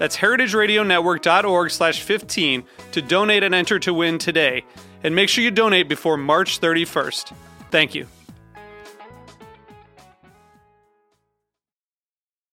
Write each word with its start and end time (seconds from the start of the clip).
That's 0.00 0.16
heritageradionetwork.org 0.16 1.70
slash 1.70 2.00
15 2.00 2.64
to 2.92 3.02
donate 3.02 3.42
and 3.42 3.54
enter 3.54 3.78
to 3.80 3.92
win 3.92 4.16
today. 4.16 4.64
And 5.04 5.14
make 5.14 5.28
sure 5.28 5.44
you 5.44 5.50
donate 5.50 5.90
before 5.90 6.16
March 6.16 6.58
31st. 6.58 7.34
Thank 7.70 7.94
you. 7.94 8.06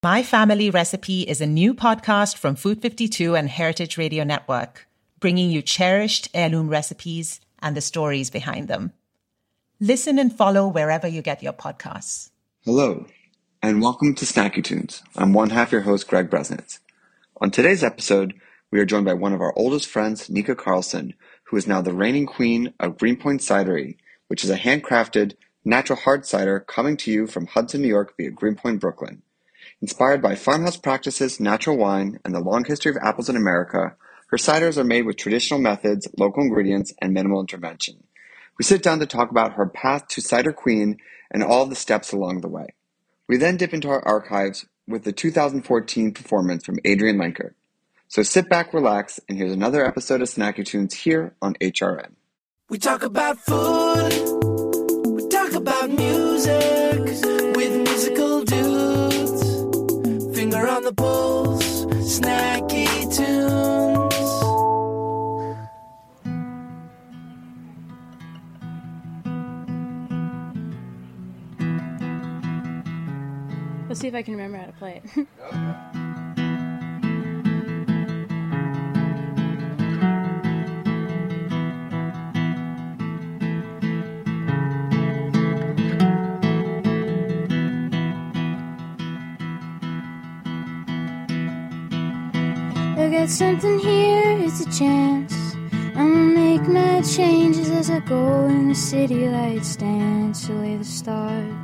My 0.03 0.23
Family 0.23 0.69
Recipe 0.69 1.21
is 1.21 1.39
a 1.39 1.47
new 1.47 1.73
podcast 1.73 2.35
from 2.35 2.57
Food 2.57 2.81
52 2.81 3.37
and 3.37 3.47
Heritage 3.47 3.97
Radio 3.97 4.25
Network, 4.25 4.85
bringing 5.21 5.49
you 5.49 5.61
cherished 5.61 6.27
heirloom 6.33 6.67
recipes 6.67 7.39
and 7.59 7.77
the 7.77 7.81
stories 7.81 8.29
behind 8.29 8.67
them. 8.67 8.91
Listen 9.79 10.19
and 10.19 10.35
follow 10.35 10.67
wherever 10.67 11.07
you 11.07 11.21
get 11.21 11.41
your 11.41 11.53
podcasts. 11.53 12.29
Hello, 12.65 13.05
and 13.61 13.81
welcome 13.81 14.15
to 14.15 14.25
Snacky 14.25 14.61
Tunes. 14.61 15.01
I'm 15.15 15.31
one 15.31 15.51
half 15.51 15.71
your 15.71 15.81
host, 15.81 16.09
Greg 16.09 16.29
Bresnitz. 16.29 16.79
On 17.39 17.51
today's 17.51 17.83
episode, 17.83 18.33
we 18.71 18.79
are 18.79 18.85
joined 18.85 19.05
by 19.05 19.13
one 19.13 19.31
of 19.31 19.41
our 19.41 19.53
oldest 19.55 19.87
friends, 19.87 20.27
Nika 20.27 20.55
Carlson, 20.55 21.13
who 21.43 21.57
is 21.57 21.67
now 21.67 21.83
the 21.83 21.93
reigning 21.93 22.25
queen 22.25 22.73
of 22.79 22.97
Greenpoint 22.97 23.41
Cidery, 23.41 23.97
which 24.27 24.43
is 24.43 24.49
a 24.49 24.57
handcrafted, 24.57 25.35
natural 25.63 25.99
hard 25.99 26.25
cider 26.25 26.59
coming 26.59 26.97
to 26.97 27.11
you 27.11 27.27
from 27.27 27.45
Hudson, 27.45 27.83
New 27.83 27.87
York 27.87 28.15
via 28.17 28.31
Greenpoint, 28.31 28.81
Brooklyn. 28.81 29.21
Inspired 29.83 30.19
by 30.19 30.33
farmhouse 30.33 30.77
practices, 30.77 31.39
natural 31.39 31.77
wine, 31.77 32.19
and 32.25 32.33
the 32.33 32.39
long 32.39 32.65
history 32.65 32.89
of 32.89 32.97
apples 33.03 33.29
in 33.29 33.35
America, 33.35 33.95
her 34.29 34.37
ciders 34.37 34.75
are 34.75 34.83
made 34.83 35.05
with 35.05 35.17
traditional 35.17 35.59
methods, 35.59 36.07
local 36.17 36.41
ingredients, 36.41 36.91
and 37.03 37.13
minimal 37.13 37.39
intervention. 37.39 38.03
We 38.57 38.65
sit 38.65 38.81
down 38.81 38.97
to 38.97 39.05
talk 39.05 39.29
about 39.29 39.53
her 39.53 39.67
path 39.67 40.07
to 40.07 40.21
Cider 40.21 40.53
Queen 40.53 40.97
and 41.29 41.43
all 41.43 41.67
the 41.67 41.75
steps 41.75 42.11
along 42.11 42.41
the 42.41 42.47
way. 42.47 42.69
We 43.27 43.37
then 43.37 43.57
dip 43.57 43.75
into 43.75 43.89
our 43.89 44.03
archives 44.03 44.65
with 44.87 45.03
the 45.03 45.11
2014 45.11 46.13
performance 46.13 46.65
from 46.65 46.77
Adrianne 46.77 47.17
Lenker. 47.17 47.53
So 48.07 48.23
sit 48.23 48.47
back, 48.47 48.73
relax, 48.73 49.19
and 49.27 49.37
here's 49.37 49.51
another 49.51 49.85
episode 49.85 50.21
of 50.21 50.29
Snacky 50.29 50.65
Tunes 50.65 50.93
here 50.93 51.33
on 51.41 51.55
HRN. 51.55 52.11
We 52.69 52.77
talk 52.77 53.03
about 53.03 53.37
food, 53.37 54.13
we 55.07 55.27
talk 55.27 55.53
about 55.53 55.89
music 55.89 57.01
with 57.55 57.75
musical 57.89 58.43
dudes. 58.43 60.37
Finger 60.37 60.67
on 60.67 60.83
the 60.83 60.93
pulse, 60.93 61.85
snacky 61.85 63.15
tunes. 63.15 63.86
Let's 73.97 74.03
see 74.03 74.09
if 74.09 74.13
I 74.13 74.21
can 74.21 74.35
remember 74.35 74.59
how 74.59 74.65
to 74.67 74.71
play 74.73 75.01
it. 75.03 75.09
I 92.99 93.09
got 93.09 93.29
something 93.29 93.79
here, 93.79 94.37
it's 94.41 94.61
a 94.61 94.77
chance. 94.77 95.33
I'ma 95.95 96.05
make 96.05 96.61
my 96.67 97.01
changes 97.01 97.71
as 97.71 97.89
I 97.89 98.01
go 98.01 98.45
in 98.45 98.69
the 98.69 98.75
city 98.75 99.27
lights 99.27 99.75
dance 99.75 100.49
away 100.49 100.77
the 100.77 100.85
stars. 100.85 101.56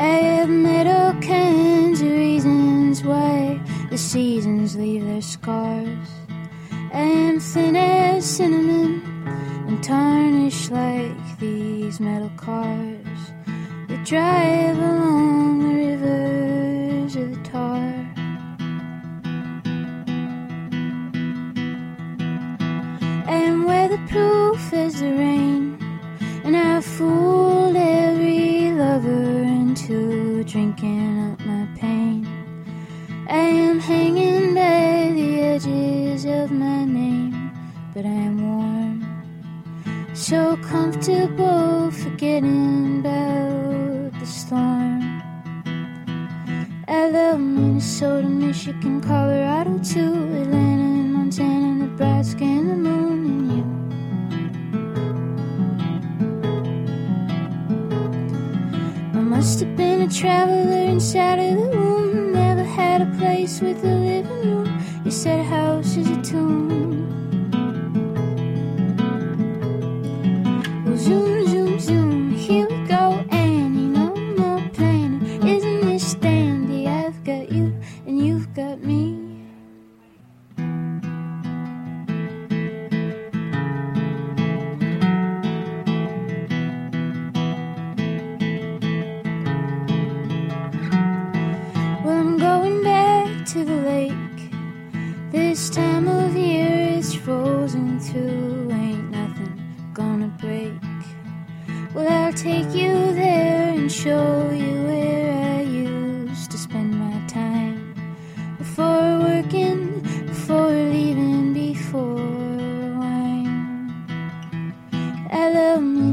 I 0.00 0.46
met 0.46 0.86
all 0.86 1.12
kinds 1.20 2.00
of 2.00 2.08
reasons 2.08 3.04
why 3.04 3.60
the 3.90 3.98
seasons 3.98 4.74
leave 4.74 5.04
their 5.04 5.20
scars. 5.20 6.08
I 6.94 7.02
am 7.02 7.38
thin 7.38 7.76
as 7.76 8.24
cinnamon 8.24 9.02
and 9.68 9.84
tarnished 9.84 10.70
like 10.70 11.38
these 11.38 12.00
metal 12.00 12.32
cars 12.38 13.32
that 13.88 14.02
drive 14.06 14.78
along 14.78 15.69
drinking 30.80 31.32
up 31.32 31.40
my 31.46 31.68
pain. 31.76 32.26
I 33.28 33.38
am 33.38 33.78
hanging 33.78 34.54
by 34.54 35.12
the 35.14 35.40
edges 35.40 36.24
of 36.24 36.50
my 36.50 36.84
name, 36.84 37.52
but 37.94 38.04
I 38.04 38.08
am 38.08 38.36
warm, 38.40 40.14
so 40.14 40.56
comfortable 40.56 41.90
forgetting 41.90 43.00
about 43.00 44.18
the 44.18 44.26
storm. 44.26 45.22
I 46.88 47.08
love 47.08 47.40
Minnesota, 47.40 48.28
Michigan, 48.28 49.00
Colorado 49.00 49.78
too, 49.78 50.29
must 59.60 59.68
have 59.68 59.76
been 59.76 60.00
a 60.00 60.08
traveler 60.08 60.90
inside 60.90 61.38
of 61.38 61.60
the 61.60 61.76
womb. 61.76 62.32
Never 62.32 62.64
had 62.64 63.02
a 63.02 63.06
place 63.18 63.60
with 63.60 63.84
a 63.84 63.94
living 63.94 64.24
room. 64.24 65.02
You 65.04 65.10
said 65.10 65.40
a 65.40 65.44
house 65.44 65.98
is 65.98 66.08
a 66.08 66.22
tomb. 66.22 66.99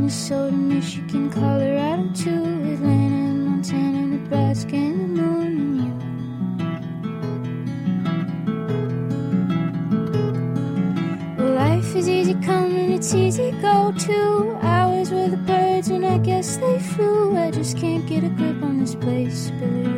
Minnesota, 0.08 0.54
Michigan, 0.54 1.30
Colorado 1.30 2.10
too, 2.14 2.46
Atlanta, 2.72 3.44
Montana, 3.44 4.08
Nebraska, 4.08 4.78
and 4.78 5.02
the 5.02 5.08
moon 5.22 5.58
and 5.60 5.78
you. 11.36 11.44
Well, 11.44 11.56
life 11.56 11.94
is 11.94 12.08
easy 12.08 12.36
coming, 12.36 12.94
it's 12.94 13.08
it's 13.08 13.16
easy 13.16 13.52
go 13.60 13.92
to 13.92 14.58
hours 14.62 15.12
where 15.12 15.28
the 15.28 15.36
birds 15.36 15.90
and 15.90 16.06
I 16.06 16.20
guess 16.20 16.56
they 16.56 16.80
flew. 16.80 17.36
I 17.36 17.52
just 17.52 17.76
can't 17.76 18.06
get 18.08 18.24
a 18.24 18.30
grip 18.30 18.64
on 18.64 18.80
this 18.80 18.96
place, 18.96 19.52
Billy 19.60 19.97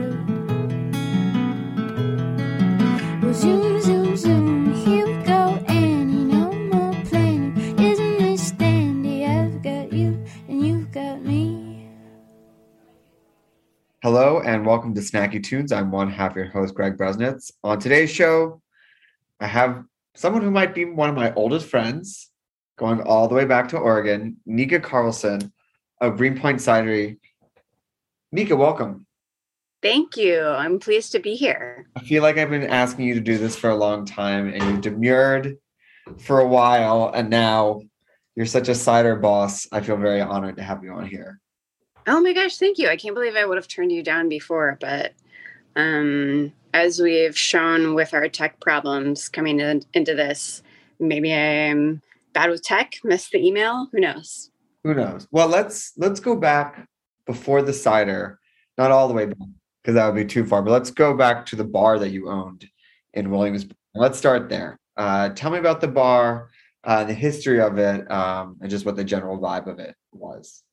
to 15.00 15.12
Snacky 15.12 15.42
Tunes. 15.42 15.72
I'm 15.72 15.92
one 15.92 16.10
half 16.10 16.36
your 16.36 16.46
host, 16.46 16.76
Greg 16.76 16.98
Bresnitz. 16.98 17.52
On 17.64 17.80
today's 17.80 18.12
show, 18.12 18.62
I 19.40 19.48
have 19.48 19.84
someone 20.16 20.42
who 20.42 20.52
might 20.52 20.76
be 20.76 20.86
one 20.86 21.10
of 21.10 21.16
my 21.16 21.34
oldest 21.34 21.68
friends, 21.68 22.30
going 22.78 23.02
all 23.02 23.28
the 23.28 23.36
way 23.36 23.46
back 23.46 23.70
to 23.70 23.78
Oregon, 23.78 24.38
Nika 24.46 24.80
Carlson 24.80 25.54
of 26.02 26.18
Greenpoint 26.18 26.60
Cidery. 26.60 27.18
Nika, 28.32 28.56
welcome. 28.56 29.06
Thank 29.82 30.18
you. 30.18 30.42
I'm 30.42 30.80
pleased 30.80 31.14
to 31.14 31.20
be 31.20 31.36
here. 31.36 31.88
I 31.96 32.02
feel 32.02 32.22
like 32.22 32.38
I've 32.38 32.50
been 32.50 32.64
asking 32.64 33.06
you 33.06 33.14
to 33.14 33.22
do 33.22 33.38
this 33.38 33.56
for 33.56 33.70
a 33.70 33.76
long 33.76 34.06
time 34.06 34.54
and 34.54 34.64
you 34.64 34.82
demurred 34.82 35.58
for 36.20 36.40
a 36.42 36.48
while, 36.48 37.12
and 37.14 37.30
now 37.30 37.82
you're 38.36 38.46
such 38.46 38.68
a 38.68 38.76
cider 38.76 39.16
boss. 39.16 39.68
I 39.72 39.80
feel 39.80 39.98
very 39.98 40.22
honored 40.22 40.58
to 40.58 40.64
have 40.64 40.84
you 40.84 40.92
on 40.92 41.06
here. 41.08 41.40
Oh 42.10 42.20
my 42.22 42.34
gosh, 42.34 42.58
thank 42.58 42.80
you. 42.80 42.90
I 42.90 42.96
can't 42.96 43.14
believe 43.14 43.36
I 43.36 43.46
would 43.46 43.58
have 43.58 43.68
turned 43.68 43.92
you 43.92 44.02
down 44.02 44.30
before, 44.30 44.80
but 44.82 45.14
um, 45.76 46.52
as 46.74 47.00
we've 47.00 47.38
shown 47.38 47.94
with 47.94 48.16
our 48.16 48.28
tech 48.28 48.60
problems 48.60 49.30
coming 49.30 49.60
in, 49.60 49.84
into 49.94 50.16
this, 50.16 50.64
maybe 51.00 51.32
I'm 51.32 52.02
bad 52.34 52.50
with 52.50 52.64
tech, 52.64 52.96
missed 53.04 53.30
the 53.30 53.46
email. 53.46 53.90
Who 53.92 54.00
knows? 54.00 54.50
Who 54.84 54.96
knows? 54.96 55.28
Well, 55.30 55.50
let's 55.50 55.94
let's 55.98 56.20
go 56.20 56.36
back 56.36 56.88
before 57.28 57.62
the 57.62 57.74
cider, 57.74 58.40
not 58.76 58.90
all 58.90 59.08
the 59.08 59.14
way 59.14 59.28
back 59.28 59.48
because 59.84 59.94
that 59.94 60.08
would 60.08 60.16
be 60.16 60.26
too 60.26 60.46
far. 60.46 60.64
But 60.64 60.72
let's 60.72 60.90
go 60.90 61.16
back 61.16 61.46
to 61.48 61.56
the 61.56 61.64
bar 61.64 62.00
that 62.00 62.10
you 62.10 62.28
owned 62.28 62.68
in 63.14 63.30
Williamsburg. 63.30 63.78
Let's 63.94 64.18
start 64.18 64.50
there. 64.50 64.80
Uh, 64.98 65.30
tell 65.30 65.52
me 65.52 65.60
about 65.60 65.80
the 65.80 65.88
bar, 65.88 66.50
uh, 66.84 67.04
the 67.04 67.14
history 67.14 67.62
of 67.62 67.78
it, 67.78 68.10
um, 68.10 68.58
and 68.62 68.70
just 68.72 68.84
what 68.84 68.96
the 68.96 69.04
general 69.04 69.38
vibe 69.38 69.68
of 69.68 69.78
it 69.78 69.96
was. 70.12 70.64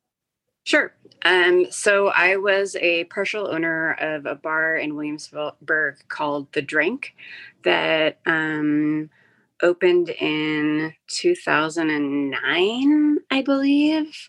Sure. 0.67 0.93
Um, 1.25 1.71
so 1.71 2.09
I 2.09 2.37
was 2.39 2.75
a 2.81 3.05
partial 3.05 3.47
owner 3.47 3.93
of 4.01 4.27
a 4.27 4.35
bar 4.35 4.77
in 4.77 4.97
Williamsburg 4.97 5.95
called 6.09 6.53
The 6.53 6.63
Drink 6.63 7.15
that 7.63 8.19
um, 8.27 9.11
opened 9.63 10.09
in 10.11 10.93
2009, 11.07 13.19
I 13.31 13.43
believe. 13.43 14.29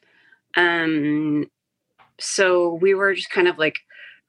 Um, 0.55 1.49
so 2.19 2.75
we 2.75 2.93
were 2.93 3.15
just 3.15 3.31
kind 3.31 3.47
of 3.47 3.57
like 3.57 3.79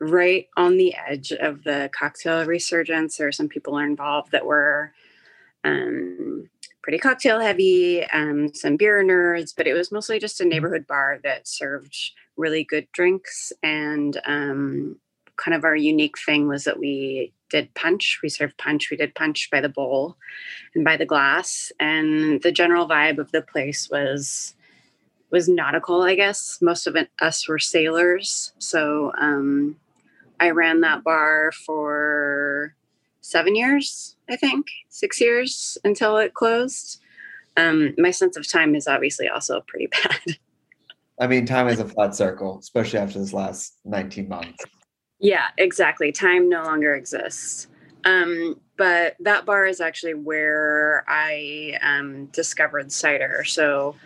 right 0.01 0.47
on 0.57 0.79
the 0.79 0.95
edge 0.97 1.33
of 1.33 1.65
the 1.65 1.91
cocktail 1.93 2.47
resurgence. 2.47 3.19
There 3.19 3.29
are 3.29 3.33
some 3.33 3.49
people 3.49 3.77
involved 3.77 4.33
that 4.33 4.47
were 4.47 4.93
um, 5.63 6.49
pretty 6.89 6.99
cocktail 6.99 7.39
heavy, 7.39 8.03
um, 8.15 8.51
some 8.55 8.75
beer 8.75 9.05
nerds, 9.05 9.53
but 9.55 9.67
it 9.67 9.75
was 9.75 9.93
mostly 9.93 10.19
just 10.19 10.41
a 10.41 10.45
neighborhood 10.47 10.87
bar 10.87 11.21
that 11.23 11.47
served 11.47 11.95
really 12.39 12.65
good 12.65 12.89
drinks. 12.93 13.53
And 13.63 14.19
um, 14.25 14.97
kind 15.37 15.55
of 15.55 15.65
our 15.65 15.77
unique 15.77 16.19
thing 16.19 16.49
was 16.49 16.65
that 16.65 16.79
we 16.79 17.35
did 17.51 17.75
punch. 17.75 18.21
We 18.23 18.31
served 18.31 18.57
punch. 18.57 18.89
We 18.91 18.97
did 18.97 19.15
punch 19.15 19.51
by 19.53 19.61
the 19.61 19.69
bowl 19.69 20.17
and 20.75 20.83
by 20.83 20.97
the 20.97 21.05
glass. 21.05 21.71
And 21.79 22.41
the 22.41 22.53
general 22.53 22.89
vibe 22.89 23.19
of 23.19 23.33
the 23.33 23.43
place 23.43 23.91
was 23.91 24.55
was 25.31 25.47
nautical, 25.47 26.05
I 26.05 26.15
guess. 26.15 26.57
Most 26.63 26.87
of 26.87 26.97
it, 26.97 27.11
us 27.21 27.47
were 27.47 27.59
sailors. 27.59 28.55
So 28.61 29.13
um, 29.19 29.77
I 30.41 30.53
ran 30.53 30.81
that 30.81 31.05
bar 31.05 31.53
for 31.53 32.75
seven 33.21 33.55
years, 33.55 34.17
I 34.31 34.37
think, 34.37 34.67
six 34.89 35.21
years 35.21 35.79
until 35.85 36.17
it 36.19 36.35
closed. 36.35 37.01
Um, 37.57 37.95
my 37.99 38.11
sense 38.11 38.37
of 38.37 38.49
time 38.49 38.75
is 38.75 38.87
obviously 38.87 39.29
also 39.29 39.61
pretty 39.67 39.87
bad. 40.05 40.39
I 41.21 41.27
mean, 41.27 41.47
time 41.47 41.69
is 41.69 41.81
a 41.81 41.89
flat 41.89 42.15
circle, 42.15 42.59
especially 42.59 43.01
after 43.01 43.19
this 43.19 43.33
last 43.33 43.75
19 43.85 44.29
months. 44.29 44.65
yeah, 45.19 45.49
exactly. 45.57 46.13
Time 46.13 46.49
no 46.49 46.63
longer 46.63 46.95
exists. 46.95 47.67
Um, 48.05 48.61
but 48.77 49.17
that 49.21 49.45
bar 49.45 49.67
is 49.67 49.81
actually 49.81 50.15
where 50.15 51.05
I 51.09 51.77
um, 51.83 52.27
discovered 52.27 52.93
cider. 52.93 53.43
So 53.45 53.97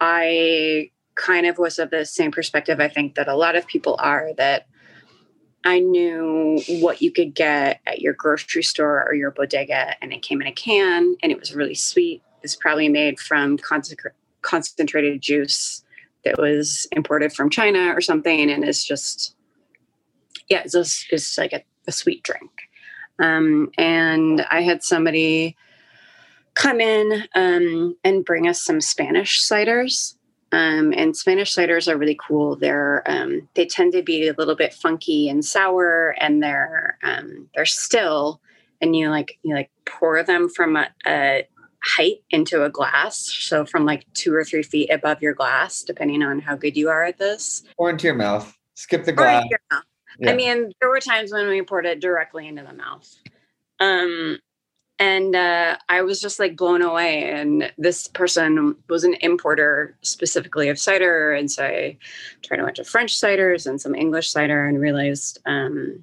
I 0.00 0.90
kind 1.16 1.46
of 1.46 1.58
was 1.58 1.78
of 1.78 1.90
the 1.90 2.06
same 2.06 2.30
perspective, 2.30 2.80
I 2.80 2.88
think, 2.88 3.16
that 3.16 3.28
a 3.28 3.34
lot 3.34 3.56
of 3.56 3.66
people 3.66 3.96
are 3.98 4.30
that 4.36 4.66
I 5.64 5.80
knew 5.80 6.62
what 6.80 7.02
you 7.02 7.12
could 7.12 7.34
get 7.34 7.80
at 7.86 8.00
your 8.00 8.14
grocery 8.14 8.62
store 8.62 9.06
or 9.06 9.14
your 9.14 9.30
bodega, 9.30 9.94
and 10.02 10.12
it 10.12 10.22
came 10.22 10.40
in 10.40 10.46
a 10.46 10.52
can 10.52 11.16
and 11.22 11.30
it 11.30 11.38
was 11.38 11.54
really 11.54 11.74
sweet. 11.74 12.22
It's 12.42 12.56
probably 12.56 12.88
made 12.88 13.20
from 13.20 13.58
concentra- 13.58 14.12
concentrated 14.42 15.20
juice 15.20 15.84
that 16.24 16.38
was 16.38 16.86
imported 16.92 17.32
from 17.32 17.50
China 17.50 17.92
or 17.94 18.00
something, 18.00 18.50
and 18.50 18.64
it's 18.64 18.84
just, 18.84 19.34
yeah, 20.48 20.62
it's 20.64 20.72
just 20.72 21.06
it's 21.10 21.36
like 21.38 21.52
a, 21.52 21.62
a 21.86 21.92
sweet 21.92 22.22
drink. 22.22 22.50
Um, 23.18 23.70
and 23.76 24.44
I 24.50 24.62
had 24.62 24.82
somebody 24.82 25.56
come 26.54 26.80
in 26.80 27.24
um, 27.34 27.96
and 28.02 28.24
bring 28.24 28.48
us 28.48 28.62
some 28.62 28.80
Spanish 28.80 29.42
ciders. 29.46 30.16
Um, 30.52 30.92
and 30.96 31.16
Spanish 31.16 31.54
ciders 31.54 31.86
are 31.86 31.96
really 31.96 32.18
cool. 32.26 32.56
They're 32.56 33.02
um, 33.06 33.48
they 33.54 33.66
tend 33.66 33.92
to 33.92 34.02
be 34.02 34.28
a 34.28 34.32
little 34.32 34.56
bit 34.56 34.74
funky 34.74 35.28
and 35.28 35.44
sour, 35.44 36.16
and 36.18 36.42
they're 36.42 36.98
um, 37.02 37.48
they're 37.54 37.66
still. 37.66 38.40
And 38.80 38.96
you 38.96 39.10
like 39.10 39.38
you 39.42 39.54
like 39.54 39.70
pour 39.84 40.22
them 40.22 40.48
from 40.48 40.76
a, 40.76 40.88
a 41.06 41.46
height 41.84 42.22
into 42.30 42.64
a 42.64 42.70
glass, 42.70 43.18
so 43.18 43.64
from 43.64 43.84
like 43.84 44.04
two 44.14 44.34
or 44.34 44.44
three 44.44 44.62
feet 44.62 44.90
above 44.90 45.22
your 45.22 45.34
glass, 45.34 45.82
depending 45.82 46.22
on 46.22 46.40
how 46.40 46.56
good 46.56 46.76
you 46.76 46.88
are 46.88 47.04
at 47.04 47.18
this. 47.18 47.62
Or 47.76 47.90
into 47.90 48.06
your 48.06 48.16
mouth. 48.16 48.56
Skip 48.74 49.04
the 49.04 49.12
glass. 49.12 49.42
into 49.42 49.50
your 49.50 49.60
mouth. 49.70 49.84
Yeah. 50.18 50.30
I 50.30 50.34
mean, 50.34 50.72
there 50.80 50.90
were 50.90 51.00
times 51.00 51.32
when 51.32 51.48
we 51.48 51.62
poured 51.62 51.86
it 51.86 52.00
directly 52.00 52.48
into 52.48 52.62
the 52.62 52.72
mouth. 52.72 53.08
Um, 53.78 54.38
and 55.00 55.34
uh, 55.34 55.78
I 55.88 56.02
was 56.02 56.20
just 56.20 56.38
like 56.38 56.58
blown 56.58 56.82
away. 56.82 57.24
And 57.30 57.72
this 57.78 58.06
person 58.06 58.76
was 58.90 59.02
an 59.02 59.14
importer 59.22 59.96
specifically 60.02 60.68
of 60.68 60.78
cider. 60.78 61.32
And 61.32 61.50
so 61.50 61.64
I 61.64 61.96
tried 62.42 62.60
a 62.60 62.64
bunch 62.64 62.78
of 62.78 62.86
French 62.86 63.18
ciders 63.18 63.66
and 63.66 63.80
some 63.80 63.94
English 63.94 64.30
cider 64.30 64.66
and 64.66 64.78
realized 64.78 65.38
um, 65.46 66.02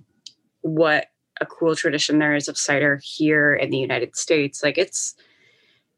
what 0.62 1.06
a 1.40 1.46
cool 1.46 1.76
tradition 1.76 2.18
there 2.18 2.36
is 2.36 2.48
of 2.48 2.58
cider 2.58 3.00
here 3.04 3.54
in 3.54 3.70
the 3.70 3.78
United 3.78 4.16
States. 4.16 4.64
Like 4.64 4.80
it's, 4.80 5.14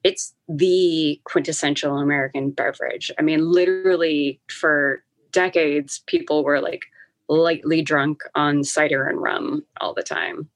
it's 0.03 0.35
the 0.49 1.21
quintessential 1.23 1.99
American 1.99 2.51
beverage. 2.51 3.13
I 3.17 3.21
mean, 3.21 3.49
literally 3.49 4.41
for 4.49 5.05
decades, 5.31 6.03
people 6.05 6.43
were 6.43 6.59
like 6.59 6.83
lightly 7.29 7.81
drunk 7.81 8.23
on 8.35 8.65
cider 8.65 9.07
and 9.07 9.21
rum 9.21 9.63
all 9.79 9.93
the 9.93 10.03
time. 10.03 10.49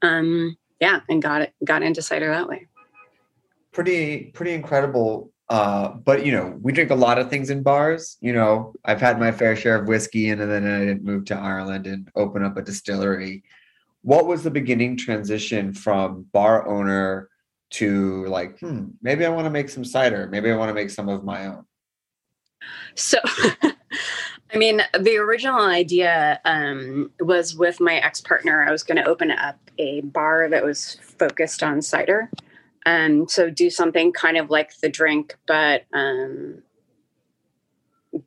Um, 0.00 0.56
yeah, 0.80 1.00
and 1.08 1.22
got 1.22 1.42
it 1.42 1.54
got 1.64 1.82
into 1.82 2.02
cider 2.02 2.28
that 2.28 2.48
way. 2.48 2.66
pretty 3.72 4.24
pretty 4.34 4.52
incredible 4.52 5.30
uh 5.48 5.88
but 5.90 6.24
you 6.26 6.32
know 6.32 6.58
we 6.60 6.72
drink 6.72 6.90
a 6.90 6.94
lot 6.94 7.18
of 7.18 7.30
things 7.30 7.50
in 7.50 7.62
bars 7.62 8.16
you 8.20 8.32
know. 8.32 8.72
I've 8.84 9.00
had 9.00 9.18
my 9.20 9.30
fair 9.32 9.54
share 9.56 9.76
of 9.76 9.86
whiskey 9.86 10.30
and 10.30 10.40
then 10.40 10.66
i 10.66 10.80
didn't 10.80 11.04
move 11.04 11.24
to 11.26 11.36
ireland 11.36 11.86
and 11.86 12.08
open 12.16 12.42
up 12.44 12.56
a 12.56 12.62
distillery. 12.62 13.44
What 14.02 14.26
was 14.26 14.42
the 14.42 14.50
beginning 14.50 14.96
transition 14.96 15.72
from 15.72 16.26
bar 16.32 16.66
owner 16.66 17.28
to 17.70 18.26
like 18.26 18.58
hmm 18.60 18.86
maybe 19.02 19.24
i 19.24 19.28
want 19.28 19.44
to 19.46 19.50
make 19.50 19.68
some 19.68 19.84
cider 19.84 20.26
maybe 20.28 20.50
i 20.50 20.56
want 20.56 20.70
to 20.70 20.74
make 20.74 20.90
some 20.90 21.08
of 21.08 21.22
my 21.24 21.46
own? 21.46 21.64
So, 22.94 23.18
I 24.52 24.58
mean, 24.58 24.82
the 24.98 25.16
original 25.16 25.60
idea 25.60 26.40
um, 26.44 27.10
was 27.20 27.54
with 27.54 27.80
my 27.80 27.96
ex 27.96 28.20
partner. 28.20 28.66
I 28.66 28.72
was 28.72 28.82
going 28.82 28.96
to 28.96 29.08
open 29.08 29.30
up 29.30 29.58
a 29.78 30.00
bar 30.00 30.48
that 30.48 30.64
was 30.64 30.96
focused 31.18 31.62
on 31.62 31.82
cider. 31.82 32.30
Um, 32.86 33.28
so, 33.28 33.50
do 33.50 33.70
something 33.70 34.12
kind 34.12 34.36
of 34.36 34.50
like 34.50 34.78
the 34.80 34.88
drink, 34.88 35.36
but 35.46 35.84
um, 35.92 36.62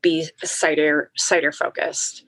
be 0.02 0.30
cider 0.44 1.12
cider 1.18 1.52
focused. 1.52 2.24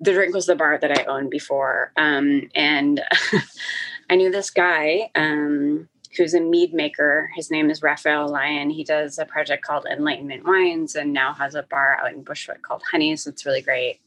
The 0.00 0.12
drink 0.12 0.34
was 0.34 0.46
the 0.46 0.54
bar 0.54 0.78
that 0.78 0.96
I 0.96 1.04
owned 1.04 1.30
before, 1.30 1.92
um, 1.96 2.50
and 2.54 3.00
I 4.10 4.16
knew 4.16 4.30
this 4.30 4.50
guy 4.50 5.10
um, 5.14 5.88
who's 6.16 6.34
a 6.34 6.40
mead 6.40 6.72
maker. 6.74 7.30
His 7.34 7.50
name 7.50 7.70
is 7.70 7.82
Raphael 7.82 8.28
Lyon. 8.28 8.70
He 8.70 8.84
does 8.84 9.18
a 9.18 9.24
project 9.26 9.64
called 9.64 9.86
Enlightenment 9.90 10.44
Wines 10.46 10.94
and 10.96 11.12
now 11.12 11.32
has 11.34 11.54
a 11.54 11.62
bar 11.64 11.98
out 12.00 12.12
in 12.12 12.22
Bushwick 12.22 12.62
called 12.62 12.82
Honey. 12.90 13.16
So 13.16 13.30
It's 13.30 13.46
really 13.46 13.62
great. 13.62 14.00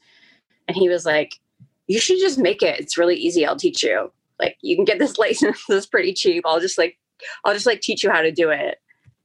And 0.67 0.75
he 0.77 0.89
was 0.89 1.05
like, 1.05 1.39
You 1.87 1.99
should 1.99 2.19
just 2.19 2.39
make 2.39 2.61
it. 2.61 2.79
It's 2.79 2.97
really 2.97 3.15
easy. 3.15 3.45
I'll 3.45 3.55
teach 3.55 3.83
you. 3.83 4.11
Like 4.39 4.57
you 4.61 4.75
can 4.75 4.85
get 4.85 4.99
this 4.99 5.17
license. 5.25 5.63
It's 5.69 5.85
pretty 5.85 6.13
cheap. 6.13 6.43
I'll 6.45 6.59
just 6.59 6.77
like 6.77 6.97
I'll 7.45 7.53
just 7.53 7.65
like 7.65 7.81
teach 7.81 8.03
you 8.03 8.11
how 8.11 8.21
to 8.21 8.31
do 8.31 8.49
it. 8.49 8.79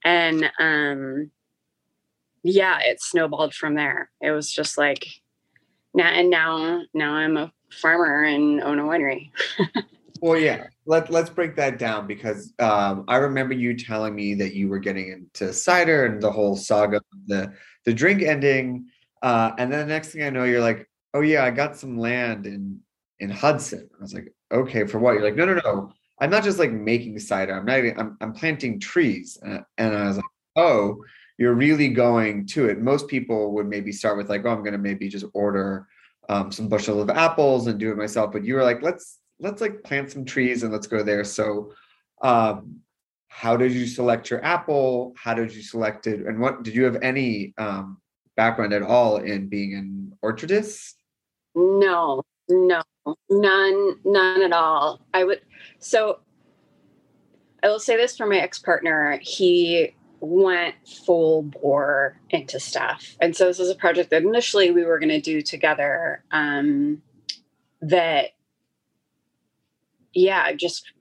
and 0.04 0.50
um 0.58 1.30
yeah 2.42 2.78
it 2.82 3.00
snowballed 3.00 3.54
from 3.54 3.74
there 3.74 4.10
it 4.20 4.30
was 4.30 4.52
just 4.52 4.76
like 4.76 5.06
now 5.94 6.08
and 6.08 6.28
now 6.28 6.82
now 6.92 7.14
i'm 7.14 7.36
a 7.38 7.50
farmer 7.70 8.22
and 8.22 8.60
own 8.62 8.78
a 8.78 8.82
winery 8.82 9.30
well 10.24 10.38
yeah 10.38 10.66
let, 10.86 11.10
let's 11.10 11.28
break 11.28 11.54
that 11.54 11.78
down 11.78 12.06
because 12.06 12.54
um, 12.58 13.04
i 13.08 13.16
remember 13.16 13.52
you 13.52 13.76
telling 13.76 14.14
me 14.14 14.34
that 14.34 14.54
you 14.54 14.68
were 14.68 14.78
getting 14.78 15.08
into 15.08 15.52
cider 15.52 16.06
and 16.06 16.22
the 16.22 16.30
whole 16.30 16.56
saga 16.56 16.96
of 16.96 17.26
the 17.26 17.52
the 17.84 17.92
drink 17.92 18.22
ending 18.22 18.86
uh, 19.22 19.52
and 19.58 19.70
then 19.70 19.80
the 19.80 19.92
next 19.92 20.08
thing 20.12 20.22
i 20.22 20.30
know 20.30 20.44
you're 20.44 20.62
like 20.62 20.88
oh 21.12 21.20
yeah 21.20 21.44
i 21.44 21.50
got 21.50 21.76
some 21.76 21.98
land 21.98 22.46
in 22.46 22.80
in 23.20 23.28
hudson 23.28 23.86
i 23.98 24.02
was 24.02 24.14
like 24.14 24.32
okay 24.50 24.86
for 24.86 24.98
what 24.98 25.12
you're 25.12 25.22
like 25.22 25.36
no 25.36 25.44
no 25.44 25.60
no 25.62 25.92
i'm 26.20 26.30
not 26.30 26.42
just 26.42 26.58
like 26.58 26.72
making 26.72 27.18
cider 27.18 27.52
i'm 27.52 27.66
not 27.66 27.78
even, 27.78 28.00
I'm, 28.00 28.16
I'm 28.22 28.32
planting 28.32 28.80
trees 28.80 29.36
and 29.42 29.64
i 29.78 30.04
was 30.08 30.16
like 30.16 30.24
oh 30.56 30.96
you're 31.36 31.54
really 31.54 31.88
going 31.88 32.46
to 32.46 32.68
it. 32.68 32.80
Most 32.80 33.08
people 33.08 33.52
would 33.54 33.66
maybe 33.66 33.90
start 33.90 34.16
with 34.16 34.28
like, 34.28 34.44
oh, 34.44 34.50
I'm 34.50 34.60
going 34.60 34.70
to 34.70 34.78
maybe 34.78 35.08
just 35.08 35.26
order 35.34 35.88
um, 36.28 36.52
some 36.52 36.68
bushel 36.68 37.02
of 37.02 37.10
apples 37.10 37.66
and 37.66 37.78
do 37.78 37.90
it 37.90 37.96
myself. 37.96 38.32
But 38.32 38.44
you 38.44 38.54
were 38.54 38.62
like, 38.62 38.82
let's 38.82 39.18
let's 39.40 39.60
like 39.60 39.82
plant 39.82 40.10
some 40.10 40.24
trees 40.24 40.62
and 40.62 40.72
let's 40.72 40.86
go 40.86 41.02
there. 41.02 41.24
So, 41.24 41.72
um, 42.22 42.80
how 43.28 43.56
did 43.56 43.72
you 43.72 43.86
select 43.86 44.30
your 44.30 44.44
apple? 44.44 45.12
How 45.16 45.34
did 45.34 45.54
you 45.54 45.62
select 45.62 46.06
it? 46.06 46.20
And 46.26 46.38
what 46.38 46.62
did 46.62 46.74
you 46.74 46.84
have 46.84 47.02
any 47.02 47.52
um, 47.58 47.98
background 48.36 48.72
at 48.72 48.82
all 48.82 49.16
in 49.16 49.48
being 49.48 49.74
an 49.74 50.12
orchardist? 50.24 50.94
No, 51.56 52.22
no, 52.48 52.82
none, 53.28 53.96
none 54.04 54.42
at 54.42 54.52
all. 54.52 55.04
I 55.12 55.24
would 55.24 55.40
so. 55.78 56.20
I 57.62 57.68
will 57.68 57.80
say 57.80 57.96
this 57.96 58.16
for 58.16 58.26
my 58.26 58.36
ex 58.36 58.58
partner. 58.58 59.18
He 59.22 59.94
went 60.24 60.74
full 60.86 61.42
bore 61.42 62.18
into 62.30 62.58
stuff. 62.58 63.16
And 63.20 63.36
so 63.36 63.46
this 63.46 63.58
was 63.58 63.70
a 63.70 63.74
project 63.74 64.10
that 64.10 64.22
initially 64.22 64.70
we 64.70 64.84
were 64.84 64.98
going 64.98 65.10
to 65.10 65.20
do 65.20 65.42
together. 65.42 66.24
Um, 66.30 67.02
that, 67.82 68.30
yeah, 70.14 70.52
just 70.52 70.92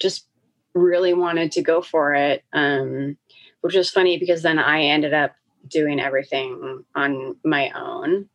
just 0.00 0.26
really 0.74 1.14
wanted 1.14 1.52
to 1.52 1.62
go 1.62 1.82
for 1.82 2.14
it. 2.14 2.44
Um, 2.52 3.16
which 3.60 3.74
was 3.74 3.90
funny 3.90 4.18
because 4.18 4.42
then 4.42 4.58
I 4.58 4.82
ended 4.82 5.14
up 5.14 5.34
doing 5.68 6.00
everything 6.00 6.84
on 6.94 7.36
my 7.44 7.70
own. 7.70 8.28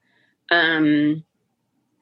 Um, 0.50 1.26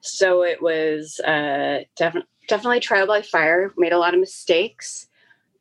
so 0.00 0.44
it 0.44 0.62
was 0.62 1.18
uh, 1.20 1.80
definitely 1.96 2.28
definitely 2.48 2.80
trial 2.80 3.06
by 3.06 3.22
fire. 3.22 3.72
Made 3.76 3.92
a 3.92 3.98
lot 3.98 4.14
of 4.14 4.20
mistakes 4.20 5.08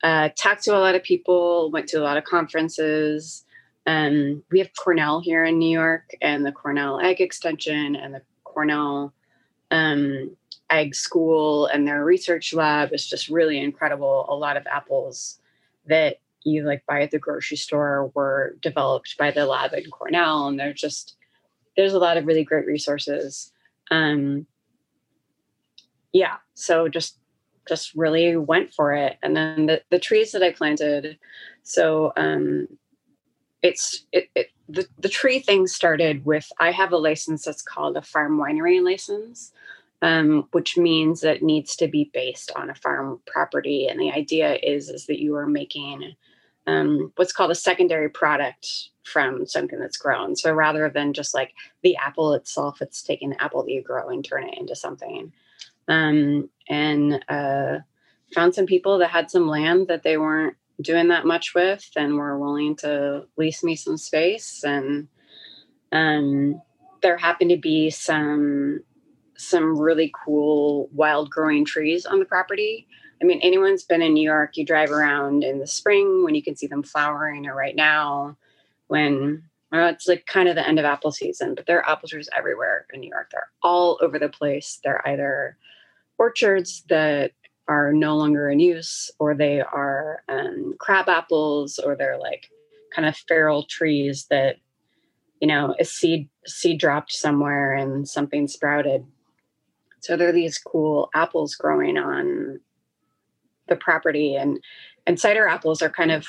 uh, 0.05 0.29
talked 0.37 0.63
to 0.63 0.77
a 0.77 0.77
lot 0.77 0.93
of 0.93 1.01
people, 1.01 1.71
went 1.71 1.87
to 1.89 1.97
a 1.97 2.03
lot 2.03 2.15
of 2.15 2.23
conferences. 2.23 3.43
Um, 3.87 4.43
we 4.51 4.59
have 4.59 4.69
Cornell 4.77 5.19
here 5.19 5.43
in 5.43 5.57
New 5.57 5.69
York, 5.69 6.11
and 6.21 6.45
the 6.45 6.51
Cornell 6.51 7.01
Ag 7.01 7.21
Extension, 7.21 7.95
and 7.95 8.13
the 8.13 8.21
Cornell 8.43 9.13
um, 9.71 10.37
Ag 10.69 10.95
School, 10.95 11.67
and 11.67 11.87
their 11.87 12.03
research 12.03 12.53
lab 12.53 12.93
is 12.93 13.07
just 13.07 13.29
really 13.29 13.59
incredible. 13.59 14.25
A 14.29 14.35
lot 14.35 14.57
of 14.57 14.67
apples 14.67 15.39
that 15.87 16.17
you 16.43 16.63
like 16.63 16.85
buy 16.85 17.01
at 17.01 17.11
the 17.11 17.19
grocery 17.19 17.57
store 17.57 18.11
were 18.13 18.55
developed 18.61 19.17
by 19.17 19.31
the 19.31 19.45
lab 19.45 19.73
in 19.73 19.89
Cornell, 19.89 20.47
and 20.47 20.59
they're 20.59 20.73
just 20.73 21.17
there's 21.75 21.93
a 21.93 21.99
lot 21.99 22.17
of 22.17 22.25
really 22.25 22.43
great 22.43 22.65
resources. 22.65 23.51
Um, 23.91 24.47
yeah, 26.13 26.37
so 26.53 26.87
just 26.87 27.19
just 27.67 27.93
really 27.95 28.37
went 28.37 28.73
for 28.73 28.93
it. 28.93 29.17
And 29.21 29.35
then 29.35 29.65
the, 29.65 29.81
the 29.89 29.99
trees 29.99 30.31
that 30.31 30.43
I 30.43 30.51
planted, 30.51 31.17
so 31.63 32.13
um, 32.15 32.67
it's 33.61 34.05
it, 34.11 34.29
it 34.35 34.47
the, 34.69 34.87
the 34.99 35.09
tree 35.09 35.39
thing 35.39 35.67
started 35.67 36.25
with 36.25 36.47
I 36.59 36.71
have 36.71 36.91
a 36.91 36.97
license 36.97 37.43
that's 37.43 37.61
called 37.61 37.97
a 37.97 38.01
farm 38.01 38.37
winery 38.37 38.83
license, 38.83 39.51
um, 40.05 40.47
which 40.51 40.77
means 40.77 41.21
that 41.21 41.37
it 41.37 41.43
needs 41.43 41.75
to 41.75 41.87
be 41.87 42.11
based 42.13 42.51
on 42.55 42.69
a 42.69 42.75
farm 42.75 43.19
property. 43.25 43.87
And 43.87 43.99
the 43.99 44.11
idea 44.11 44.59
is 44.61 44.87
is 44.87 45.07
that 45.07 45.19
you 45.19 45.35
are 45.35 45.47
making 45.47 46.13
um, 46.67 47.11
what's 47.15 47.33
called 47.33 47.49
a 47.49 47.55
secondary 47.55 48.09
product 48.09 48.89
from 49.01 49.47
something 49.47 49.79
that's 49.79 49.97
grown. 49.97 50.35
So 50.35 50.53
rather 50.53 50.91
than 50.91 51.13
just 51.13 51.33
like 51.33 51.53
the 51.81 51.97
apple 51.97 52.33
itself, 52.33 52.83
it's 52.83 53.01
taking 53.01 53.31
the 53.31 53.43
apple 53.43 53.63
that 53.63 53.71
you 53.71 53.81
grow 53.81 54.09
and 54.09 54.23
turn 54.23 54.47
it 54.47 54.55
into 54.59 54.75
something 54.75 55.33
um, 55.87 56.51
and 56.69 57.25
uh, 57.27 57.79
found 58.35 58.53
some 58.53 58.67
people 58.67 58.99
that 58.99 59.09
had 59.09 59.31
some 59.31 59.47
land 59.47 59.87
that 59.87 60.03
they 60.03 60.17
weren't 60.17 60.55
doing 60.81 61.07
that 61.07 61.25
much 61.25 61.55
with 61.55 61.89
and 61.95 62.15
were 62.15 62.37
willing 62.37 62.75
to 62.75 63.25
lease 63.37 63.63
me 63.63 63.75
some 63.75 63.97
space 63.97 64.63
and 64.63 65.07
um, 65.91 66.61
there 67.01 67.17
happened 67.17 67.49
to 67.49 67.57
be 67.57 67.89
some 67.89 68.83
some 69.37 69.77
really 69.77 70.11
cool 70.25 70.89
wild 70.93 71.29
growing 71.29 71.65
trees 71.65 72.05
on 72.05 72.19
the 72.19 72.25
property. 72.25 72.87
I 73.21 73.25
mean 73.25 73.39
anyone's 73.41 73.83
been 73.83 74.01
in 74.01 74.13
new 74.13 74.23
york 74.23 74.57
you 74.57 74.65
drive 74.65 74.91
around 74.91 75.43
in 75.43 75.59
the 75.59 75.67
spring 75.67 76.23
when 76.23 76.35
you 76.35 76.43
can 76.43 76.55
see 76.55 76.67
them 76.67 76.83
flowering 76.83 77.47
or 77.47 77.55
right 77.55 77.75
now 77.75 78.37
when 78.87 79.43
well, 79.71 79.87
it's 79.87 80.07
like 80.07 80.25
kind 80.25 80.49
of 80.49 80.55
the 80.55 80.67
end 80.67 80.79
of 80.79 80.85
apple 80.85 81.11
season 81.11 81.55
but 81.55 81.65
there 81.65 81.79
are 81.79 81.89
apple 81.89 82.09
trees 82.09 82.29
everywhere 82.37 82.85
in 82.93 82.99
new 82.99 83.09
york. 83.09 83.29
They're 83.31 83.49
all 83.63 83.97
over 84.01 84.19
the 84.19 84.29
place. 84.29 84.79
They're 84.83 85.07
either 85.07 85.57
orchards 86.17 86.83
that 86.89 87.31
are 87.67 87.93
no 87.93 88.15
longer 88.15 88.49
in 88.49 88.59
use, 88.59 89.09
or 89.19 89.33
they 89.33 89.61
are 89.61 90.23
um, 90.29 90.75
crab 90.79 91.09
apples, 91.09 91.79
or 91.79 91.95
they're 91.95 92.19
like 92.19 92.49
kind 92.93 93.07
of 93.07 93.15
feral 93.15 93.63
trees 93.63 94.27
that 94.29 94.57
you 95.41 95.47
know 95.47 95.75
a 95.79 95.85
seed 95.85 96.29
seed 96.45 96.79
dropped 96.79 97.11
somewhere 97.11 97.73
and 97.73 98.07
something 98.07 98.47
sprouted. 98.47 99.05
So 100.05 100.15
there 100.15 100.29
are 100.29 100.31
these 100.31 100.59
cool 100.59 101.09
apples 101.15 101.55
growing 101.55 101.97
on 101.97 102.59
the 103.67 103.75
property, 103.75 104.35
and 104.35 104.59
and 105.07 105.19
cider 105.19 105.47
apples 105.47 105.81
are 105.81 105.89
kind 105.89 106.11
of 106.11 106.27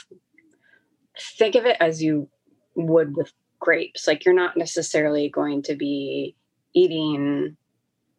think 1.37 1.55
of 1.55 1.67
it 1.67 1.77
as 1.79 2.03
you 2.03 2.27
would 2.75 3.15
with 3.15 3.35
grapes. 3.61 4.07
Like 4.07 4.25
you're 4.25 4.33
not 4.33 4.57
necessarily 4.57 5.29
going 5.29 5.61
to 5.65 5.77
be 5.77 6.35
eating 6.75 7.59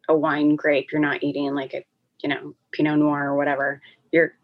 a 0.08 0.16
wine 0.16 0.54
grape. 0.54 0.92
You're 0.92 1.00
not 1.00 1.24
eating 1.24 1.52
like 1.56 1.74
a, 1.74 1.84
you 2.22 2.28
know, 2.28 2.54
Pinot 2.70 3.00
Noir 3.00 3.24
or 3.24 3.36
whatever. 3.36 3.82
You're 4.12 4.34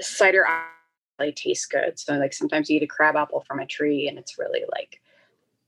cider 0.00 0.46
really 1.20 1.32
tastes 1.32 1.66
good. 1.66 1.98
So 1.98 2.14
like 2.14 2.32
sometimes 2.32 2.70
you 2.70 2.78
eat 2.78 2.82
a 2.82 2.86
crab 2.86 3.14
apple 3.14 3.44
from 3.46 3.60
a 3.60 3.66
tree 3.66 4.08
and 4.08 4.18
it's 4.18 4.38
really 4.38 4.64
like 4.72 5.02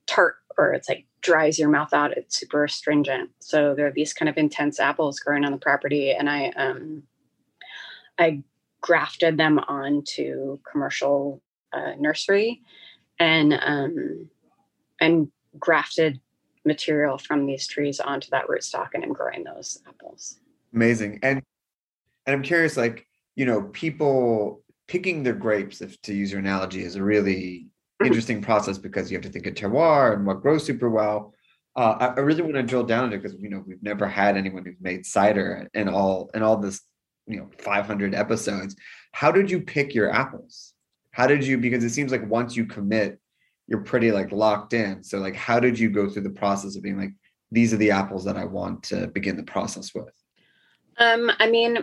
tart 0.07 0.37
or 0.59 0.73
it's 0.73 0.89
like 0.89 1.07
dries 1.21 1.59
your 1.59 1.69
mouth 1.69 1.93
out. 1.93 2.17
It's 2.17 2.37
super 2.37 2.65
astringent. 2.65 3.31
So 3.41 3.75
there 3.75 3.87
are 3.87 3.93
these 3.93 4.13
kind 4.13 4.29
of 4.29 4.37
intense 4.37 4.81
apples 4.81 5.19
growing 5.19 5.45
on 5.45 5.53
the 5.53 5.59
property, 5.59 6.13
and 6.13 6.29
I 6.29 6.49
um 6.51 7.03
I 8.19 8.43
grafted 8.81 9.37
them 9.37 9.59
onto 9.59 10.59
commercial 10.71 11.43
uh, 11.73 11.93
nursery 11.99 12.63
and 13.19 13.55
um 13.55 14.31
and 15.01 15.31
grafted 15.59 16.21
material 16.65 17.17
from 17.17 17.47
these 17.47 17.67
trees 17.67 18.01
onto 18.01 18.29
that 18.31 18.47
rootstock 18.49 18.89
and 18.95 19.05
I'm 19.05 19.13
growing 19.13 19.45
those 19.45 19.83
apples. 19.89 20.39
Amazing. 20.75 21.21
And 21.23 21.43
and 22.27 22.35
I'm 22.35 22.43
curious, 22.43 22.77
like, 22.77 23.07
you 23.37 23.47
know, 23.47 23.63
people 23.73 24.63
picking 24.89 25.23
their 25.23 25.35
grapes, 25.35 25.81
if 25.81 26.01
to 26.03 26.13
use 26.13 26.31
your 26.33 26.41
analogy, 26.41 26.83
is 26.83 26.97
a 26.97 27.03
really. 27.03 27.69
interesting 28.05 28.43
process 28.43 28.79
because 28.79 29.11
you 29.11 29.17
have 29.17 29.25
to 29.25 29.31
think 29.31 29.47
of 29.47 29.55
terroir 29.55 30.15
and 30.15 30.27
what 30.27 30.43
grows 30.43 30.65
super 30.65 30.91
well. 30.91 31.33
Uh, 31.75 32.13
I, 32.17 32.21
really 32.21 32.41
want 32.41 32.55
to 32.55 32.63
drill 32.63 32.85
down 32.85 33.05
into 33.05 33.19
because 33.19 33.37
you 33.39 33.51
know 33.51 33.63
we've 33.67 33.83
never 33.83 34.07
had 34.07 34.37
anyone 34.37 34.65
who's 34.65 34.81
made 34.81 35.05
cider 35.05 35.69
in 35.75 35.89
all 35.89 36.31
in 36.33 36.43
all 36.43 36.57
this 36.57 36.81
you 37.27 37.37
know 37.37 37.51
500 37.59 38.15
episodes. 38.15 38.77
How 39.13 39.31
did 39.31 39.51
you 39.51 39.61
pick 39.61 39.95
your 39.95 40.11
apples? 40.11 40.73
How 41.11 41.27
did 41.27 41.45
you 41.45 41.59
because 41.59 41.85
it 41.85 41.91
seems 41.91 42.13
like 42.13 42.27
once 42.29 42.57
you 42.57 42.65
commit 42.65 43.19
you're 43.67 43.81
pretty 43.81 44.13
like 44.13 44.33
locked 44.33 44.73
in. 44.73 45.03
So 45.03 45.19
like 45.19 45.35
how 45.35 45.61
did 45.61 45.79
you 45.79 45.91
go 45.91 46.09
through 46.09 46.23
the 46.23 46.31
process 46.31 46.77
of 46.77 46.83
being 46.83 46.99
like 46.99 47.13
these 47.51 47.73
are 47.73 47.79
the 47.79 47.91
apples 47.91 48.25
that 48.25 48.37
I 48.37 48.45
want 48.45 48.83
to 48.85 49.09
begin 49.09 49.37
the 49.37 49.43
process 49.43 49.95
with? 49.95 50.15
Um 50.99 51.31
I 51.39 51.51
mean 51.51 51.79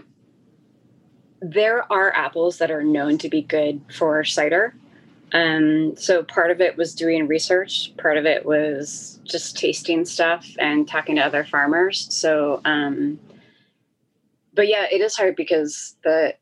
there 1.41 1.91
are 1.91 2.13
apples 2.13 2.57
that 2.59 2.71
are 2.71 2.83
known 2.83 3.17
to 3.19 3.29
be 3.29 3.41
good 3.41 3.81
for 3.93 4.23
cider. 4.23 4.75
Um, 5.33 5.95
so 5.97 6.23
part 6.23 6.51
of 6.51 6.61
it 6.61 6.77
was 6.77 6.93
doing 6.93 7.27
research, 7.27 7.91
part 7.97 8.17
of 8.17 8.25
it 8.25 8.45
was 8.45 9.19
just 9.23 9.57
tasting 9.57 10.05
stuff 10.05 10.47
and 10.59 10.87
talking 10.87 11.15
to 11.15 11.21
other 11.23 11.43
farmers. 11.43 12.07
So, 12.13 12.61
um, 12.65 13.19
but 14.53 14.67
yeah, 14.67 14.85
it 14.91 15.01
is 15.01 15.15
hard 15.15 15.35
because 15.35 15.95
the 16.03 16.35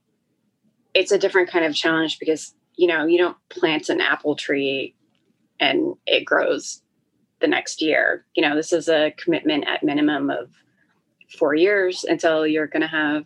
it's 0.94 1.14
a 1.14 1.18
different 1.18 1.50
kind 1.50 1.64
of 1.64 1.74
challenge 1.74 2.20
because 2.20 2.54
you 2.76 2.86
know 2.86 3.06
you 3.06 3.18
don't 3.18 3.38
plant 3.48 3.88
an 3.88 4.02
apple 4.02 4.36
tree 4.36 4.94
and 5.62 5.96
it 6.06 6.26
grows 6.26 6.82
the 7.40 7.48
next 7.48 7.82
year. 7.82 8.26
You 8.36 8.42
know, 8.42 8.56
this 8.56 8.74
is 8.74 8.90
a 8.90 9.14
commitment 9.18 9.66
at 9.68 9.84
minimum 9.84 10.30
of 10.30 10.50
four 11.38 11.56
years 11.56 12.04
until 12.04 12.46
you're 12.46 12.68
going 12.68 12.82
to 12.82 12.88
have 12.88 13.26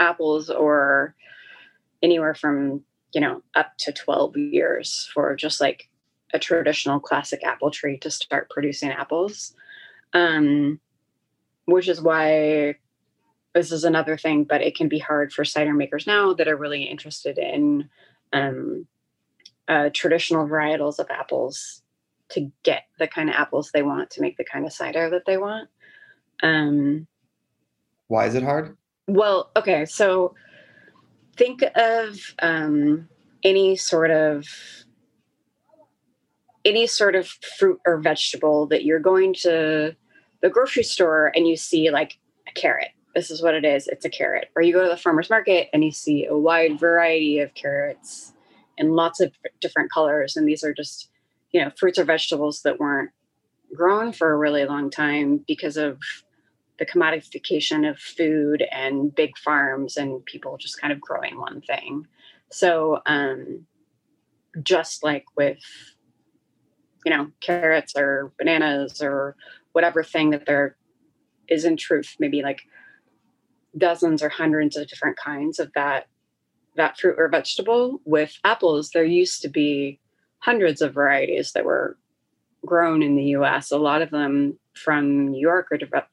apples 0.00 0.50
or 0.50 1.14
anywhere 2.02 2.34
from 2.34 2.82
you 3.12 3.20
know 3.20 3.42
up 3.54 3.72
to 3.78 3.92
12 3.92 4.36
years 4.36 5.10
for 5.12 5.34
just 5.36 5.60
like 5.60 5.88
a 6.32 6.38
traditional 6.38 6.98
classic 6.98 7.44
apple 7.44 7.70
tree 7.70 7.98
to 7.98 8.10
start 8.10 8.50
producing 8.50 8.90
apples 8.90 9.54
um, 10.14 10.78
which 11.66 11.88
is 11.88 12.00
why 12.00 12.74
this 13.54 13.70
is 13.72 13.84
another 13.84 14.16
thing 14.16 14.44
but 14.44 14.62
it 14.62 14.76
can 14.76 14.88
be 14.88 14.98
hard 14.98 15.32
for 15.32 15.44
cider 15.44 15.74
makers 15.74 16.06
now 16.06 16.32
that 16.32 16.48
are 16.48 16.56
really 16.56 16.84
interested 16.84 17.38
in 17.38 17.88
um, 18.32 18.86
uh, 19.68 19.90
traditional 19.92 20.46
varietals 20.46 20.98
of 20.98 21.06
apples 21.10 21.82
to 22.30 22.50
get 22.62 22.84
the 22.98 23.06
kind 23.06 23.28
of 23.28 23.34
apples 23.36 23.70
they 23.70 23.82
want 23.82 24.10
to 24.10 24.22
make 24.22 24.36
the 24.38 24.44
kind 24.44 24.64
of 24.64 24.72
cider 24.72 25.10
that 25.10 25.24
they 25.26 25.36
want 25.36 25.68
um, 26.42 27.06
Why 28.08 28.26
is 28.26 28.34
it 28.34 28.42
hard? 28.42 28.76
well, 29.06 29.50
okay, 29.56 29.84
so 29.84 30.34
think 31.36 31.62
of 31.74 32.34
um, 32.40 33.08
any 33.42 33.76
sort 33.76 34.10
of 34.10 34.46
any 36.64 36.86
sort 36.86 37.16
of 37.16 37.26
fruit 37.58 37.80
or 37.84 37.98
vegetable 37.98 38.66
that 38.66 38.84
you're 38.84 39.00
going 39.00 39.34
to 39.34 39.96
the 40.42 40.50
grocery 40.50 40.84
store 40.84 41.32
and 41.34 41.48
you 41.48 41.56
see 41.56 41.90
like 41.90 42.18
a 42.48 42.52
carrot. 42.52 42.90
This 43.14 43.30
is 43.30 43.42
what 43.42 43.54
it 43.54 43.64
is. 43.64 43.88
It's 43.88 44.04
a 44.04 44.10
carrot. 44.10 44.48
Or 44.54 44.62
you 44.62 44.72
go 44.72 44.82
to 44.82 44.88
the 44.88 44.96
farmer's 44.96 45.28
market 45.28 45.68
and 45.72 45.84
you 45.84 45.90
see 45.90 46.24
a 46.24 46.36
wide 46.36 46.78
variety 46.78 47.40
of 47.40 47.54
carrots 47.54 48.32
in 48.78 48.92
lots 48.92 49.20
of 49.20 49.32
different 49.60 49.90
colors. 49.90 50.36
And 50.36 50.46
these 50.46 50.64
are 50.64 50.72
just, 50.72 51.10
you 51.52 51.62
know, 51.62 51.70
fruits 51.76 51.98
or 51.98 52.04
vegetables 52.04 52.62
that 52.62 52.78
weren't 52.78 53.10
grown 53.74 54.12
for 54.12 54.32
a 54.32 54.38
really 54.38 54.64
long 54.64 54.90
time 54.90 55.44
because 55.46 55.76
of 55.76 55.98
the 56.78 56.86
commodification 56.86 57.88
of 57.88 57.98
food 57.98 58.64
and 58.72 59.14
big 59.14 59.36
farms 59.38 59.96
and 59.96 60.24
people 60.24 60.56
just 60.56 60.80
kind 60.80 60.92
of 60.92 61.00
growing 61.00 61.38
one 61.38 61.60
thing. 61.60 62.06
So, 62.50 63.00
um, 63.06 63.66
just 64.62 65.02
like 65.02 65.24
with, 65.36 65.62
you 67.04 67.10
know, 67.10 67.30
carrots 67.40 67.94
or 67.96 68.32
bananas 68.38 69.02
or 69.02 69.36
whatever 69.72 70.02
thing 70.02 70.30
that 70.30 70.46
there 70.46 70.76
is 71.48 71.64
in 71.64 71.76
truth, 71.76 72.16
maybe 72.18 72.42
like 72.42 72.62
dozens 73.76 74.22
or 74.22 74.28
hundreds 74.28 74.76
of 74.76 74.88
different 74.88 75.16
kinds 75.16 75.58
of 75.58 75.72
that 75.74 76.06
that 76.76 76.98
fruit 76.98 77.16
or 77.18 77.28
vegetable. 77.28 78.00
With 78.04 78.38
apples, 78.44 78.90
there 78.90 79.04
used 79.04 79.42
to 79.42 79.48
be 79.48 80.00
hundreds 80.38 80.80
of 80.80 80.94
varieties 80.94 81.52
that 81.52 81.64
were 81.64 81.98
grown 82.64 83.02
in 83.02 83.16
the 83.16 83.24
U.S. 83.36 83.70
A 83.70 83.78
lot 83.78 84.02
of 84.02 84.10
them 84.10 84.58
from 84.74 85.28
New 85.28 85.40
York 85.40 85.68
or 85.70 85.76
de- 85.76 86.06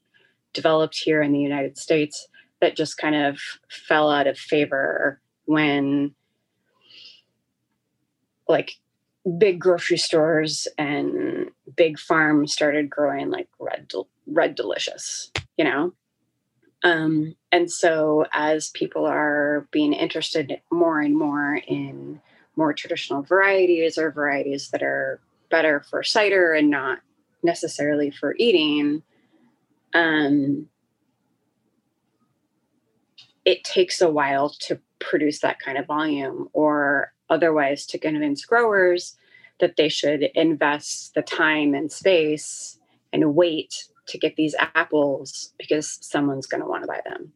developed 0.53 0.97
here 0.97 1.21
in 1.21 1.31
the 1.31 1.39
United 1.39 1.77
States 1.77 2.27
that 2.61 2.75
just 2.75 2.97
kind 2.97 3.15
of 3.15 3.39
fell 3.69 4.11
out 4.11 4.27
of 4.27 4.37
favor 4.37 5.21
when 5.45 6.13
like 8.47 8.73
big 9.37 9.59
grocery 9.59 9.97
stores 9.97 10.67
and 10.77 11.49
big 11.75 11.99
farms 11.99 12.51
started 12.51 12.89
growing 12.89 13.29
like 13.29 13.47
red 13.59 13.91
red 14.27 14.55
delicious 14.55 15.31
you 15.59 15.65
know? 15.65 15.91
Um, 16.83 17.35
and 17.51 17.69
so 17.69 18.25
as 18.31 18.69
people 18.69 19.05
are 19.05 19.67
being 19.71 19.91
interested 19.91 20.61
more 20.71 21.01
and 21.01 21.15
more 21.15 21.55
in 21.67 22.21
more 22.55 22.73
traditional 22.73 23.21
varieties 23.21 23.97
or 23.97 24.09
varieties 24.09 24.69
that 24.69 24.81
are 24.81 25.19
better 25.51 25.81
for 25.81 26.01
cider 26.01 26.53
and 26.53 26.69
not 26.69 26.99
necessarily 27.43 28.09
for 28.09 28.35
eating 28.39 29.03
um, 29.93 30.67
it 33.45 33.63
takes 33.63 34.01
a 34.01 34.09
while 34.09 34.49
to 34.49 34.79
produce 34.99 35.39
that 35.39 35.59
kind 35.59 35.77
of 35.77 35.87
volume 35.87 36.49
or 36.53 37.13
otherwise 37.29 37.85
to 37.87 37.97
convince 37.97 38.45
growers 38.45 39.15
that 39.59 39.75
they 39.75 39.89
should 39.89 40.23
invest 40.35 41.13
the 41.15 41.21
time 41.21 41.73
and 41.73 41.91
space 41.91 42.79
and 43.11 43.35
wait 43.35 43.85
to 44.07 44.17
get 44.17 44.35
these 44.35 44.55
apples 44.75 45.53
because 45.57 45.97
someone's 46.01 46.47
going 46.47 46.61
to 46.61 46.67
want 46.67 46.83
to 46.83 46.87
buy 46.87 47.01
them. 47.05 47.31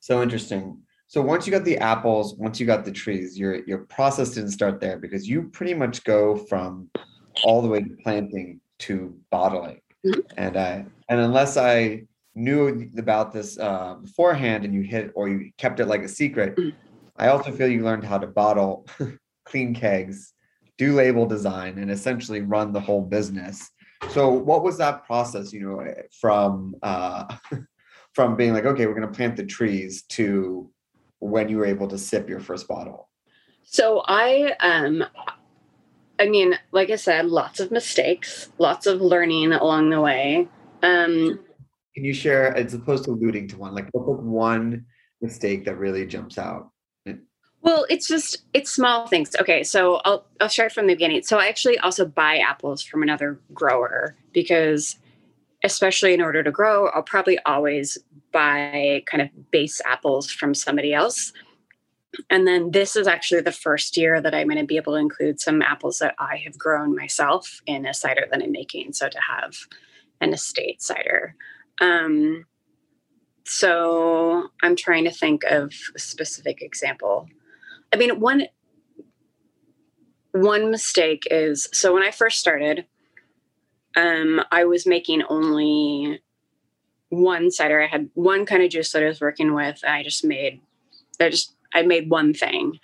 So 0.00 0.22
interesting. 0.22 0.78
So 1.06 1.22
once 1.22 1.46
you 1.46 1.52
got 1.52 1.64
the 1.64 1.78
apples, 1.78 2.34
once 2.34 2.60
you 2.60 2.66
got 2.66 2.84
the 2.84 2.92
trees, 2.92 3.38
your 3.38 3.64
your 3.64 3.78
process 3.78 4.30
didn't 4.30 4.50
start 4.50 4.78
there 4.80 4.98
because 4.98 5.26
you 5.26 5.44
pretty 5.44 5.74
much 5.74 6.04
go 6.04 6.36
from 6.36 6.90
all 7.44 7.62
the 7.62 7.68
way 7.68 7.80
to 7.80 7.96
planting 8.02 8.60
to 8.80 9.18
bottling. 9.30 9.80
Mhm. 10.04 10.22
And 10.36 10.56
I 10.56 10.86
and 11.08 11.20
unless 11.20 11.56
I 11.56 12.04
knew 12.34 12.90
about 12.98 13.32
this 13.32 13.58
uh, 13.58 13.94
beforehand 13.94 14.64
and 14.64 14.72
you 14.74 14.82
hit 14.82 15.10
or 15.14 15.28
you 15.28 15.50
kept 15.58 15.80
it 15.80 15.86
like 15.86 16.02
a 16.02 16.08
secret, 16.08 16.56
Mhm. 16.56 16.74
I 17.16 17.28
also 17.28 17.50
feel 17.50 17.68
you 17.68 17.82
learned 17.82 18.04
how 18.04 18.18
to 18.18 18.26
bottle, 18.26 18.86
clean 19.44 19.74
kegs, 19.74 20.32
do 20.76 20.94
label 20.94 21.26
design, 21.26 21.78
and 21.78 21.90
essentially 21.90 22.42
run 22.42 22.72
the 22.72 22.80
whole 22.80 23.02
business. 23.02 23.70
So 24.10 24.28
what 24.30 24.62
was 24.62 24.78
that 24.78 25.04
process? 25.04 25.52
You 25.52 25.60
know, 25.60 25.80
eh, 25.80 26.02
from 26.20 26.76
uh, 26.82 27.24
from 28.14 28.36
being 28.36 28.52
like, 28.52 28.64
okay, 28.64 28.86
we're 28.86 28.94
going 28.94 29.08
to 29.08 29.16
plant 29.16 29.36
the 29.36 29.44
trees 29.44 30.02
to 30.10 30.70
when 31.20 31.48
you 31.48 31.58
were 31.58 31.66
able 31.66 31.88
to 31.88 31.98
sip 31.98 32.28
your 32.28 32.40
first 32.40 32.68
bottle. 32.68 33.08
So 33.64 34.02
I 34.06 34.52
um 34.60 35.04
I 36.18 36.28
mean, 36.28 36.58
like 36.72 36.90
I 36.90 36.96
said, 36.96 37.26
lots 37.26 37.60
of 37.60 37.70
mistakes, 37.70 38.50
lots 38.58 38.86
of 38.86 39.00
learning 39.00 39.52
along 39.52 39.90
the 39.90 40.00
way. 40.00 40.48
Um 40.82 41.40
Can 41.94 42.04
you 42.04 42.14
share, 42.14 42.56
as 42.56 42.74
opposed 42.74 43.04
to 43.04 43.12
alluding 43.12 43.48
to 43.48 43.58
one, 43.58 43.74
like 43.74 43.88
one 43.92 44.86
mistake 45.20 45.64
that 45.64 45.76
really 45.76 46.06
jumps 46.06 46.38
out? 46.38 46.70
Well, 47.60 47.86
it's 47.90 48.06
just 48.06 48.44
it's 48.54 48.70
small 48.70 49.06
things. 49.08 49.34
Okay, 49.40 49.62
so 49.64 49.96
I'll 50.04 50.26
I'll 50.40 50.48
start 50.48 50.72
from 50.72 50.86
the 50.86 50.94
beginning. 50.94 51.22
So 51.22 51.38
I 51.38 51.48
actually 51.48 51.78
also 51.78 52.06
buy 52.06 52.38
apples 52.38 52.82
from 52.82 53.02
another 53.02 53.40
grower 53.52 54.16
because 54.32 54.96
especially 55.64 56.14
in 56.14 56.22
order 56.22 56.42
to 56.42 56.52
grow, 56.52 56.88
I'll 56.88 57.02
probably 57.02 57.38
always 57.40 57.98
buy 58.32 59.02
kind 59.06 59.22
of 59.22 59.50
base 59.50 59.80
apples 59.84 60.30
from 60.30 60.54
somebody 60.54 60.94
else. 60.94 61.32
And 62.30 62.46
then 62.46 62.70
this 62.70 62.96
is 62.96 63.06
actually 63.06 63.42
the 63.42 63.52
first 63.52 63.96
year 63.96 64.20
that 64.20 64.34
I'm 64.34 64.48
going 64.48 64.58
to 64.58 64.64
be 64.64 64.76
able 64.76 64.94
to 64.94 64.98
include 64.98 65.40
some 65.40 65.62
apples 65.62 65.98
that 65.98 66.14
I 66.18 66.36
have 66.44 66.58
grown 66.58 66.96
myself 66.96 67.60
in 67.66 67.86
a 67.86 67.94
cider 67.94 68.26
that 68.30 68.42
I'm 68.42 68.52
making. 68.52 68.92
So 68.94 69.08
to 69.08 69.18
have 69.20 69.54
an 70.20 70.32
estate 70.32 70.82
cider. 70.82 71.34
Um, 71.80 72.46
so 73.44 74.48
I'm 74.62 74.76
trying 74.76 75.04
to 75.04 75.10
think 75.10 75.44
of 75.44 75.72
a 75.94 75.98
specific 75.98 76.60
example. 76.62 77.28
I 77.92 77.96
mean, 77.96 78.20
one 78.20 78.46
one 80.32 80.70
mistake 80.70 81.26
is 81.30 81.68
so 81.72 81.94
when 81.94 82.02
I 82.02 82.10
first 82.10 82.38
started, 82.38 82.84
um, 83.96 84.42
I 84.50 84.64
was 84.64 84.86
making 84.86 85.22
only 85.28 86.20
one 87.08 87.50
cider. 87.50 87.82
I 87.82 87.86
had 87.86 88.10
one 88.14 88.44
kind 88.44 88.62
of 88.62 88.70
juice 88.70 88.92
that 88.92 89.02
I 89.02 89.06
was 89.06 89.20
working 89.20 89.54
with, 89.54 89.80
and 89.82 89.94
I 89.94 90.02
just 90.02 90.24
made 90.24 90.60
I 91.20 91.30
just 91.30 91.54
I 91.74 91.82
made 91.82 92.10
one 92.10 92.34
thing. 92.34 92.78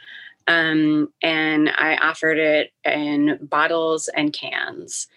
Um, 0.46 1.08
and 1.22 1.70
I 1.70 1.96
offered 1.96 2.38
it 2.38 2.70
in 2.84 3.38
bottles 3.42 4.08
and 4.08 4.32
cans. 4.32 5.08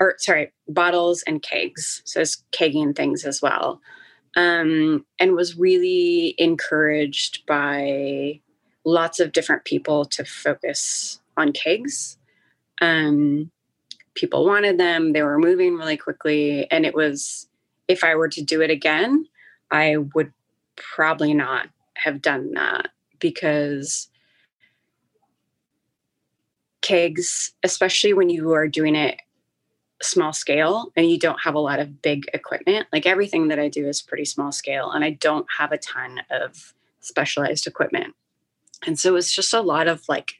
Or 0.00 0.14
sorry, 0.18 0.52
bottles 0.68 1.22
and 1.26 1.42
kegs. 1.42 2.02
So 2.04 2.20
it's 2.20 2.42
kegging 2.52 2.96
things 2.96 3.24
as 3.24 3.42
well. 3.42 3.80
Um, 4.34 5.04
and 5.18 5.36
was 5.36 5.58
really 5.58 6.34
encouraged 6.38 7.44
by 7.46 8.40
lots 8.84 9.20
of 9.20 9.32
different 9.32 9.64
people 9.64 10.06
to 10.06 10.24
focus 10.24 11.20
on 11.36 11.52
kegs. 11.52 12.18
Um, 12.80 13.50
people 14.14 14.44
wanted 14.44 14.78
them, 14.78 15.12
they 15.12 15.22
were 15.22 15.38
moving 15.38 15.76
really 15.76 15.96
quickly. 15.98 16.68
And 16.70 16.86
it 16.86 16.94
was, 16.94 17.48
if 17.88 18.02
I 18.02 18.14
were 18.14 18.28
to 18.28 18.42
do 18.42 18.62
it 18.62 18.70
again, 18.70 19.26
I 19.70 19.98
would 19.98 20.32
probably 20.76 21.34
not 21.34 21.68
have 21.94 22.22
done 22.22 22.52
that 22.54 22.88
because 23.22 24.08
kegs, 26.82 27.52
especially 27.62 28.12
when 28.12 28.28
you 28.28 28.52
are 28.52 28.68
doing 28.68 28.94
it 28.94 29.18
small 30.02 30.32
scale 30.32 30.92
and 30.96 31.08
you 31.08 31.18
don't 31.18 31.40
have 31.40 31.54
a 31.54 31.60
lot 31.60 31.78
of 31.78 32.02
big 32.02 32.24
equipment, 32.34 32.86
like 32.92 33.06
everything 33.06 33.48
that 33.48 33.58
I 33.58 33.68
do 33.68 33.88
is 33.88 34.02
pretty 34.02 34.24
small 34.26 34.52
scale, 34.52 34.90
and 34.90 35.04
I 35.04 35.10
don't 35.10 35.46
have 35.56 35.72
a 35.72 35.78
ton 35.78 36.20
of 36.30 36.74
specialized 37.00 37.66
equipment. 37.66 38.14
And 38.84 38.98
so 38.98 39.14
it's 39.16 39.32
just 39.32 39.54
a 39.54 39.60
lot 39.60 39.86
of 39.86 40.02
like 40.08 40.32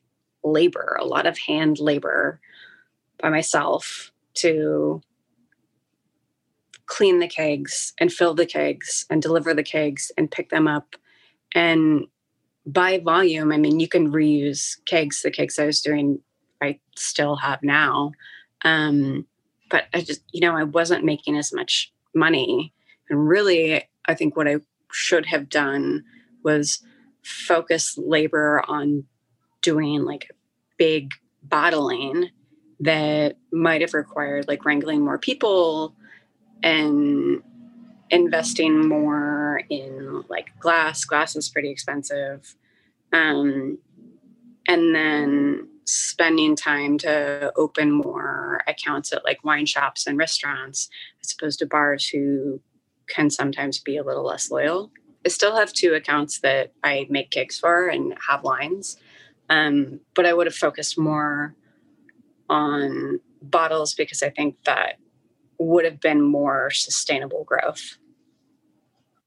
labor, 0.45 0.99
a 1.01 1.07
lot 1.07 1.27
of 1.27 1.39
hand 1.39 1.79
labor 1.79 2.41
by 3.21 3.31
myself 3.31 4.11
to 4.35 5.01
clean 6.87 7.21
the 7.21 7.29
kegs 7.29 7.95
and 7.99 8.13
fill 8.13 8.35
the 8.35 8.47
kegs 8.47 9.07
and 9.09 9.23
deliver 9.23 9.55
the 9.55 9.63
kegs 9.63 10.11
and 10.19 10.31
pick 10.31 10.51
them 10.51 10.67
up. 10.67 10.97
And 11.55 12.07
by 12.67 12.99
volume, 12.99 13.53
I 13.53 13.59
mean, 13.59 13.81
you 13.81 13.89
can 13.89 14.13
reuse 14.13 14.77
kegs. 14.87 15.23
The 15.23 15.31
kegs 15.31 15.59
I 15.59 15.67
was 15.67 15.81
doing, 15.81 16.21
I 16.63 16.79
still 16.97 17.37
have 17.37 17.63
now. 17.63 18.13
Um, 18.65 19.27
but 19.71 19.85
I 19.93 20.03
just, 20.03 20.23
you 20.33 20.41
know, 20.41 20.57
I 20.57 20.65
wasn't 20.65 21.05
making 21.05 21.37
as 21.37 21.53
much 21.53 21.93
money. 22.15 22.73
And 23.09 23.27
really, 23.27 23.83
I 24.07 24.15
think 24.15 24.37
what 24.37 24.49
I 24.49 24.57
should 24.93 25.27
have 25.27 25.49
done 25.49 26.05
was 26.45 26.83
focus 27.23 27.97
labor 27.97 28.63
on 28.69 29.05
doing 29.63 30.05
like 30.05 30.31
big 30.77 31.13
bottling 31.43 32.29
that 32.81 33.37
might 33.53 33.81
have 33.81 33.95
required 33.95 34.49
like 34.49 34.65
wrangling 34.65 35.03
more 35.03 35.19
people 35.19 35.95
and 36.63 37.43
investing 38.13 38.89
more 38.89 39.63
in 39.69 40.23
like 40.29 40.51
glass. 40.61 41.05
Glass 41.05 41.35
is 41.35 41.49
pretty 41.49 41.71
expensive. 41.71 42.55
Um, 43.13 43.79
and 44.69 44.95
then 44.95 45.69
spending 45.85 46.55
time 46.55 46.97
to 46.99 47.53
open 47.57 47.91
more 47.91 48.61
accounts 48.69 49.13
at 49.13 49.25
like 49.25 49.43
wine 49.43 49.67
shops 49.67 50.07
and 50.07 50.17
restaurants 50.17 50.89
as 51.25 51.35
opposed 51.35 51.59
to 51.59 51.67
bars 51.67 52.07
who 52.07 52.61
can 53.09 53.29
sometimes 53.29 53.81
be 53.81 53.97
a 53.97 54.05
little 54.05 54.25
less 54.25 54.51
loyal. 54.51 54.93
I 55.27 55.29
still 55.29 55.57
have 55.57 55.73
two 55.73 55.95
accounts 55.95 56.41
that 56.41 56.73
i 56.85 57.07
make 57.11 57.31
cakes 57.31 57.59
for 57.59 57.89
and 57.89 58.15
have 58.29 58.45
lines. 58.45 58.97
Um, 59.51 60.01
but 60.15 60.27
i 60.27 60.33
would 60.33 60.47
have 60.47 60.55
focused 60.55 60.99
more 60.99 61.55
on 62.49 63.21
bottles 63.43 63.95
because 63.95 64.23
I 64.23 64.31
think 64.31 64.57
that 64.65 64.99
would 65.59 65.85
have 65.85 66.01
been 66.01 66.21
more 66.21 66.71
sustainable 66.71 67.45
growth. 67.45 67.97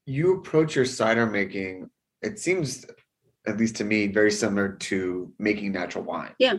You 0.06 0.38
approach 0.38 0.76
your 0.76 0.84
cider 0.84 1.26
making, 1.26 1.90
it 2.22 2.38
seems, 2.38 2.86
at 3.46 3.58
least 3.58 3.76
to 3.76 3.84
me, 3.84 4.06
very 4.06 4.30
similar 4.30 4.70
to 4.70 5.32
making 5.38 5.72
natural 5.72 6.04
wine. 6.04 6.34
Yeah. 6.38 6.54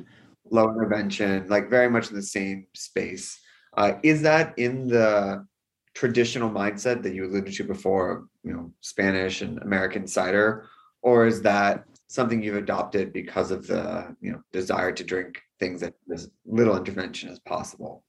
Low 0.50 0.70
intervention, 0.70 1.48
like 1.48 1.70
very 1.70 1.90
much 1.90 2.10
in 2.10 2.16
the 2.16 2.22
same 2.22 2.68
space. 2.74 3.40
Uh, 3.76 3.94
is 4.04 4.22
that 4.22 4.58
in 4.58 4.88
the 4.88 5.46
traditional 5.94 6.50
mindset 6.50 7.02
that 7.04 7.14
you 7.14 7.26
alluded 7.26 7.54
to 7.54 7.64
before, 7.64 8.28
you 8.44 8.54
know, 8.54 8.72
Spanish 8.82 9.42
and 9.42 9.60
American 9.60 10.08
cider, 10.08 10.68
or 11.02 11.26
is 11.26 11.42
that 11.42 11.86
something 12.08 12.42
you've 12.42 12.56
adopted 12.56 13.12
because 13.12 13.52
of 13.52 13.68
the 13.68 14.16
you 14.22 14.32
know 14.32 14.42
desire 14.52 14.92
to 14.92 15.04
drink 15.04 15.42
things 15.60 15.82
that 15.82 15.94
as 16.14 16.30
little 16.46 16.78
intervention 16.78 17.30
as 17.30 17.40
possible? 17.40 18.04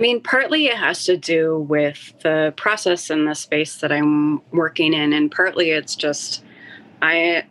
I 0.00 0.02
mean, 0.02 0.22
partly 0.22 0.64
it 0.64 0.78
has 0.78 1.04
to 1.04 1.18
do 1.18 1.58
with 1.58 2.14
the 2.22 2.54
process 2.56 3.10
and 3.10 3.28
the 3.28 3.34
space 3.34 3.76
that 3.80 3.92
I'm 3.92 4.40
working 4.50 4.94
in, 4.94 5.12
and 5.12 5.30
partly 5.30 5.72
it's 5.72 5.94
just 5.94 6.42
I 7.02 7.44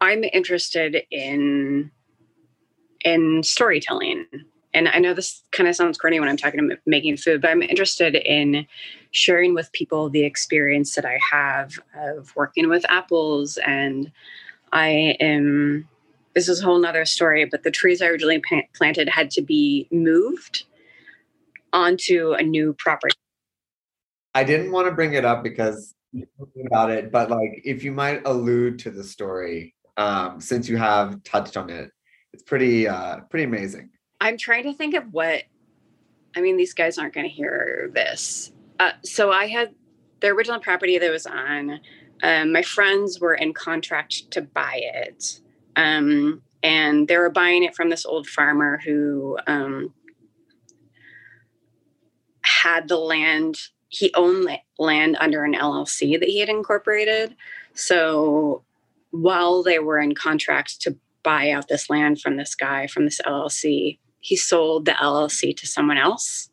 I'm 0.00 0.22
interested 0.22 1.02
in 1.10 1.90
in 3.04 3.42
storytelling. 3.42 4.26
And 4.72 4.88
I 4.88 5.00
know 5.00 5.14
this 5.14 5.42
kind 5.50 5.68
of 5.68 5.74
sounds 5.74 5.98
corny 5.98 6.20
when 6.20 6.28
I'm 6.28 6.36
talking 6.36 6.60
about 6.60 6.78
making 6.86 7.16
food, 7.16 7.40
but 7.40 7.50
I'm 7.50 7.62
interested 7.62 8.14
in 8.14 8.68
sharing 9.10 9.52
with 9.52 9.72
people 9.72 10.10
the 10.10 10.24
experience 10.24 10.94
that 10.94 11.04
I 11.04 11.18
have 11.32 11.72
of 11.96 12.34
working 12.36 12.68
with 12.68 12.88
apples. 12.88 13.58
And 13.66 14.12
I 14.72 15.16
am 15.20 15.88
this 16.34 16.48
is 16.48 16.60
a 16.60 16.64
whole 16.64 16.78
nother 16.78 17.04
story, 17.04 17.44
but 17.44 17.62
the 17.62 17.70
trees 17.70 18.02
I 18.02 18.06
originally 18.06 18.42
planted 18.74 19.08
had 19.08 19.30
to 19.32 19.42
be 19.42 19.88
moved 19.90 20.64
onto 21.72 22.32
a 22.32 22.42
new 22.42 22.72
property. 22.74 23.16
I 24.34 24.44
didn't 24.44 24.72
want 24.72 24.88
to 24.88 24.92
bring 24.92 25.14
it 25.14 25.24
up 25.24 25.42
because 25.42 25.94
about 26.66 26.90
it, 26.90 27.10
but 27.10 27.30
like 27.30 27.62
if 27.64 27.82
you 27.82 27.92
might 27.92 28.26
allude 28.26 28.78
to 28.80 28.90
the 28.90 29.04
story, 29.04 29.74
um, 29.96 30.40
since 30.40 30.68
you 30.68 30.76
have 30.76 31.22
touched 31.22 31.56
on 31.56 31.70
it, 31.70 31.90
it's 32.32 32.42
pretty 32.42 32.88
uh 32.88 33.20
pretty 33.30 33.44
amazing. 33.44 33.90
I'm 34.20 34.36
trying 34.36 34.64
to 34.64 34.72
think 34.72 34.94
of 34.94 35.12
what 35.12 35.44
I 36.36 36.40
mean, 36.40 36.56
these 36.56 36.74
guys 36.74 36.98
aren't 36.98 37.14
gonna 37.14 37.28
hear 37.28 37.90
this. 37.92 38.52
Uh, 38.80 38.92
so 39.04 39.30
I 39.30 39.46
had 39.46 39.72
the 40.20 40.28
original 40.28 40.58
property 40.58 40.98
that 40.98 41.10
was 41.10 41.26
on. 41.26 41.80
Um, 42.22 42.52
my 42.52 42.62
friends 42.62 43.20
were 43.20 43.34
in 43.34 43.52
contract 43.52 44.30
to 44.32 44.42
buy 44.42 44.80
it 44.82 45.40
um, 45.76 46.42
and 46.62 47.08
they 47.08 47.16
were 47.16 47.30
buying 47.30 47.62
it 47.62 47.74
from 47.74 47.90
this 47.90 48.06
old 48.06 48.26
farmer 48.26 48.80
who 48.84 49.38
um, 49.46 49.92
had 52.42 52.88
the 52.88 52.96
land. 52.96 53.58
He 53.88 54.12
owned 54.14 54.48
land 54.78 55.16
under 55.20 55.44
an 55.44 55.54
LLC 55.54 56.18
that 56.18 56.28
he 56.28 56.40
had 56.40 56.48
incorporated. 56.48 57.36
So 57.74 58.64
while 59.10 59.62
they 59.62 59.78
were 59.78 59.98
in 59.98 60.14
contract 60.14 60.80
to 60.82 60.96
buy 61.22 61.50
out 61.50 61.68
this 61.68 61.88
land 61.90 62.20
from 62.20 62.36
this 62.36 62.54
guy 62.54 62.86
from 62.86 63.04
this 63.04 63.20
LLC, 63.26 63.98
he 64.20 64.36
sold 64.36 64.86
the 64.86 64.92
LLC 64.92 65.56
to 65.56 65.66
someone 65.66 65.98
else 65.98 66.48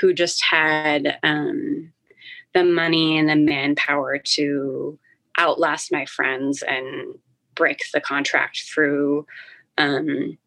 who 0.00 0.14
just 0.14 0.44
had 0.44 1.18
um, 1.22 1.92
the 2.54 2.64
money 2.64 3.18
and 3.18 3.28
the 3.28 3.36
manpower 3.36 4.18
to 4.18 4.98
outlast 5.38 5.92
my 5.92 6.04
friends 6.06 6.62
and 6.62 7.18
break 7.60 7.82
the 7.92 8.00
contract 8.00 8.62
through 8.62 9.26
um, 9.76 10.38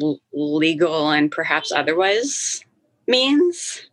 l- 0.00 0.22
legal 0.32 1.10
and 1.10 1.30
perhaps 1.30 1.70
otherwise 1.70 2.64
means. 3.06 3.90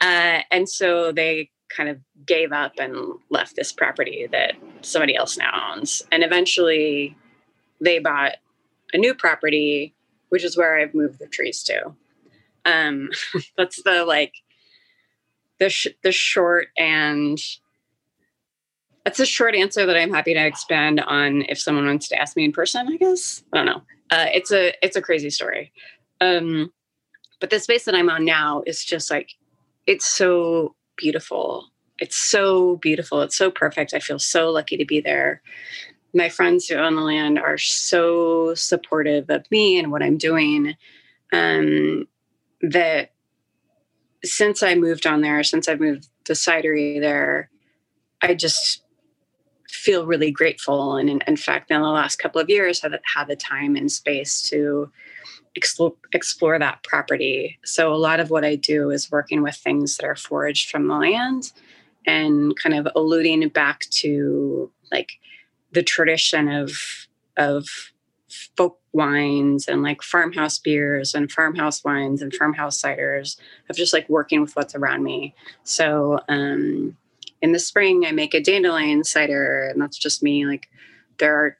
Uh, 0.00 0.40
and 0.50 0.68
so 0.68 1.12
they 1.12 1.50
kind 1.68 1.88
of 1.88 2.00
gave 2.26 2.50
up 2.50 2.72
and 2.78 2.96
left 3.30 3.54
this 3.54 3.70
property 3.70 4.26
that 4.32 4.54
somebody 4.82 5.14
else 5.14 5.38
now 5.38 5.72
owns. 5.72 6.02
And 6.10 6.24
eventually 6.24 7.16
they 7.80 8.00
bought 8.00 8.32
a 8.92 8.98
new 8.98 9.14
property, 9.14 9.94
which 10.30 10.42
is 10.42 10.56
where 10.56 10.80
I've 10.80 10.94
moved 10.94 11.20
the 11.20 11.28
trees 11.28 11.62
to. 11.62 11.94
Um, 12.64 13.10
that's 13.56 13.80
the 13.84 14.04
like 14.04 14.34
the 15.60 15.70
sh- 15.70 15.94
the 16.02 16.10
short 16.10 16.70
and 16.76 17.38
that's 19.06 19.20
a 19.20 19.24
short 19.24 19.54
answer 19.54 19.86
that 19.86 19.96
I'm 19.96 20.12
happy 20.12 20.34
to 20.34 20.44
expand 20.44 20.98
on 20.98 21.42
if 21.42 21.60
someone 21.60 21.86
wants 21.86 22.08
to 22.08 22.20
ask 22.20 22.36
me 22.36 22.44
in 22.44 22.50
person. 22.50 22.88
I 22.88 22.96
guess 22.96 23.44
I 23.52 23.58
don't 23.58 23.66
know. 23.66 23.82
Uh, 24.10 24.26
it's 24.34 24.50
a 24.50 24.74
it's 24.84 24.96
a 24.96 25.00
crazy 25.00 25.30
story, 25.30 25.72
um, 26.20 26.72
but 27.40 27.50
the 27.50 27.60
space 27.60 27.84
that 27.84 27.94
I'm 27.94 28.10
on 28.10 28.24
now 28.24 28.64
is 28.66 28.84
just 28.84 29.08
like 29.08 29.30
it's 29.86 30.06
so 30.06 30.74
beautiful. 30.96 31.66
It's 32.00 32.16
so 32.16 32.78
beautiful. 32.78 33.22
It's 33.22 33.36
so 33.36 33.48
perfect. 33.48 33.94
I 33.94 34.00
feel 34.00 34.18
so 34.18 34.50
lucky 34.50 34.76
to 34.76 34.84
be 34.84 35.00
there. 35.00 35.40
My 36.12 36.28
friends 36.28 36.66
who 36.66 36.74
own 36.74 36.96
the 36.96 37.02
land 37.02 37.38
are 37.38 37.58
so 37.58 38.56
supportive 38.56 39.30
of 39.30 39.48
me 39.52 39.78
and 39.78 39.92
what 39.92 40.02
I'm 40.02 40.18
doing. 40.18 40.74
Um, 41.32 42.08
that 42.60 43.12
since 44.24 44.64
I 44.64 44.74
moved 44.74 45.06
on 45.06 45.20
there, 45.20 45.44
since 45.44 45.68
I've 45.68 45.78
moved 45.78 46.08
the 46.26 46.34
cidery 46.34 47.00
there, 47.00 47.50
I 48.20 48.34
just 48.34 48.82
feel 49.68 50.06
really 50.06 50.30
grateful. 50.30 50.96
And 50.96 51.08
in, 51.08 51.22
in, 51.26 51.36
fact 51.36 51.70
in 51.70 51.80
the 51.80 51.88
last 51.88 52.16
couple 52.16 52.40
of 52.40 52.48
years 52.48 52.80
have 52.82 52.94
had 53.14 53.28
the 53.28 53.36
time 53.36 53.76
and 53.76 53.90
space 53.90 54.48
to 54.50 54.90
explore, 55.54 55.94
explore 56.12 56.58
that 56.58 56.82
property. 56.82 57.58
So 57.64 57.92
a 57.92 57.96
lot 57.96 58.20
of 58.20 58.30
what 58.30 58.44
i 58.44 58.56
do 58.56 58.90
is 58.90 59.10
working 59.10 59.42
with 59.42 59.56
things 59.56 59.96
that 59.96 60.06
are 60.06 60.16
foraged 60.16 60.70
from 60.70 60.88
the 60.88 60.94
land 60.94 61.52
and 62.06 62.56
kind 62.56 62.74
of 62.74 62.88
alluding 62.94 63.48
back 63.48 63.80
to 63.90 64.70
like 64.92 65.12
the 65.72 65.82
tradition 65.82 66.48
of 66.48 66.72
of 67.36 67.66
folk 68.56 68.78
wines 68.92 69.68
and 69.68 69.82
like 69.82 70.02
farmhouse 70.02 70.58
beers 70.58 71.14
and 71.14 71.30
farmhouse 71.30 71.84
wines 71.84 72.22
and 72.22 72.34
farmhouse 72.34 72.80
ciders 72.80 73.38
of 73.68 73.76
just 73.76 73.92
like 73.92 74.08
working 74.08 74.40
with 74.40 74.54
what's 74.56 74.74
around 74.74 75.02
me. 75.02 75.34
So 75.64 76.20
um 76.28 76.96
in 77.46 77.52
the 77.52 77.58
spring 77.58 78.04
I 78.04 78.12
make 78.12 78.34
a 78.34 78.40
dandelion 78.40 79.04
cider, 79.04 79.68
and 79.70 79.80
that's 79.80 79.98
just 79.98 80.22
me. 80.22 80.46
Like 80.46 80.68
there 81.18 81.34
are 81.34 81.56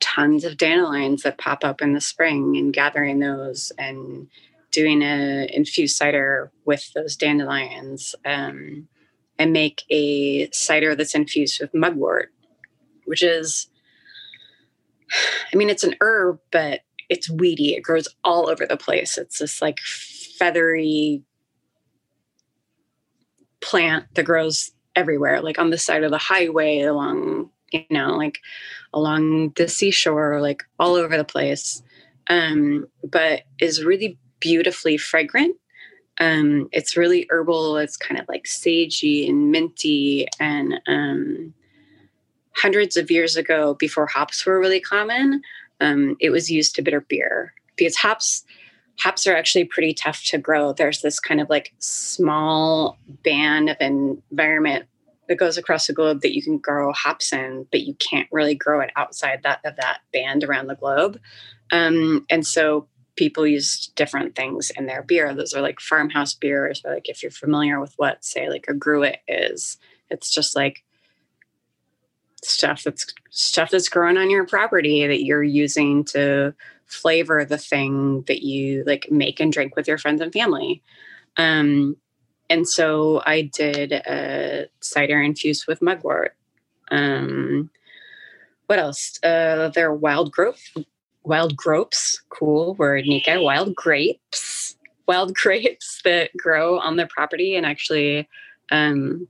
tons 0.00 0.44
of 0.44 0.56
dandelions 0.56 1.22
that 1.22 1.38
pop 1.38 1.64
up 1.64 1.82
in 1.82 1.92
the 1.92 2.00
spring, 2.00 2.56
and 2.56 2.72
gathering 2.72 3.18
those 3.18 3.72
and 3.78 4.28
doing 4.70 5.02
a 5.02 5.48
infused 5.52 5.96
cider 5.96 6.50
with 6.64 6.92
those 6.94 7.16
dandelions. 7.16 8.14
Um, 8.24 8.88
and 9.38 9.52
make 9.52 9.84
a 9.90 10.48
cider 10.50 10.94
that's 10.94 11.14
infused 11.14 11.60
with 11.60 11.74
mugwort, 11.74 12.32
which 13.04 13.22
is, 13.22 13.68
I 15.52 15.56
mean, 15.56 15.68
it's 15.68 15.84
an 15.84 15.94
herb, 16.00 16.40
but 16.50 16.80
it's 17.08 17.30
weedy. 17.30 17.74
It 17.74 17.82
grows 17.82 18.08
all 18.24 18.48
over 18.48 18.66
the 18.66 18.76
place. 18.76 19.18
It's 19.18 19.38
this 19.38 19.60
like 19.60 19.78
feathery 19.80 21.22
plant 23.60 24.06
that 24.14 24.24
grows 24.24 24.70
everywhere, 24.96 25.40
like 25.40 25.58
on 25.58 25.70
the 25.70 25.78
side 25.78 26.02
of 26.02 26.10
the 26.10 26.18
highway, 26.18 26.80
along, 26.80 27.50
you 27.72 27.84
know, 27.90 28.16
like 28.16 28.38
along 28.92 29.50
the 29.50 29.68
seashore, 29.68 30.40
like 30.40 30.64
all 30.78 30.94
over 30.94 31.16
the 31.16 31.24
place. 31.24 31.82
Um, 32.28 32.86
but 33.04 33.42
is 33.60 33.84
really 33.84 34.18
beautifully 34.40 34.96
fragrant. 34.96 35.56
Um, 36.18 36.68
it's 36.72 36.96
really 36.96 37.26
herbal. 37.30 37.76
It's 37.76 37.96
kind 37.96 38.20
of 38.20 38.26
like 38.28 38.44
sagey 38.44 39.28
and 39.28 39.52
minty. 39.52 40.26
And 40.40 40.80
um, 40.88 41.54
hundreds 42.56 42.96
of 42.96 43.10
years 43.10 43.36
ago, 43.36 43.74
before 43.74 44.06
hops 44.06 44.44
were 44.44 44.58
really 44.58 44.80
common, 44.80 45.42
um, 45.80 46.16
it 46.20 46.30
was 46.30 46.50
used 46.50 46.74
to 46.76 46.82
bitter 46.82 47.02
beer 47.02 47.52
because 47.76 47.96
hops 47.96 48.44
hops 48.98 49.26
are 49.26 49.36
actually 49.36 49.64
pretty 49.64 49.94
tough 49.94 50.24
to 50.24 50.38
grow. 50.38 50.72
There's 50.72 51.02
this 51.02 51.20
kind 51.20 51.40
of 51.40 51.50
like 51.50 51.74
small 51.78 52.98
band 53.24 53.70
of 53.70 53.76
environment 53.80 54.86
that 55.28 55.36
goes 55.36 55.58
across 55.58 55.86
the 55.86 55.92
globe 55.92 56.20
that 56.22 56.34
you 56.34 56.42
can 56.42 56.58
grow 56.58 56.92
hops 56.92 57.32
in, 57.32 57.66
but 57.70 57.82
you 57.82 57.94
can't 57.94 58.28
really 58.30 58.54
grow 58.54 58.80
it 58.80 58.90
outside 58.96 59.42
that 59.42 59.60
of 59.64 59.76
that 59.76 60.00
band 60.12 60.44
around 60.44 60.68
the 60.68 60.76
globe. 60.76 61.18
Um, 61.72 62.24
and 62.30 62.46
so 62.46 62.86
people 63.16 63.46
use 63.46 63.88
different 63.96 64.36
things 64.36 64.70
in 64.76 64.86
their 64.86 65.02
beer. 65.02 65.34
Those 65.34 65.54
are 65.54 65.62
like 65.62 65.80
farmhouse 65.80 66.34
beers, 66.34 66.82
or 66.84 66.94
like 66.94 67.08
if 67.08 67.22
you're 67.22 67.32
familiar 67.32 67.80
with 67.80 67.94
what, 67.96 68.24
say, 68.24 68.48
like 68.48 68.66
a 68.68 68.74
gruit 68.74 69.18
is, 69.26 69.78
it's 70.10 70.30
just 70.30 70.54
like 70.54 70.84
stuff 72.44 72.84
that's 72.84 73.06
stuff 73.30 73.70
that's 73.70 73.88
grown 73.88 74.16
on 74.16 74.30
your 74.30 74.46
property 74.46 75.06
that 75.06 75.24
you're 75.24 75.42
using 75.42 76.04
to 76.04 76.54
flavor 76.86 77.44
the 77.44 77.58
thing 77.58 78.22
that 78.22 78.42
you 78.42 78.84
like 78.86 79.10
make 79.10 79.40
and 79.40 79.52
drink 79.52 79.76
with 79.76 79.88
your 79.88 79.98
friends 79.98 80.20
and 80.20 80.32
family. 80.32 80.82
Um, 81.36 81.96
and 82.48 82.68
so 82.68 83.22
I 83.26 83.42
did 83.42 83.92
a 83.92 84.68
cider 84.80 85.20
infused 85.20 85.66
with 85.66 85.82
mugwort. 85.82 86.36
Um, 86.90 87.70
what 88.66 88.78
else? 88.78 89.18
Uh, 89.22 89.70
there 89.74 89.88
are 89.88 89.94
wild 89.94 90.32
growth, 90.32 90.62
wild 91.24 91.56
gropes, 91.56 92.22
cool 92.28 92.74
word, 92.74 93.04
Nika. 93.06 93.40
Wild 93.40 93.74
grapes, 93.74 94.76
wild 95.06 95.34
grapes 95.42 96.00
that 96.04 96.36
grow 96.36 96.78
on 96.78 96.96
the 96.96 97.06
property 97.06 97.56
and 97.56 97.66
actually 97.66 98.28
um, 98.70 99.28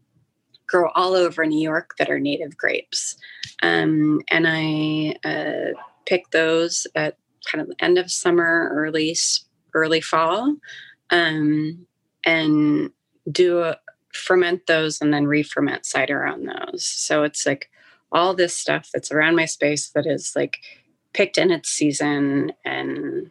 grow 0.67 0.91
all 0.95 1.15
over 1.15 1.45
New 1.47 1.61
York 1.61 1.95
that 1.99 2.11
are 2.11 2.19
native 2.19 2.57
grapes. 2.57 3.17
Um, 3.63 4.21
and 4.29 4.47
I 4.49 5.17
uh, 5.27 5.81
pick 6.07 6.31
those 6.31 6.87
at 6.95 7.17
kind 7.51 7.63
of 7.63 7.71
end 7.81 7.99
of 7.99 8.11
summer, 8.11 8.71
early 8.73 9.17
early 9.75 10.01
fall, 10.01 10.57
um, 11.11 11.87
and 12.25 12.91
do 13.31 13.61
a, 13.61 13.77
ferment 14.17 14.67
those 14.67 15.01
and 15.01 15.13
then 15.13 15.27
re-ferment 15.27 15.85
cider 15.85 16.25
on 16.25 16.47
those. 16.47 16.85
So 16.85 17.23
it's 17.23 17.47
like 17.47 17.71
all 18.11 18.35
this 18.35 18.57
stuff 18.57 18.89
that's 18.93 19.13
around 19.13 19.37
my 19.37 19.45
space 19.45 19.91
that 19.91 20.07
is 20.07 20.33
like 20.35 20.59
picked 21.13 21.39
in 21.39 21.51
its 21.51 21.69
season 21.69 22.53
and 22.65 23.31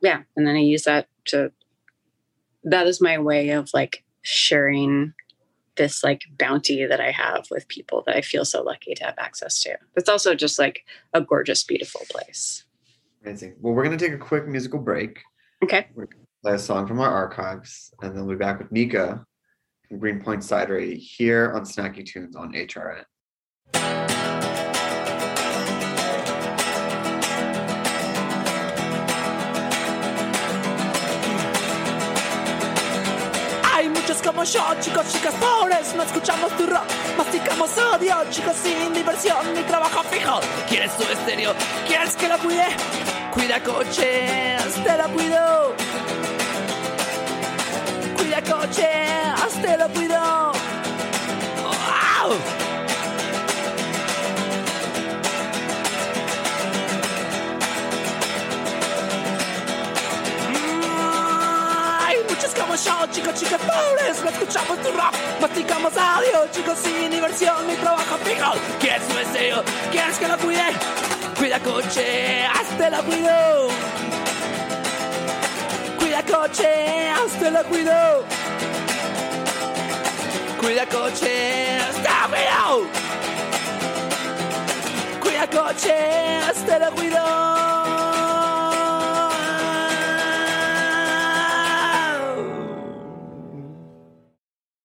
yeah, 0.00 0.22
and 0.36 0.46
then 0.46 0.56
I 0.56 0.60
use 0.60 0.84
that 0.84 1.08
to 1.26 1.52
that 2.64 2.86
is 2.86 3.00
my 3.00 3.18
way 3.18 3.50
of 3.50 3.70
like 3.72 4.04
sharing 4.22 5.14
this 5.76 6.04
like 6.04 6.22
bounty 6.38 6.86
that 6.86 7.00
I 7.00 7.10
have 7.10 7.46
with 7.50 7.68
people 7.68 8.02
that 8.06 8.16
I 8.16 8.20
feel 8.20 8.44
so 8.44 8.62
lucky 8.62 8.94
to 8.94 9.04
have 9.04 9.14
access 9.18 9.62
to. 9.62 9.76
It's 9.96 10.08
also 10.08 10.34
just 10.34 10.58
like 10.58 10.84
a 11.12 11.20
gorgeous, 11.20 11.64
beautiful 11.64 12.02
place. 12.10 12.64
Amazing. 13.24 13.56
Well, 13.60 13.74
we're 13.74 13.84
going 13.84 13.96
to 13.96 14.04
take 14.04 14.14
a 14.14 14.18
quick 14.18 14.46
musical 14.46 14.78
break. 14.78 15.20
Okay. 15.62 15.88
We're 15.94 16.06
going 16.06 16.20
to 16.20 16.26
play 16.42 16.54
a 16.54 16.58
song 16.58 16.86
from 16.86 17.00
our 17.00 17.10
archives, 17.10 17.92
and 18.02 18.14
then 18.14 18.26
we'll 18.26 18.36
be 18.36 18.38
back 18.38 18.58
with 18.58 18.70
Nika 18.70 19.24
from 19.88 19.98
Greenpoint 19.98 20.42
Cidery 20.42 20.96
here 20.96 21.52
on 21.52 21.62
Snacky 21.62 22.04
Tunes 22.04 22.36
on 22.36 22.52
HRN. 22.52 23.04
Como 34.24 34.42
yo, 34.44 34.64
chicos, 34.80 35.06
chicas 35.12 35.34
pobres, 35.34 35.94
no 35.94 36.02
escuchamos 36.02 36.50
tu 36.56 36.66
rock, 36.66 36.84
masticamos 37.16 37.70
odio, 37.76 38.16
chicos 38.30 38.56
sin 38.56 38.92
diversión, 38.94 39.54
ni 39.54 39.62
trabajo 39.62 40.02
fijo. 40.04 40.40
¿Quieres 40.66 40.96
tu 40.96 41.02
estéreo? 41.04 41.54
¿Quieres 41.86 42.16
que 42.16 42.28
lo 42.28 42.38
cuide? 42.38 42.64
Cuida 43.32 43.62
coches, 43.62 44.74
te 44.82 44.96
lo 44.96 45.08
cuido. 45.10 45.74
Cuida 48.16 48.40
coches, 48.42 49.62
te 49.62 49.76
lo 49.76 49.88
cuido. 49.88 50.03
Como 62.74 62.82
yo, 62.82 63.06
chicos, 63.12 63.34
chicas 63.34 63.60
pobres, 63.60 64.22
no 64.24 64.30
escuchamos 64.30 64.78
tu 64.82 64.90
rock, 64.90 65.14
masticamos 65.40 65.96
audio, 65.96 66.50
chicos 66.50 66.78
sin 66.78 67.10
diversión, 67.10 67.66
ni 67.68 67.74
trabajo 67.74 68.16
fijo. 68.24 68.52
¿Quieres 68.80 69.02
un 69.10 69.18
estéreo? 69.18 69.62
¿Quieres 69.92 70.18
que 70.18 70.28
lo 70.28 70.38
cuide? 70.38 70.64
Cuida 71.38 71.60
coche, 71.60 72.44
hazte 72.46 72.90
lo 72.90 73.02
cuido. 73.04 73.68
Cuida 75.98 76.22
coche, 76.24 77.10
hazte 77.10 77.50
lo 77.50 77.64
cuido. 77.64 78.24
Cuida 80.60 80.86
coche, 80.86 81.78
hazte 81.78 82.08
lo 82.08 82.28
cuido. 82.28 82.88
Cuida 85.20 85.46
coche, 85.46 86.38
hazte 86.48 86.78
lo 86.80 86.90
cuido. 86.92 87.53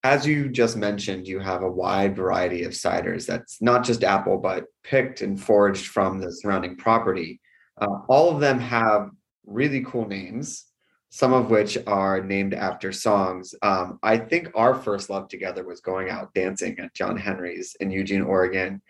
As 0.03 0.25
you 0.25 0.49
just 0.49 0.77
mentioned, 0.77 1.27
you 1.27 1.39
have 1.39 1.62
a 1.62 1.71
wide 1.71 2.15
variety 2.15 2.63
of 2.63 2.71
ciders 2.71 3.25
that's 3.25 3.62
not 3.62 3.83
just 3.83 4.03
apple, 4.03 4.38
but 4.38 4.65
picked 4.83 5.21
and 5.21 5.41
foraged 5.41 5.88
from 5.88 6.19
the 6.19 6.31
surrounding 6.31 6.77
property. 6.77 7.41
Uh, 7.79 7.99
all 8.07 8.29
of 8.29 8.39
them 8.39 8.59
have 8.59 9.09
really 9.45 9.83
cool 9.83 10.07
names, 10.07 10.65
some 11.09 11.33
of 11.33 11.49
which 11.49 11.77
are 11.85 12.21
named 12.21 12.53
after 12.53 12.91
songs. 12.93 13.53
Um, 13.62 13.99
I 14.01 14.17
think 14.17 14.51
our 14.55 14.73
first 14.73 15.09
love 15.09 15.27
together 15.27 15.65
was 15.65 15.81
going 15.81 16.09
out 16.09 16.33
dancing 16.33 16.79
at 16.79 16.93
John 16.93 17.17
Henry's 17.17 17.75
in 17.79 17.91
Eugene, 17.91 18.21
Oregon. 18.21 18.81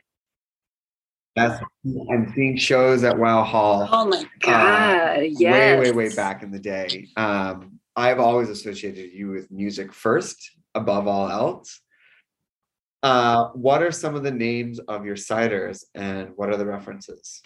That's, 1.36 1.64
and 1.84 2.32
seeing 2.36 2.58
shows 2.58 3.04
at 3.04 3.18
Wow 3.18 3.44
Hall. 3.44 3.88
Oh 3.92 4.06
my 4.06 4.26
God. 4.42 5.22
yes. 5.24 5.80
Way, 5.80 5.92
way, 5.92 5.92
way 5.92 6.16
back 6.16 6.44
in 6.44 6.52
the 6.52 6.60
day. 6.60 7.08
Um, 7.16 7.80
I've 7.96 8.20
always 8.20 8.50
associated 8.50 9.12
you 9.14 9.30
with 9.30 9.50
music 9.52 9.94
first, 9.94 10.52
above 10.76 11.08
all 11.08 11.30
else. 11.30 11.82
Uh, 13.02 13.48
what 13.50 13.82
are 13.82 13.92
some 13.92 14.16
of 14.16 14.24
the 14.24 14.32
names 14.32 14.80
of 14.80 15.06
your 15.06 15.16
ciders 15.16 15.86
and 15.96 16.32
what 16.36 16.50
are 16.50 16.58
the 16.58 16.66
references? 16.66 17.42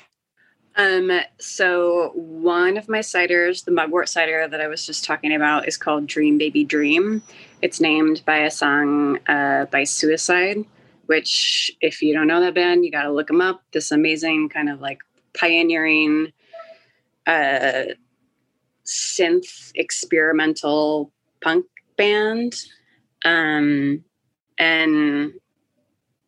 Um, 0.75 1.11
so 1.39 2.11
one 2.15 2.77
of 2.77 2.89
my 2.89 2.99
ciders, 2.99 3.63
the 3.63 3.71
mugwort 3.71 4.09
cider 4.09 4.47
that 4.47 4.59
I 4.59 4.67
was 4.67 4.85
just 4.85 5.03
talking 5.03 5.33
about, 5.33 5.67
is 5.67 5.77
called 5.77 6.07
Dream 6.07 6.39
Baby 6.39 6.63
Dream. 6.63 7.21
It's 7.61 7.79
named 7.79 8.23
by 8.25 8.37
a 8.37 8.51
song 8.51 9.19
uh, 9.27 9.65
by 9.65 9.83
Suicide, 9.83 10.65
which, 11.05 11.71
if 11.81 12.01
you 12.01 12.13
don't 12.13 12.27
know 12.27 12.41
that 12.41 12.55
band, 12.55 12.83
you 12.83 12.91
got 12.91 13.03
to 13.03 13.11
look 13.11 13.27
them 13.27 13.41
up. 13.41 13.61
This 13.71 13.91
amazing 13.91 14.49
kind 14.49 14.69
of 14.69 14.81
like 14.81 15.01
pioneering 15.37 16.33
uh, 17.27 17.83
synth 18.85 19.71
experimental 19.75 21.11
punk 21.41 21.67
band. 21.97 22.55
Um, 23.23 24.03
and 24.57 25.33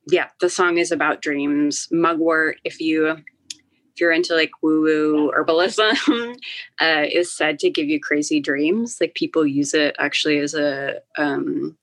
yeah, 0.08 0.30
the 0.40 0.50
song 0.50 0.78
is 0.78 0.92
about 0.92 1.22
dreams. 1.22 1.88
Mugwort, 1.92 2.58
if 2.64 2.80
you 2.80 3.08
if 3.10 4.02
you're 4.02 4.12
into 4.12 4.36
like 4.36 4.52
woo 4.62 4.82
woo 4.82 5.32
herbalism, 5.32 6.36
uh, 6.82 7.06
is 7.12 7.36
said 7.36 7.60
to 7.60 7.70
give 7.70 7.88
you 7.88 8.00
crazy 8.00 8.40
dreams. 8.40 8.98
Like 9.00 9.16
people 9.16 9.46
use 9.46 9.74
it 9.74 9.96
actually 10.00 10.40
as 10.40 10.54
a 10.54 11.00
um, 11.18 11.78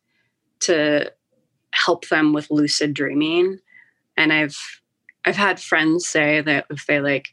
to 0.61 1.11
help 1.73 2.09
them 2.09 2.33
with 2.33 2.51
lucid 2.51 2.95
dreaming. 2.95 3.59
And 4.17 4.33
I've 4.33 4.59
I've 5.25 5.37
had 5.37 5.61
friends 5.61 6.07
say 6.07 6.41
that 6.43 6.67
if 6.71 6.87
they 6.87 7.01
like 7.01 7.29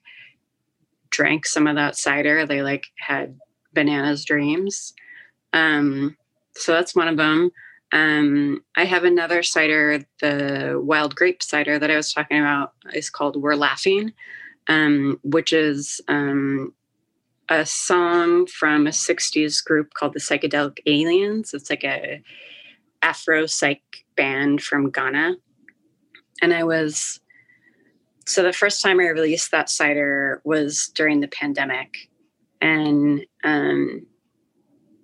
drank 1.09 1.45
some 1.45 1.67
of 1.67 1.75
that 1.75 1.97
cider, 1.97 2.45
they 2.45 2.61
like 2.61 2.85
had 2.97 3.37
bananas 3.73 4.25
dreams. 4.25 4.93
Um, 5.53 6.15
so 6.55 6.73
that's 6.73 6.95
one 6.95 7.07
of 7.07 7.17
them. 7.17 7.51
Um, 7.91 8.63
I 8.75 8.85
have 8.85 9.03
another 9.03 9.41
cider, 9.41 10.05
the 10.21 10.79
wild 10.83 11.15
grape 11.15 11.41
cider 11.41 11.79
that 11.79 11.89
I 11.89 11.95
was 11.95 12.13
talking 12.13 12.39
about 12.39 12.73
is 12.93 13.09
called 13.09 13.41
We're 13.41 13.55
Laughing, 13.55 14.13
um, 14.67 15.19
which 15.23 15.53
is 15.53 15.99
um, 16.07 16.73
a 17.49 17.65
song 17.65 18.45
from 18.45 18.85
a 18.85 18.91
60s 18.91 19.63
group 19.63 19.93
called 19.95 20.13
the 20.13 20.19
Psychedelic 20.19 20.79
Aliens. 20.85 21.53
It's 21.53 21.69
like 21.69 21.83
a 21.83 22.21
Afro 23.01 23.47
psych 23.47 23.81
band 24.15 24.61
from 24.61 24.91
Ghana. 24.91 25.35
And 26.41 26.53
I 26.53 26.63
was, 26.63 27.19
so 28.27 28.43
the 28.43 28.53
first 28.53 28.83
time 28.83 28.99
I 28.99 29.07
released 29.07 29.51
that 29.51 29.69
cider 29.69 30.41
was 30.43 30.91
during 30.93 31.21
the 31.21 31.27
pandemic. 31.27 32.09
And 32.61 33.25
um, 33.43 34.05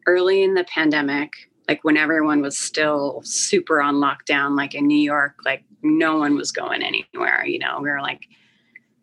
early 0.05 0.43
in 0.43 0.53
the 0.53 0.65
pandemic, 0.65 1.31
like 1.67 1.83
when 1.83 1.97
everyone 1.97 2.41
was 2.41 2.57
still 2.57 3.21
super 3.23 3.81
on 3.81 3.95
lockdown, 3.95 4.55
like 4.55 4.75
in 4.75 4.87
New 4.87 4.99
York, 4.99 5.35
like 5.45 5.63
no 5.81 6.17
one 6.17 6.35
was 6.35 6.51
going 6.51 6.83
anywhere. 6.83 7.45
You 7.45 7.59
know, 7.59 7.79
we 7.81 7.89
were 7.89 8.01
like, 8.01 8.27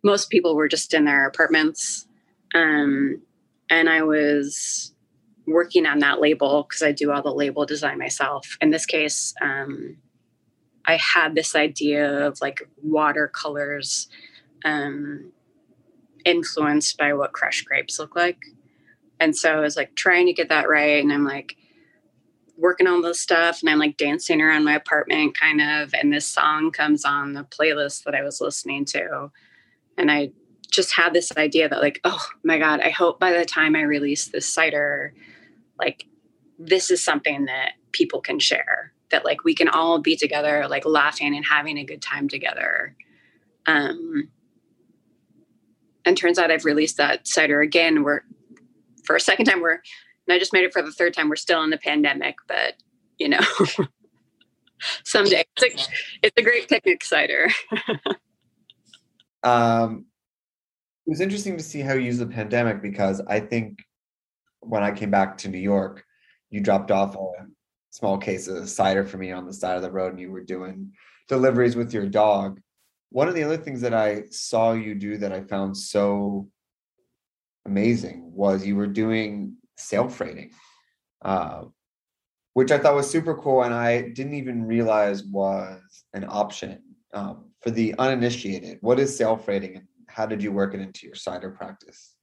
most 0.05 0.31
people 0.31 0.55
were 0.55 0.68
just 0.68 0.94
in 0.94 1.05
their 1.05 1.27
apartments. 1.27 2.07
Um, 2.55 3.22
and 3.70 3.88
I 3.88 4.03
was 4.03 4.92
working 5.46 5.87
on 5.87 6.01
that 6.01 6.20
label 6.20 6.64
because 6.68 6.83
I 6.83 6.92
do 6.92 7.11
all 7.11 7.22
the 7.22 7.35
label 7.35 7.66
design 7.66 7.98
myself. 7.98 8.57
In 8.61 8.70
this 8.70 8.87
case, 8.87 9.35
um, 9.40 9.96
I 10.87 10.96
had 10.96 11.35
this 11.35 11.55
idea 11.55 12.27
of 12.27 12.40
like 12.40 12.68
watercolors 12.83 14.09
um, 14.64 15.33
influenced 16.25 16.96
by 16.98 17.12
what 17.14 17.33
crushed 17.33 17.64
grapes 17.64 17.98
look 17.98 18.14
like. 18.14 18.38
And 19.18 19.37
so 19.37 19.53
I 19.53 19.61
was 19.61 19.77
like 19.77 19.94
trying 19.94 20.27
to 20.27 20.33
get 20.33 20.48
that 20.48 20.68
right. 20.68 21.03
And 21.03 21.12
I'm 21.12 21.25
like 21.25 21.57
working 22.62 22.87
on 22.87 23.03
this 23.03 23.20
stuff 23.20 23.61
and 23.61 23.68
I'm 23.68 23.79
like 23.79 23.96
dancing 23.96 24.40
around 24.40 24.64
my 24.64 24.75
apartment 24.75 25.37
kind 25.37 25.61
of. 25.61 25.92
And 25.94 26.12
this 26.12 26.27
song 26.27 26.70
comes 26.70 27.05
on 27.05 27.33
the 27.33 27.44
playlist 27.44 28.05
that 28.05 28.14
I 28.14 28.22
was 28.22 28.40
listening 28.40 28.85
to. 28.87 29.31
And 29.98 30.11
I 30.11 30.31
just 30.70 30.94
had 30.94 31.12
this 31.12 31.37
idea 31.37 31.68
that 31.68 31.83
like, 31.83 32.01
oh 32.05 32.25
my 32.44 32.59
God, 32.59 32.81
I 32.81 32.90
hope 32.90 33.18
by 33.18 33.33
the 33.33 33.44
time 33.44 33.75
I 33.75 33.83
release 33.83 34.29
this 34.29 34.46
cider, 34.48 35.12
like 35.79 36.07
this 36.59 36.90
is 36.90 37.05
something 37.05 37.46
that 37.46 37.72
people 37.90 38.20
can 38.20 38.38
share 38.38 38.92
that 39.11 39.25
like 39.25 39.44
we 39.44 39.55
can 39.55 39.68
all 39.68 39.98
be 39.98 40.16
together 40.16 40.66
like 40.68 40.87
laughing 40.87 41.35
and 41.37 41.44
having 41.44 41.77
a 41.77 41.85
good 41.85 42.01
time 42.01 42.29
together 42.29 42.96
um 43.66 44.29
and 46.05 46.16
turns 46.16 46.38
out 46.38 46.51
i've 46.51 46.64
released 46.64 46.96
that 46.96 47.27
cider 47.29 47.61
again 47.61 48.03
we're 48.03 48.22
for 49.05 49.14
a 49.14 49.20
second 49.20 49.44
time 49.44 49.61
we're 49.61 49.81
and 50.26 50.35
i 50.35 50.38
just 50.38 50.52
made 50.52 50.64
it 50.64 50.72
for 50.72 50.82
the 50.82 50.92
third 50.92 51.14
time. 51.14 51.28
We're 51.28 51.37
still 51.37 51.62
in 51.62 51.70
the 51.70 51.78
pandemic 51.78 52.37
but 52.46 52.74
you 53.18 53.28
know 53.28 53.40
someday. 55.04 55.44
It's 55.56 55.62
a, 55.62 55.92
it's 56.22 56.35
a 56.37 56.42
great 56.42 56.68
picnic 56.68 57.04
cider 57.04 57.48
um 59.42 60.06
it 61.06 61.11
was 61.11 61.20
interesting 61.20 61.56
to 61.56 61.62
see 61.62 61.80
how 61.80 61.94
you 61.94 62.02
use 62.02 62.18
the 62.18 62.26
pandemic 62.26 62.80
because 62.80 63.20
i 63.28 63.40
think 63.40 63.85
when 64.61 64.82
i 64.82 64.92
came 64.92 65.11
back 65.11 65.38
to 65.38 65.48
new 65.48 65.58
york 65.58 66.04
you 66.50 66.61
dropped 66.61 66.90
off 66.90 67.16
a 67.16 67.46
small 67.90 68.18
case 68.18 68.48
of 68.48 68.68
cider 68.68 69.04
for 69.04 69.18
me 69.18 69.32
on 69.32 69.46
the 69.46 69.52
side 69.52 69.76
of 69.76 69.82
the 69.82 69.90
road 69.90 70.12
and 70.12 70.20
you 70.20 70.30
were 70.30 70.42
doing 70.42 70.92
deliveries 71.28 71.76
with 71.76 71.92
your 71.92 72.06
dog. 72.06 72.61
One 73.11 73.28
of 73.28 73.35
the 73.35 73.42
other 73.42 73.56
things 73.56 73.80
that 73.80 73.94
I 73.94 74.24
saw 74.30 74.72
you 74.72 74.94
do 74.94 75.18
that 75.18 75.32
I 75.32 75.42
found 75.42 75.76
so 75.76 76.48
amazing 77.66 78.30
was 78.35 78.66
you 78.66 78.76
were 78.76 78.87
doing 78.87 79.56
sail 79.83 80.09
freighting, 80.09 80.51
uh, 81.23 81.64
which 82.55 82.71
I 82.71 82.79
thought 82.79 82.95
was 82.95 83.11
super 83.11 83.35
cool. 83.35 83.62
And 83.62 83.75
I 83.75 84.09
didn't 84.09 84.35
even 84.35 84.66
realize 84.66 85.25
was 85.25 85.81
an 86.14 86.25
option 86.29 86.83
um, 87.12 87.51
for 87.61 87.71
the 87.71 87.95
uninitiated. 87.99 88.79
What 88.81 88.99
is 88.99 89.16
sail 89.16 89.37
freighting 89.37 89.77
and 89.77 89.87
how 90.09 90.27
did 90.27 90.42
you 90.42 90.53
work 90.53 90.75
it 90.75 90.81
into 90.81 91.07
your 91.07 91.14
cider 91.14 91.51
practice? 91.51 92.14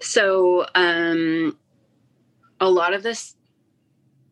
So, 0.00 0.66
um, 0.74 1.58
a 2.60 2.68
lot 2.68 2.92
of 2.92 3.02
this 3.02 3.36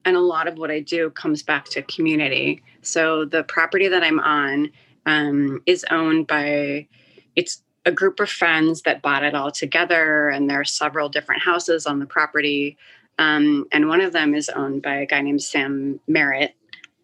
and 0.05 0.17
a 0.17 0.21
lot 0.21 0.49
of 0.49 0.59
what 0.59 0.71
I 0.71 0.81
do 0.81 1.11
comes 1.11 1.43
back 1.43 1.67
to 1.67 1.83
community. 1.83 2.62
So 2.83 3.25
the 3.25 3.45
property 3.45 3.88
that 3.88 4.03
I'm 4.03 4.21
on 4.21 4.71
um, 5.07 5.62
is 5.67 5.85
owned 5.91 6.27
by 6.27 6.88
it's 7.37 7.62
a 7.88 7.92
group 7.92 8.20
of 8.20 8.29
friends 8.29 8.83
that 8.83 9.01
bought 9.01 9.24
it 9.24 9.35
all 9.35 9.51
together, 9.51 10.29
and 10.29 10.48
there 10.48 10.61
are 10.61 10.64
several 10.64 11.09
different 11.09 11.42
houses 11.42 11.87
on 11.87 11.98
the 11.98 12.07
property. 12.07 12.77
Um, 13.18 13.66
and 13.72 13.88
one 13.88 14.03
of 14.03 14.12
them 14.12 14.35
is 14.35 14.51
owned 14.51 14.83
by 14.83 14.96
a 14.96 15.07
guy 15.07 15.22
named 15.22 15.42
Sam 15.42 15.98
Merrett, 16.09 16.53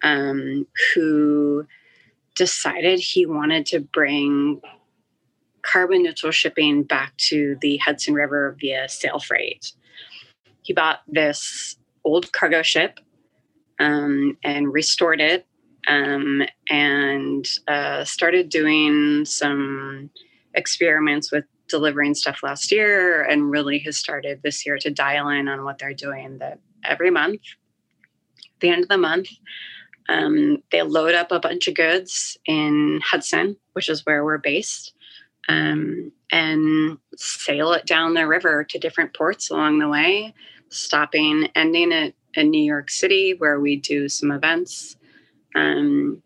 um, 0.03 0.66
who 0.94 1.66
decided 2.35 3.01
he 3.01 3.25
wanted 3.25 3.64
to 3.66 3.81
bring 3.81 4.61
carbon 5.62 6.03
neutral 6.03 6.33
shipping 6.33 6.83
back 6.83 7.16
to 7.16 7.57
the 7.62 7.79
Hudson 7.79 8.12
River 8.12 8.55
via 8.61 8.87
sail 8.87 9.18
freight. 9.18 9.73
He 10.62 10.75
bought 10.75 11.01
this 11.09 11.77
old 12.05 12.31
cargo 12.33 12.61
ship 12.61 13.01
um, 13.79 14.37
and 14.44 14.70
restored 14.70 15.23
it 15.23 15.47
um, 15.87 16.42
and 16.68 17.49
uh, 17.68 18.05
started 18.05 18.51
doing 18.51 19.25
some 19.25 20.11
experiments 20.55 21.33
with 21.33 21.45
delivering 21.69 22.14
stuff 22.14 22.40
last 22.43 22.71
year 22.71 23.23
and 23.23 23.51
really 23.51 23.79
has 23.79 23.97
started 23.97 24.40
this 24.43 24.64
year 24.67 24.77
to 24.79 24.90
dial 24.90 25.29
in 25.29 25.49
on 25.49 25.64
what 25.64 25.79
they're 25.79 25.95
doing 25.95 26.38
that 26.38 26.59
every 26.85 27.11
month 27.11 27.40
at 28.38 28.61
the 28.61 28.69
end 28.69 28.83
of 28.83 28.88
the 28.88 28.99
month 28.99 29.29
um, 30.09 30.59
they 30.71 30.83
load 30.83 31.14
up 31.14 31.33
a 31.33 31.40
bunch 31.40 31.67
of 31.67 31.75
goods 31.75 32.37
in 32.45 33.01
hudson 33.03 33.57
which 33.73 33.88
is 33.88 34.05
where 34.05 34.25
we're 34.25 34.38
based 34.38 34.93
um, 35.49 36.12
and 36.31 36.99
sail 37.17 37.73
it 37.73 37.87
down 37.87 38.14
the 38.14 38.27
river 38.27 38.64
to 38.64 38.79
different 38.79 39.14
ports 39.14 39.51
along 39.51 39.79
the 39.79 39.88
way 39.88 40.35
stopping, 40.75 41.49
ending 41.55 41.93
it 41.93 42.14
in 42.35 42.51
New 42.51 42.62
York 42.62 42.90
City 42.90 43.35
where 43.38 43.61
we 43.61 43.77
do 43.77 44.09
some 44.09 44.31
events. 44.31 44.97
Um, 45.55 46.23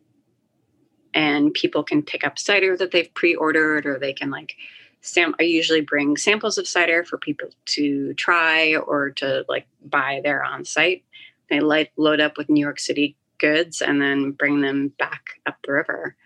and 1.18 1.52
people 1.52 1.82
can 1.82 2.00
pick 2.00 2.22
up 2.22 2.38
cider 2.38 2.76
that 2.76 2.92
they've 2.92 3.12
pre-ordered 3.12 3.84
or 3.84 3.98
they 3.98 4.12
can 4.12 4.30
like 4.30 4.54
sam 5.00 5.34
i 5.40 5.42
usually 5.42 5.80
bring 5.80 6.16
samples 6.16 6.56
of 6.56 6.68
cider 6.68 7.04
for 7.04 7.18
people 7.18 7.48
to 7.64 8.14
try 8.14 8.76
or 8.76 9.10
to 9.10 9.44
like 9.48 9.66
buy 9.84 10.20
there 10.22 10.44
on 10.44 10.64
site. 10.64 11.04
They 11.50 11.60
light, 11.60 11.90
load 11.96 12.20
up 12.20 12.36
with 12.36 12.48
new 12.48 12.60
york 12.60 12.78
city 12.78 13.16
goods 13.38 13.82
and 13.82 14.00
then 14.00 14.30
bring 14.32 14.60
them 14.60 14.92
back 14.98 15.40
up 15.46 15.56
the 15.64 15.72
river. 15.72 16.16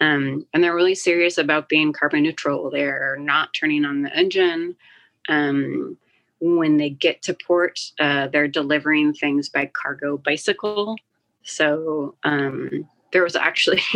Um, 0.00 0.46
and 0.52 0.62
they're 0.62 0.74
really 0.74 0.94
serious 0.94 1.38
about 1.38 1.68
being 1.68 1.92
carbon 1.92 2.22
neutral. 2.22 2.70
They're 2.70 3.16
not 3.18 3.54
turning 3.54 3.84
on 3.84 4.02
the 4.02 4.14
engine. 4.14 4.76
Um, 5.28 5.96
when 6.40 6.76
they 6.76 6.90
get 6.90 7.22
to 7.22 7.36
port, 7.46 7.80
uh, 7.98 8.28
they're 8.28 8.48
delivering 8.48 9.14
things 9.14 9.48
by 9.48 9.70
cargo 9.72 10.18
bicycle. 10.18 10.96
So 11.42 12.16
um, 12.24 12.86
there 13.12 13.22
was 13.22 13.36
actually, 13.36 13.82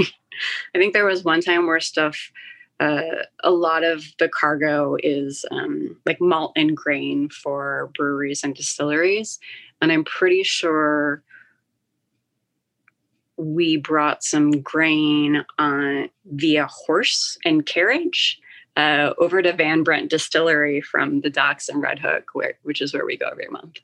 I 0.75 0.79
think 0.79 0.93
there 0.93 1.07
was 1.07 1.25
one 1.25 1.41
time 1.41 1.67
where 1.67 1.81
stuff, 1.81 2.31
uh, 2.79 3.25
a 3.45 3.51
lot 3.51 3.85
of 3.85 4.05
the 4.19 4.29
cargo 4.29 4.97
is 5.03 5.45
um, 5.51 5.97
like 6.07 6.21
malt 6.21 6.53
and 6.57 6.77
grain 6.77 7.29
for 7.29 7.91
breweries 7.97 8.43
and 8.43 8.55
distilleries. 8.55 9.39
And 9.83 9.93
I'm 9.93 10.05
pretty 10.05 10.43
sure 10.43 11.23
we 13.37 13.77
brought 13.77 14.23
some 14.23 14.51
grain 14.63 15.45
on 15.59 16.11
via 16.27 16.67
horse 16.67 17.39
and 17.45 17.65
carriage 17.65 18.41
uh, 18.77 19.13
over 19.19 19.43
to 19.43 19.53
Van 19.53 19.83
Brunt 19.83 20.11
Distillery 20.11 20.81
from 20.81 21.21
the 21.21 21.31
docks 21.31 21.69
in 21.69 21.81
Red 21.81 21.99
Hook, 21.99 22.31
where, 22.33 22.55
which 22.63 22.81
is 22.81 22.95
where 22.95 23.05
we 23.05 23.17
go 23.17 23.29
every 23.29 23.49
month. 23.49 23.79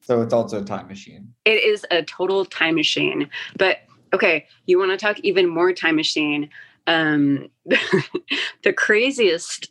So 0.00 0.22
it's 0.22 0.32
also 0.32 0.60
a 0.60 0.64
time 0.64 0.86
machine. 0.86 1.34
It 1.44 1.64
is 1.64 1.84
a 1.90 2.02
total 2.02 2.44
time 2.44 2.76
machine. 2.76 3.28
But 3.58 3.78
okay, 4.12 4.46
you 4.66 4.78
want 4.78 4.92
to 4.92 4.96
talk 4.96 5.18
even 5.20 5.48
more 5.48 5.72
time 5.72 5.96
machine? 5.96 6.50
Um, 6.86 7.48
the 7.66 8.72
craziest, 8.72 9.70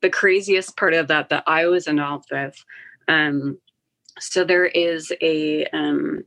the 0.00 0.10
craziest 0.10 0.76
part 0.76 0.94
of 0.94 1.08
that 1.08 1.28
that 1.30 1.44
I 1.46 1.66
was 1.66 1.86
involved 1.86 2.28
with. 2.30 2.64
Um, 3.08 3.58
so 4.18 4.44
there 4.44 4.66
is 4.66 5.12
a, 5.20 5.66
um, 5.66 6.24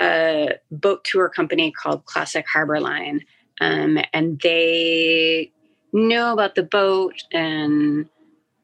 a 0.00 0.54
boat 0.70 1.04
tour 1.04 1.28
company 1.28 1.70
called 1.70 2.04
Classic 2.06 2.46
Harbor 2.48 2.80
Line, 2.80 3.24
um, 3.60 3.98
and 4.12 4.40
they 4.40 5.52
know 5.92 6.32
about 6.32 6.54
the 6.54 6.62
boat 6.62 7.14
and 7.32 8.08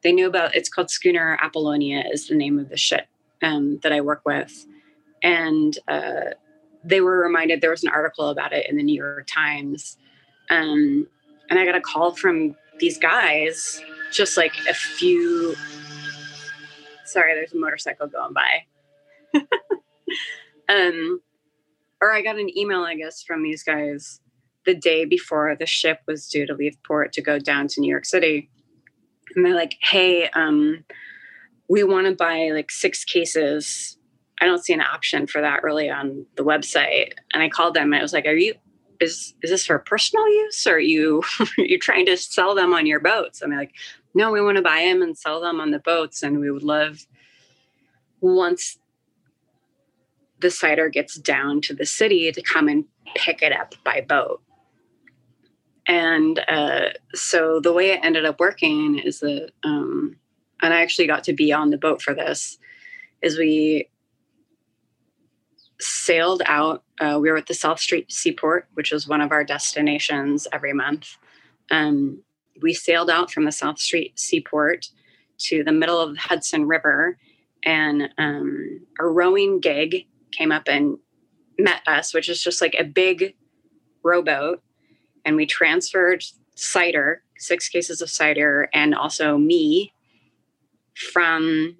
they 0.03 0.13
knew 0.13 0.27
about 0.27 0.55
it's 0.55 0.69
called 0.69 0.91
Schooner 0.91 1.39
Apollonia 1.43 2.05
is 2.13 2.29
the 2.29 2.37
name 2.37 2.59
of 2.59 2.69
the 2.69 2.77
ship 2.77 3.07
um, 3.43 3.79
that 3.83 3.93
I 3.93 4.01
work 4.01 4.23
with, 4.25 4.67
and 5.23 5.77
uh, 5.89 6.31
they 6.87 7.01
were 7.01 7.19
reminded 7.19 7.61
there 7.61 7.71
was 7.71 7.83
an 7.83 7.91
article 7.91 8.29
about 8.29 8.53
it 8.53 8.69
in 8.69 8.77
the 8.77 8.83
New 8.83 8.95
York 8.95 9.27
Times, 9.27 9.99
um, 10.51 11.07
and 11.51 11.59
I 11.59 11.65
got 11.65 11.75
a 11.75 11.81
call 11.81 12.13
from 12.13 12.57
these 12.79 12.99
guys 12.99 13.83
just 14.13 14.37
like 14.37 14.53
a 14.69 14.75
few. 14.75 15.55
Sorry, 17.05 17.35
there's 17.35 17.53
a 17.53 17.59
motorcycle 17.59 18.07
going 18.09 18.33
by. 18.33 18.65
um, 20.69 21.21
or 22.01 22.13
I 22.13 22.23
got 22.23 22.39
an 22.39 22.57
email, 22.57 22.83
I 22.83 22.95
guess, 22.95 23.23
from 23.23 23.43
these 23.43 23.63
guys 23.63 24.21
the 24.65 24.75
day 24.75 25.05
before 25.05 25.57
the 25.59 25.67
ship 25.67 26.01
was 26.07 26.29
due 26.29 26.47
to 26.47 26.55
leave 26.55 26.77
port 26.87 27.13
to 27.13 27.23
go 27.23 27.39
down 27.39 27.69
to 27.69 27.81
New 27.81 27.91
York 27.91 28.05
City. 28.05 28.51
And 29.35 29.45
they're 29.45 29.55
like, 29.55 29.77
hey, 29.81 30.29
um, 30.31 30.85
we 31.69 31.85
want 31.85 32.07
to 32.07 32.15
buy 32.15 32.51
like 32.53 32.71
six 32.71 33.05
cases. 33.05 33.97
I 34.41 34.47
don't 34.47 34.65
see 34.65 34.75
an 34.75 34.81
option 34.81 35.27
for 35.27 35.41
that 35.41 35.63
really 35.63 35.89
on 35.89 36.27
the 36.37 36.45
website. 36.45 37.13
And 37.33 37.43
I 37.43 37.49
called 37.49 37.75
them 37.75 37.93
and 37.93 37.97
I 37.97 38.03
was 38.03 38.13
like, 38.13 38.27
are 38.27 38.35
you, 38.35 38.55
is, 39.01 39.35
is 39.43 39.51
this 39.51 39.67
for 39.67 39.79
personal 39.79 40.29
use 40.29 40.67
or 40.67 40.75
are 40.75 40.79
you, 40.79 41.23
you 41.59 41.79
trying 41.79 42.07
to 42.07 42.17
sell 42.17 42.55
them 42.55 42.75
on 42.75 42.87
your 42.87 43.01
boats? 43.01 43.41
They're 43.41 43.49
like, 43.49 43.73
no, 44.15 44.31
we 44.31 44.41
want 44.41 44.57
to 44.57 44.63
buy 44.63 44.83
them 44.83 45.03
and 45.03 45.17
sell 45.17 45.41
them 45.41 45.61
on 45.61 45.71
the 45.71 45.79
boats. 45.79 46.23
And 46.23 46.41
we 46.41 46.51
would 46.51 46.63
love 46.63 47.07
once 48.21 48.79
the 50.41 50.51
cider 50.51 50.89
gets 50.89 51.15
down 51.17 51.61
to 51.63 51.75
the 51.75 51.87
city 51.87 52.31
to 52.31 52.43
come 52.43 52.69
and 52.69 52.85
pick 53.15 53.43
it 53.43 53.53
up 53.53 53.75
by 53.85 54.03
boat. 54.07 54.43
And 55.89 56.41
uh, 56.49 56.89
so 57.15 57.61
the 57.61 57.73
way 57.73 57.91
it 57.91 58.01
ended 58.03 58.25
up 58.25 58.41
working 58.41 58.99
is 58.99 59.21
that, 59.21 59.51
um, 59.65 60.17
and 60.61 60.75
I 60.75 60.83
actually 60.83 61.07
got 61.07 61.25
to 61.25 61.33
be 61.33 61.53
on 61.53 61.71
the 61.71 61.79
boat 61.79 62.03
for 62.03 62.13
this, 62.13 62.59
is 63.23 63.39
we 63.39 63.89
sailed 65.81 66.43
out. 66.47 66.83
Uh, 67.01 67.19
we 67.21 67.31
were 67.31 67.37
at 67.37 67.47
the 67.47 67.55
South 67.55 67.79
Street 67.79 68.11
Seaport, 68.11 68.69
which 68.75 68.93
is 68.93 69.09
one 69.09 69.21
of 69.21 69.33
our 69.33 69.45
destinations 69.45 70.47
every 70.53 70.73
month. 70.73 71.17
Um, 71.71 72.23
we 72.63 72.73
sailed 72.73 73.11
out 73.11 73.31
from 73.31 73.45
the 73.45 73.53
South 73.53 73.79
Street 73.79 74.19
Seaport 74.19 74.87
to 75.39 75.63
the 75.63 75.73
middle 75.73 76.01
of 76.01 76.15
the 76.15 76.21
Hudson 76.21 76.67
River, 76.67 77.19
and 77.65 78.09
um, 78.17 78.87
a 78.99 79.07
rowing 79.07 79.61
gig 79.61 80.07
came 80.33 80.53
up 80.53 80.69
and 80.69 80.99
met 81.59 81.83
us, 81.87 82.15
which 82.15 82.29
is 82.29 82.43
just 82.43 82.61
like 82.61 82.77
a 82.79 82.85
big 82.85 83.35
rowboat. 84.03 84.63
And 85.25 85.37
we 85.37 85.47
transferred 85.47 86.25
cider, 86.55 87.23
six 87.39 87.69
cases 87.69 88.01
of 88.01 88.09
cider, 88.09 88.69
and 88.73 88.95
also 88.95 89.37
me 89.37 89.93
from 90.95 91.77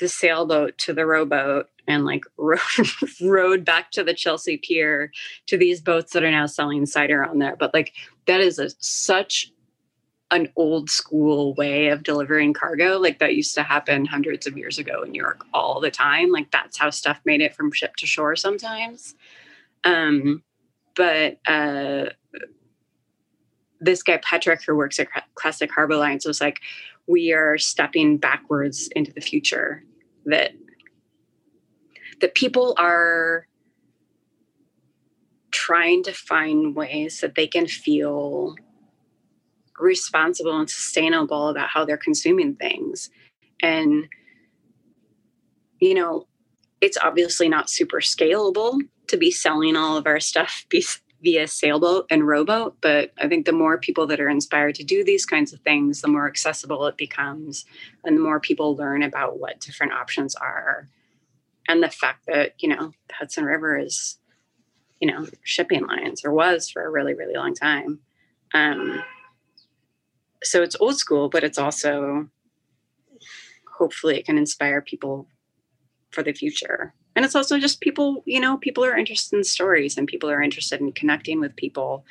the 0.00 0.08
sailboat 0.08 0.78
to 0.78 0.92
the 0.92 1.06
rowboat 1.06 1.68
and 1.86 2.04
like 2.04 2.24
rode, 3.20 3.64
back 3.64 3.90
to 3.92 4.04
the 4.04 4.14
Chelsea 4.14 4.58
pier 4.58 5.12
to 5.46 5.56
these 5.56 5.80
boats 5.80 6.12
that 6.12 6.24
are 6.24 6.30
now 6.30 6.46
selling 6.46 6.86
cider 6.86 7.24
on 7.24 7.38
there. 7.38 7.56
But 7.56 7.74
like 7.74 7.92
that 8.26 8.40
is 8.40 8.58
a, 8.58 8.70
such 8.78 9.52
an 10.30 10.48
old 10.56 10.90
school 10.90 11.54
way 11.54 11.88
of 11.88 12.02
delivering 12.02 12.52
cargo. 12.52 12.98
Like 12.98 13.20
that 13.20 13.36
used 13.36 13.54
to 13.54 13.62
happen 13.62 14.06
hundreds 14.06 14.46
of 14.46 14.58
years 14.58 14.78
ago 14.78 15.02
in 15.02 15.12
New 15.12 15.22
York 15.22 15.44
all 15.54 15.80
the 15.80 15.90
time. 15.90 16.30
Like 16.30 16.50
that's 16.50 16.76
how 16.76 16.90
stuff 16.90 17.20
made 17.24 17.40
it 17.40 17.54
from 17.54 17.72
ship 17.72 17.94
to 17.96 18.06
shore 18.06 18.34
sometimes. 18.34 19.14
Um, 19.84 20.42
but 20.96 21.38
uh, 21.46 22.06
this 23.80 24.02
guy 24.02 24.18
Patrick, 24.18 24.64
who 24.64 24.74
works 24.74 24.98
at 24.98 25.08
Classic 25.34 25.70
Harbor 25.70 25.96
Lines, 25.96 26.26
was 26.26 26.40
like, 26.40 26.60
"We 27.06 27.32
are 27.32 27.58
stepping 27.58 28.16
backwards 28.16 28.88
into 28.96 29.12
the 29.12 29.20
future. 29.20 29.84
That 30.24 30.52
that 32.20 32.34
people 32.34 32.74
are 32.78 33.46
trying 35.50 36.02
to 36.04 36.12
find 36.12 36.74
ways 36.76 37.20
that 37.20 37.34
they 37.34 37.46
can 37.46 37.66
feel 37.66 38.54
responsible 39.78 40.58
and 40.58 40.70
sustainable 40.70 41.48
about 41.48 41.68
how 41.68 41.84
they're 41.84 41.96
consuming 41.96 42.54
things. 42.54 43.10
And, 43.62 44.08
you 45.80 45.94
know, 45.94 46.26
it's 46.80 46.98
obviously 46.98 47.48
not 47.48 47.70
super 47.70 48.00
scalable 48.00 48.78
to 49.08 49.16
be 49.16 49.30
selling 49.30 49.76
all 49.76 49.96
of 49.96 50.06
our 50.06 50.20
stuff 50.20 50.66
via 51.22 51.48
sailboat 51.48 52.06
and 52.10 52.26
rowboat, 52.26 52.76
but 52.80 53.12
I 53.18 53.26
think 53.26 53.46
the 53.46 53.52
more 53.52 53.78
people 53.78 54.06
that 54.08 54.20
are 54.20 54.28
inspired 54.28 54.74
to 54.76 54.84
do 54.84 55.02
these 55.02 55.24
kinds 55.24 55.52
of 55.52 55.60
things, 55.60 56.02
the 56.02 56.08
more 56.08 56.28
accessible 56.28 56.86
it 56.86 56.98
becomes, 56.98 57.64
and 58.04 58.16
the 58.16 58.22
more 58.22 58.38
people 58.38 58.76
learn 58.76 59.02
about 59.02 59.40
what 59.40 59.60
different 59.60 59.94
options 59.94 60.34
are 60.34 60.88
and 61.68 61.82
the 61.82 61.90
fact 61.90 62.26
that 62.26 62.54
you 62.58 62.68
know 62.68 62.92
the 63.08 63.14
Hudson 63.14 63.44
River 63.44 63.78
is 63.78 64.18
you 65.00 65.10
know 65.10 65.26
shipping 65.42 65.86
lines 65.86 66.24
or 66.24 66.32
was 66.32 66.70
for 66.70 66.84
a 66.84 66.90
really 66.90 67.14
really 67.14 67.34
long 67.34 67.54
time. 67.54 68.00
Um, 68.54 69.02
so 70.42 70.62
it's 70.62 70.76
old 70.78 70.96
school, 70.96 71.28
but 71.28 71.44
it's 71.44 71.58
also 71.58 72.28
hopefully 73.78 74.16
it 74.18 74.24
can 74.24 74.38
inspire 74.38 74.80
people 74.80 75.26
for 76.10 76.22
the 76.22 76.32
future. 76.32 76.94
And 77.14 77.24
it's 77.24 77.34
also 77.34 77.58
just 77.58 77.80
people, 77.80 78.22
you 78.26 78.40
know, 78.40 78.58
people 78.58 78.84
are 78.84 78.96
interested 78.96 79.36
in 79.36 79.44
stories 79.44 79.96
and 79.96 80.06
people 80.06 80.30
are 80.30 80.42
interested 80.42 80.80
in 80.80 80.92
connecting 80.92 81.40
with 81.40 81.56
people. 81.56 82.04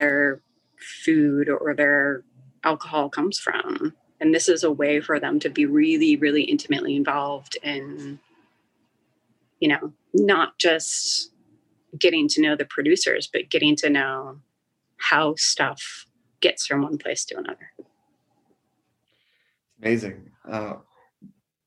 Their 0.00 0.42
food 1.04 1.48
or 1.48 1.74
their 1.74 2.24
alcohol 2.64 3.08
comes 3.10 3.38
from 3.38 3.94
and 4.20 4.34
this 4.34 4.48
is 4.48 4.64
a 4.64 4.70
way 4.70 5.00
for 5.00 5.18
them 5.18 5.40
to 5.40 5.48
be 5.48 5.66
really 5.66 6.16
really 6.16 6.42
intimately 6.42 6.96
involved 6.96 7.56
in 7.62 8.18
you 9.60 9.68
know 9.68 9.92
not 10.14 10.58
just 10.58 11.32
getting 11.98 12.28
to 12.28 12.40
know 12.40 12.54
the 12.56 12.64
producers 12.64 13.28
but 13.32 13.50
getting 13.50 13.74
to 13.76 13.90
know 13.90 14.38
how 15.00 15.34
stuff 15.36 16.06
gets 16.40 16.66
from 16.66 16.82
one 16.82 16.98
place 16.98 17.24
to 17.26 17.38
another. 17.38 17.72
Amazing. 19.82 20.30
Uh, 20.48 20.74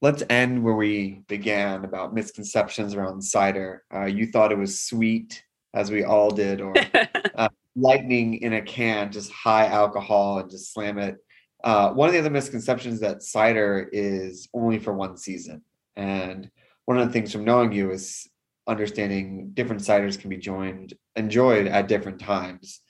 let's 0.02 0.24
end 0.30 0.64
where 0.64 0.76
we 0.76 1.24
began 1.28 1.84
about 1.84 2.14
misconceptions 2.14 2.94
around 2.94 3.22
cider. 3.22 3.84
Uh, 3.94 4.06
you 4.06 4.28
thought 4.28 4.52
it 4.52 4.58
was 4.58 4.82
sweet 4.82 5.44
as 5.74 5.90
we 5.90 6.04
all 6.04 6.30
did 6.30 6.62
or 6.62 6.74
uh, 7.36 7.50
lightning 7.76 8.36
in 8.36 8.54
a 8.54 8.62
can 8.62 9.12
just 9.12 9.32
high 9.32 9.66
alcohol 9.66 10.38
and 10.40 10.52
just 10.52 10.74
slam 10.74 11.00
it 11.00 11.18
uh, 11.64 11.92
one 11.92 12.10
of 12.10 12.14
the 12.14 12.20
other 12.20 12.30
misconceptions 12.30 13.00
that 13.00 13.24
cider 13.24 13.90
is 13.92 14.50
only 14.54 14.80
for 14.80 14.94
one 14.94 15.16
season. 15.16 15.62
And 15.96 16.50
one 16.86 16.98
of 16.98 17.08
the 17.08 17.14
things 17.14 17.32
from 17.32 17.46
knowing 17.46 17.72
you 17.72 17.92
is 17.92 18.28
understanding 18.68 19.52
different 19.54 19.82
ciders 19.82 20.20
can 20.20 20.30
be 20.30 20.38
joined 20.38 20.94
enjoyed 21.16 21.68
at 21.68 21.88
different 21.88 22.20
times. 22.20 22.82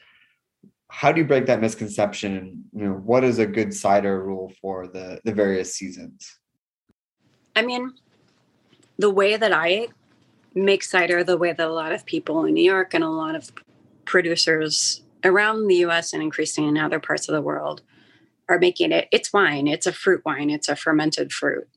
How 0.89 1.11
do 1.11 1.21
you 1.21 1.27
break 1.27 1.47
that 1.47 1.61
misconception? 1.61 2.65
You 2.73 2.85
know, 2.85 2.93
what 2.93 3.23
is 3.23 3.39
a 3.39 3.45
good 3.45 3.73
cider 3.73 4.23
rule 4.23 4.51
for 4.61 4.87
the 4.87 5.19
the 5.23 5.33
various 5.33 5.75
seasons? 5.75 6.39
I 7.55 7.63
mean, 7.63 7.93
the 8.97 9.09
way 9.09 9.37
that 9.37 9.51
I 9.51 9.89
make 10.55 10.83
cider, 10.83 11.23
the 11.23 11.37
way 11.37 11.51
that 11.53 11.67
a 11.67 11.73
lot 11.73 11.91
of 11.91 12.05
people 12.05 12.45
in 12.45 12.53
New 12.53 12.63
York 12.63 12.93
and 12.93 13.03
a 13.03 13.09
lot 13.09 13.35
of 13.35 13.51
producers 14.05 15.01
around 15.23 15.67
the 15.67 15.77
US 15.77 16.13
and 16.13 16.21
increasingly 16.21 16.69
in 16.69 16.77
other 16.77 16.99
parts 16.99 17.27
of 17.27 17.33
the 17.33 17.41
world 17.41 17.81
are 18.53 18.59
making 18.59 18.91
it 18.91 19.07
it's 19.11 19.33
wine 19.33 19.67
it's 19.67 19.87
a 19.87 19.91
fruit 19.91 20.21
wine 20.25 20.49
it's 20.49 20.69
a 20.69 20.75
fermented 20.75 21.31
fruit. 21.31 21.67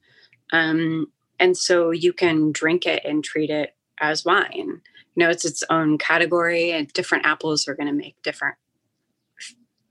Um, 0.53 1.07
and 1.41 1.57
so 1.57 1.91
you 1.91 2.13
can 2.13 2.53
drink 2.53 2.87
it 2.87 3.05
and 3.05 3.23
treat 3.23 3.51
it 3.51 3.75
as 4.01 4.25
wine. 4.25 4.81
You 5.15 5.17
know 5.17 5.31
it's 5.31 5.45
its 5.45 5.65
own 5.71 5.99
category 5.99 6.73
and 6.73 6.93
different 6.93 7.27
apples 7.27 7.67
are 7.67 7.75
going 7.75 7.89
to 7.89 7.93
make 7.93 8.23
different 8.23 8.57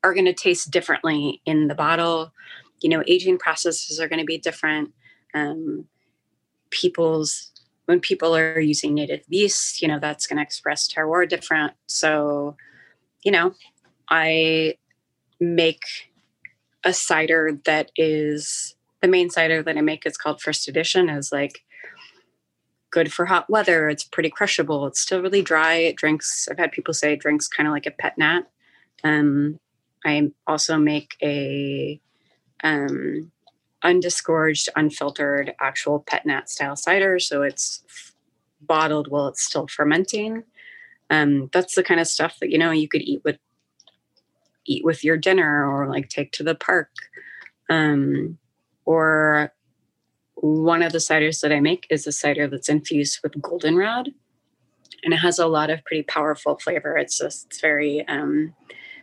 are 0.04 0.14
going 0.14 0.26
to 0.26 0.34
taste 0.34 0.70
differently 0.70 1.42
in 1.46 1.68
the 1.68 1.76
bottle. 1.76 2.32
You 2.82 2.90
know 2.90 3.04
aging 3.08 3.40
processes 3.40 4.00
are 4.00 4.08
going 4.08 4.20
to 4.20 4.26
be 4.26 4.38
different. 4.38 4.92
Um, 5.34 5.86
people's 6.70 7.52
when 7.86 8.00
people 8.00 8.36
are 8.36 8.60
using 8.60 8.94
native 8.94 9.24
yeast 9.28 9.82
you 9.82 9.88
know 9.88 10.00
that's 10.00 10.28
going 10.28 10.38
to 10.38 10.44
express 10.44 10.88
terroir 10.88 11.28
different. 11.28 11.74
So 11.88 12.56
you 13.24 13.32
know 13.32 13.54
i 14.08 14.76
make 15.40 15.82
a 16.86 16.94
cider 16.94 17.60
that 17.66 17.92
is 17.98 18.76
the 19.02 19.08
main 19.08 19.30
cider 19.30 19.62
that 19.62 19.78
I 19.78 19.82
make 19.82 20.06
is 20.06 20.18
called 20.18 20.42
First 20.42 20.68
Edition 20.68 21.10
is 21.10 21.32
like 21.32 21.64
good 22.92 23.12
for 23.12 23.26
hot 23.26 23.50
weather. 23.50 23.90
It's 23.90 24.04
pretty 24.06 24.30
crushable. 24.30 24.88
It's 24.88 25.02
still 25.02 25.22
really 25.22 25.42
dry. 25.42 25.74
It 25.76 25.98
drinks. 25.98 26.48
I've 26.50 26.60
had 26.60 26.72
people 26.72 26.94
say 26.94 27.14
it 27.14 27.20
drinks 27.20 27.48
kind 27.48 27.68
of 27.68 27.74
like 27.74 27.86
a 27.86 27.92
pet 27.92 28.18
nat. 28.18 28.44
Um, 29.04 29.60
I 30.06 30.32
also 30.48 30.78
make 30.78 31.16
a 31.22 32.00
um, 32.64 33.32
undisgorged, 33.84 34.70
unfiltered, 34.76 35.54
actual 35.60 36.00
pet 36.00 36.26
nat 36.26 36.50
style 36.50 36.76
cider. 36.76 37.20
So 37.20 37.42
it's 37.42 37.84
f- 37.88 38.14
bottled 38.62 39.10
while 39.10 39.28
it's 39.28 39.44
still 39.44 39.68
fermenting. 39.68 40.44
Um, 41.10 41.50
that's 41.52 41.76
the 41.76 41.84
kind 41.84 42.00
of 42.00 42.08
stuff 42.08 42.38
that 42.40 42.50
you 42.50 42.58
know 42.58 42.72
you 42.72 42.88
could 42.88 43.02
eat 43.02 43.22
with 43.24 43.38
eat 44.66 44.84
with 44.84 45.04
your 45.04 45.18
dinner 45.18 45.70
or 45.70 45.88
like 45.88 46.10
take 46.10 46.32
to 46.34 46.44
the 46.44 46.56
park. 46.56 46.90
Um, 47.70 48.38
or 48.86 49.52
one 50.36 50.84
of 50.84 50.92
the 50.92 51.00
ciders 51.00 51.42
that 51.42 51.52
I 51.52 51.60
make 51.60 51.88
is 51.90 52.06
a 52.06 52.12
cider 52.12 52.48
that's 52.48 52.70
infused 52.70 53.20
with 53.24 53.42
goldenrod. 53.42 54.10
And 55.04 55.14
it 55.14 55.18
has 55.18 55.40
a 55.40 55.48
lot 55.48 55.70
of 55.70 55.84
pretty 55.86 56.04
powerful 56.04 56.58
flavor. 56.58 56.98
It's 56.98 57.18
just 57.18 57.48
it's 57.48 57.62
very 57.62 58.08
um, 58.08 58.54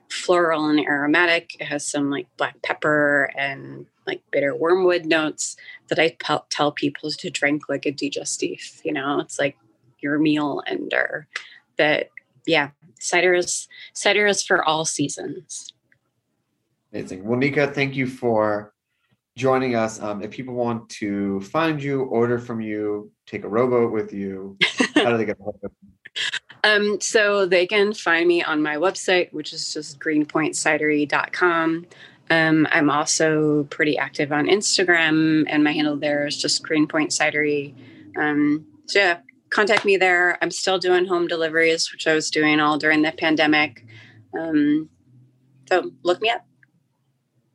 floral 0.08 0.68
and 0.68 0.80
aromatic. 0.80 1.56
It 1.60 1.64
has 1.64 1.86
some 1.86 2.10
like 2.10 2.26
black 2.36 2.60
pepper 2.62 3.30
and 3.36 3.86
like 4.06 4.22
bitter 4.30 4.54
wormwood 4.54 5.06
notes 5.06 5.56
that 5.88 5.98
I 5.98 6.16
tell 6.50 6.72
people 6.72 7.10
to 7.10 7.30
drink 7.30 7.68
like 7.68 7.86
a 7.86 7.92
digestif. 7.92 8.84
You 8.84 8.92
know, 8.92 9.20
it's 9.20 9.38
like 9.38 9.56
your 10.00 10.18
meal 10.18 10.62
ender. 10.66 11.26
That 11.78 12.10
yeah, 12.46 12.70
cider 13.00 13.34
is 13.34 13.68
cider 13.92 14.26
is 14.26 14.42
for 14.42 14.64
all 14.64 14.84
seasons. 14.84 15.72
Amazing. 16.92 17.24
Well, 17.24 17.38
Nika, 17.38 17.68
thank 17.68 17.96
you 17.96 18.06
for 18.06 18.74
joining 19.36 19.74
us. 19.74 20.00
Um, 20.00 20.22
if 20.22 20.30
people 20.30 20.54
want 20.54 20.88
to 20.90 21.40
find 21.40 21.82
you, 21.82 22.02
order 22.02 22.38
from 22.38 22.60
you, 22.60 23.10
take 23.26 23.44
a 23.44 23.48
rowboat 23.48 23.92
with 23.92 24.12
you, 24.12 24.58
how 24.94 25.10
do 25.10 25.16
they 25.16 25.24
get 25.24 25.38
a 25.40 25.42
hold 25.42 25.58
of 25.62 25.72
you? 25.82 25.88
Um, 26.64 27.00
so 27.00 27.44
they 27.44 27.66
can 27.66 27.92
find 27.92 28.28
me 28.28 28.40
on 28.40 28.62
my 28.62 28.76
website, 28.76 29.32
which 29.32 29.52
is 29.52 29.74
just 29.74 29.98
greenpointcidery.com. 29.98 31.86
Um, 32.32 32.66
I'm 32.70 32.88
also 32.88 33.64
pretty 33.64 33.98
active 33.98 34.32
on 34.32 34.46
Instagram, 34.46 35.44
and 35.48 35.62
my 35.62 35.72
handle 35.72 35.96
there 35.96 36.26
is 36.26 36.40
just 36.40 36.62
Greenpoint 36.62 37.10
Cidery. 37.10 37.74
Um, 38.16 38.64
so 38.86 39.00
yeah, 39.00 39.18
contact 39.52 39.84
me 39.84 39.96
there. 39.96 40.38
I'm 40.42 40.50
still 40.50 40.78
doing 40.78 41.06
home 41.06 41.26
deliveries, 41.28 41.92
which 41.92 42.06
I 42.06 42.14
was 42.14 42.30
doing 42.30 42.60
all 42.60 42.78
during 42.78 43.02
the 43.02 43.12
pandemic. 43.12 43.84
Um, 44.38 44.88
so 45.68 45.92
look 46.02 46.20
me 46.20 46.30
up. 46.30 46.44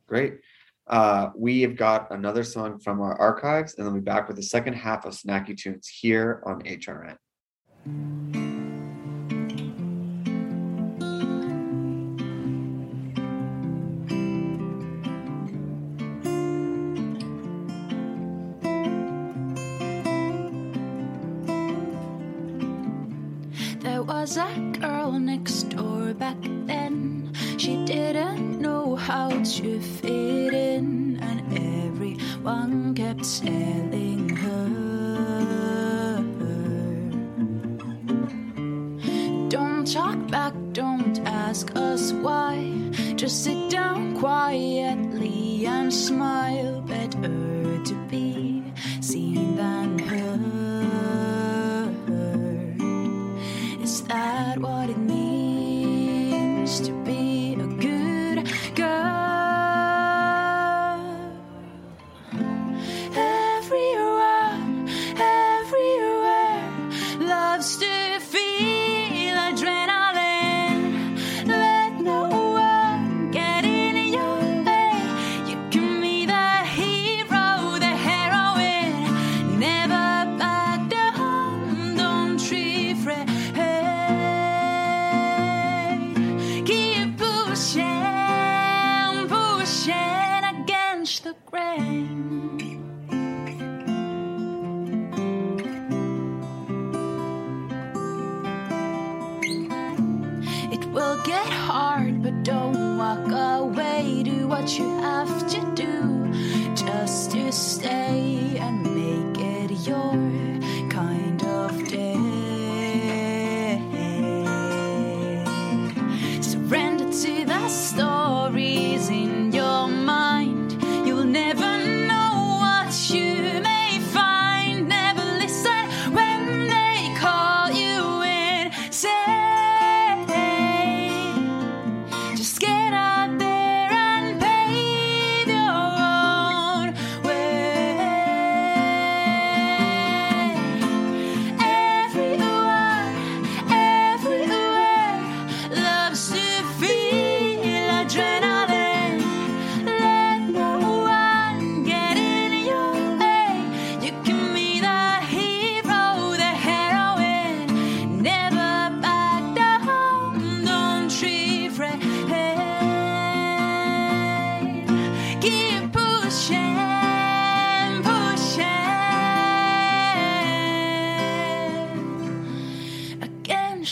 Great. 0.06 0.38
Uh, 0.86 1.30
we 1.36 1.60
have 1.62 1.76
got 1.76 2.10
another 2.10 2.42
song 2.42 2.78
from 2.78 3.00
our 3.00 3.14
archives, 3.20 3.74
and 3.74 3.84
then 3.84 3.92
we'll 3.92 4.00
be 4.00 4.04
back 4.04 4.26
with 4.26 4.36
the 4.36 4.42
second 4.42 4.72
half 4.72 5.04
of 5.04 5.12
Snacky 5.12 5.56
Tunes 5.56 5.86
here 5.86 6.42
on 6.46 6.62
HRN. 6.62 7.16
next 25.18 25.70
door 25.70 26.14
back 26.14 26.36
then. 26.66 27.32
She 27.58 27.84
didn't 27.84 28.60
know 28.60 28.96
how 28.96 29.28
to 29.28 29.80
fit 29.80 30.54
in, 30.54 31.18
and 31.20 31.40
everyone 31.52 32.94
kept 32.94 33.24
selling 33.24 34.28
her. 34.30 34.68
Don't 39.48 39.86
talk 39.90 40.18
back, 40.30 40.54
don't 40.72 41.18
ask 41.26 41.74
us 41.76 42.12
why. 42.12 42.72
Just 43.16 43.44
sit 43.44 43.70
down 43.70 44.16
quietly 44.16 45.66
and 45.66 45.92
smile. 45.92 46.77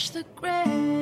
the 0.05 0.23
grave. 0.35 0.96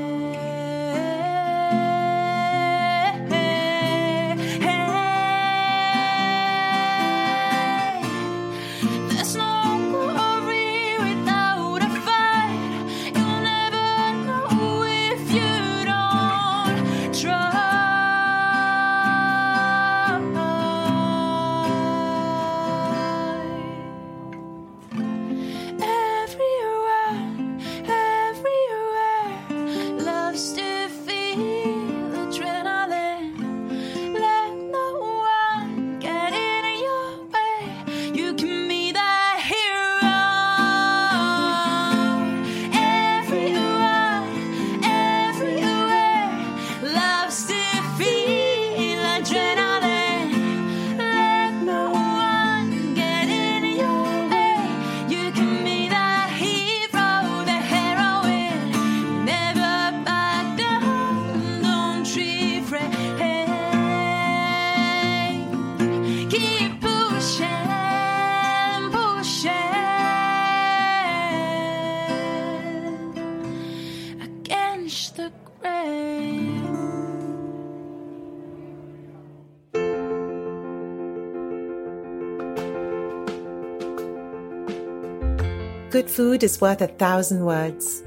Food 86.15 86.43
is 86.43 86.61
worth 86.61 86.79
a 86.79 86.87
thousand 86.87 87.43
words. 87.43 88.01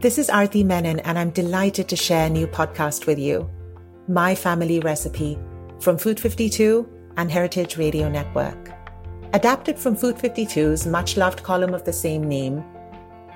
This 0.00 0.18
is 0.18 0.28
Arthi 0.28 0.64
Menon, 0.64 0.98
and 0.98 1.16
I'm 1.16 1.30
delighted 1.30 1.88
to 1.88 1.94
share 1.94 2.26
a 2.26 2.28
new 2.28 2.48
podcast 2.48 3.06
with 3.06 3.20
you 3.20 3.48
My 4.08 4.34
Family 4.34 4.80
Recipe 4.80 5.38
from 5.78 5.96
Food 5.96 6.18
52 6.18 6.88
and 7.16 7.30
Heritage 7.30 7.76
Radio 7.76 8.08
Network. 8.08 8.72
Adapted 9.32 9.78
from 9.78 9.94
Food 9.94 10.16
52's 10.16 10.88
much 10.88 11.16
loved 11.16 11.44
column 11.44 11.72
of 11.72 11.84
the 11.84 11.92
same 11.92 12.24
name, 12.24 12.64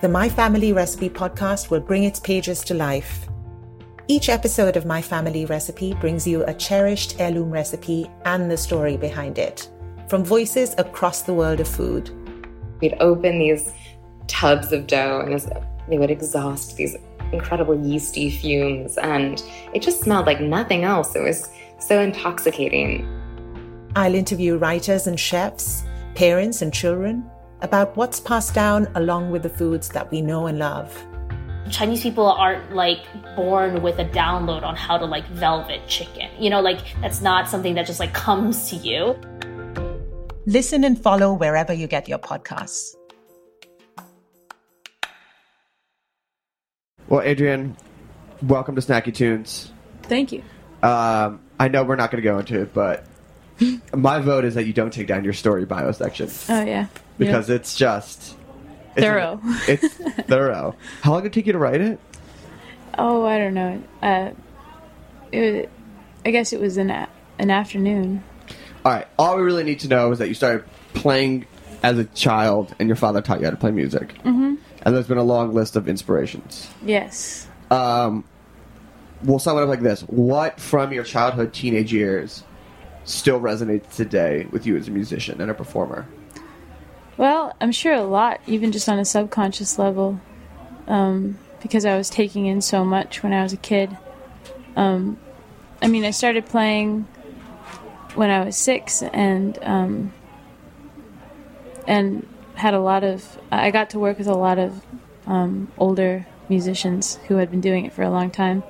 the 0.00 0.08
My 0.08 0.28
Family 0.28 0.72
Recipe 0.72 1.08
podcast 1.08 1.70
will 1.70 1.78
bring 1.78 2.02
its 2.02 2.18
pages 2.18 2.64
to 2.64 2.74
life. 2.74 3.28
Each 4.08 4.28
episode 4.28 4.76
of 4.76 4.86
My 4.86 5.00
Family 5.00 5.44
Recipe 5.44 5.94
brings 5.94 6.26
you 6.26 6.42
a 6.46 6.54
cherished 6.54 7.20
heirloom 7.20 7.52
recipe 7.52 8.10
and 8.24 8.50
the 8.50 8.56
story 8.56 8.96
behind 8.96 9.38
it 9.38 9.70
from 10.08 10.24
voices 10.24 10.74
across 10.78 11.22
the 11.22 11.34
world 11.34 11.60
of 11.60 11.68
food. 11.68 12.10
We'd 12.80 12.96
open 12.98 13.38
these 13.38 13.72
tubs 14.30 14.72
of 14.72 14.86
dough 14.86 15.20
and 15.26 15.40
they 15.88 15.98
would 15.98 16.10
exhaust 16.10 16.76
these 16.76 16.96
incredible 17.32 17.78
yeasty 17.86 18.30
fumes 18.30 18.96
and 18.98 19.42
it 19.74 19.82
just 19.82 20.00
smelled 20.00 20.26
like 20.26 20.40
nothing 20.40 20.84
else. 20.84 21.14
It 21.14 21.22
was 21.22 21.50
so 21.78 22.00
intoxicating. 22.00 23.06
I'll 23.96 24.14
interview 24.14 24.56
writers 24.56 25.08
and 25.08 25.18
chefs, 25.18 25.82
parents 26.14 26.62
and 26.62 26.72
children 26.72 27.28
about 27.60 27.96
what's 27.96 28.20
passed 28.20 28.54
down 28.54 28.88
along 28.94 29.30
with 29.30 29.42
the 29.42 29.48
foods 29.48 29.88
that 29.90 30.10
we 30.10 30.22
know 30.22 30.46
and 30.46 30.58
love. 30.58 30.96
Chinese 31.70 32.02
people 32.02 32.26
aren't 32.26 32.74
like 32.74 33.04
born 33.36 33.82
with 33.82 33.98
a 33.98 34.04
download 34.04 34.62
on 34.62 34.76
how 34.76 34.96
to 34.96 35.04
like 35.04 35.26
velvet 35.28 35.86
chicken. 35.88 36.28
You 36.38 36.50
know, 36.50 36.60
like 36.60 36.80
that's 37.00 37.20
not 37.20 37.48
something 37.48 37.74
that 37.74 37.86
just 37.86 38.00
like 38.00 38.14
comes 38.14 38.70
to 38.70 38.76
you. 38.76 39.16
Listen 40.46 40.84
and 40.84 41.00
follow 41.00 41.32
wherever 41.32 41.72
you 41.72 41.86
get 41.86 42.08
your 42.08 42.18
podcasts. 42.18 42.96
Well, 47.10 47.22
Adrianne, 47.22 47.74
welcome 48.42 48.76
to 48.76 48.80
Snacky 48.80 49.12
Tunes. 49.14 49.70
Thank 50.04 50.32
you. 50.32 50.42
Um, 50.82 51.40
I 51.58 51.68
know 51.68 51.82
we're 51.84 51.96
not 51.96 52.10
going 52.10 52.22
to 52.22 52.28
go 52.28 52.38
into 52.38 52.62
it, 52.62 52.72
but 52.72 53.04
my 53.94 54.20
vote 54.20 54.44
is 54.44 54.54
that 54.54 54.64
you 54.66 54.72
don't 54.72 54.92
take 54.92 55.06
down 55.08 55.24
your 55.24 55.32
story 55.34 55.64
bio 55.66 55.92
section 55.92 56.30
Oh 56.48 56.62
yeah. 56.64 56.86
because 57.18 57.48
Yeah. 57.50 57.56
it's 57.56 57.76
just 57.76 58.36
it's 58.96 59.04
Thorough. 59.04 59.40
It's 59.68 59.94
thorough. 60.26 60.74
How 61.02 61.12
long 61.12 61.22
did 61.22 61.32
it 61.32 61.34
take 61.34 61.46
you 61.46 61.52
to 61.52 61.58
write 61.58 61.80
it? 61.80 62.00
Oh, 62.98 63.24
I 63.24 63.38
don't 63.38 63.54
know. 63.54 63.82
Uh, 64.02 64.30
it, 65.32 65.68
I 66.24 66.30
guess 66.30 66.52
it 66.52 66.60
was 66.60 66.76
an 66.76 66.90
a- 66.90 67.08
an 67.38 67.50
afternoon. 67.50 68.22
All 68.84 68.92
right. 68.92 69.06
All 69.18 69.36
we 69.36 69.42
really 69.42 69.64
need 69.64 69.80
to 69.80 69.88
know 69.88 70.10
is 70.12 70.18
that 70.20 70.28
you 70.28 70.34
started 70.34 70.64
playing 70.94 71.46
as 71.82 71.98
a 71.98 72.04
child, 72.04 72.74
and 72.78 72.88
your 72.88 72.96
father 72.96 73.22
taught 73.22 73.38
you 73.40 73.44
how 73.46 73.50
to 73.50 73.56
play 73.56 73.70
music. 73.70 74.14
Mhm. 74.24 74.58
And 74.82 74.94
there's 74.94 75.06
been 75.06 75.18
a 75.18 75.22
long 75.22 75.52
list 75.52 75.76
of 75.76 75.88
inspirations. 75.88 76.68
Yes. 76.84 77.46
Um, 77.70 78.24
we'll 79.22 79.38
sum 79.38 79.58
it 79.58 79.62
up 79.62 79.68
like 79.68 79.80
this: 79.80 80.02
What 80.02 80.60
from 80.60 80.92
your 80.92 81.04
childhood, 81.04 81.52
teenage 81.52 81.92
years, 81.92 82.44
still 83.04 83.40
resonates 83.40 83.94
today 83.94 84.46
with 84.50 84.66
you 84.66 84.76
as 84.76 84.88
a 84.88 84.90
musician 84.90 85.40
and 85.40 85.50
a 85.50 85.54
performer? 85.54 86.06
Well, 87.16 87.54
I'm 87.60 87.72
sure 87.72 87.92
a 87.92 88.02
lot, 88.02 88.40
even 88.46 88.72
just 88.72 88.88
on 88.88 88.98
a 88.98 89.04
subconscious 89.04 89.78
level, 89.78 90.20
um, 90.86 91.38
because 91.60 91.84
I 91.84 91.96
was 91.96 92.08
taking 92.08 92.46
in 92.46 92.62
so 92.62 92.84
much 92.84 93.22
when 93.22 93.34
I 93.34 93.42
was 93.42 93.52
a 93.52 93.58
kid. 93.58 93.96
Um, 94.76 95.18
I 95.82 95.88
mean, 95.88 96.04
I 96.04 96.12
started 96.12 96.46
playing 96.46 97.06
when 98.14 98.30
I 98.30 98.44
was 98.44 98.56
six, 98.56 99.02
and 99.02 99.58
um, 99.62 100.12
and 101.86 102.26
had 102.60 102.74
a 102.74 102.80
lot 102.80 103.02
of. 103.04 103.38
I 103.50 103.70
got 103.70 103.90
to 103.90 103.98
work 103.98 104.18
with 104.18 104.26
a 104.28 104.34
lot 104.34 104.58
of 104.58 104.82
um, 105.26 105.70
older 105.78 106.26
musicians 106.48 107.16
who 107.28 107.36
had 107.36 107.50
been 107.50 107.60
doing 107.60 107.84
it 107.86 107.92
for 107.92 108.02
a 108.02 108.10
long 108.10 108.30
time, 108.30 108.62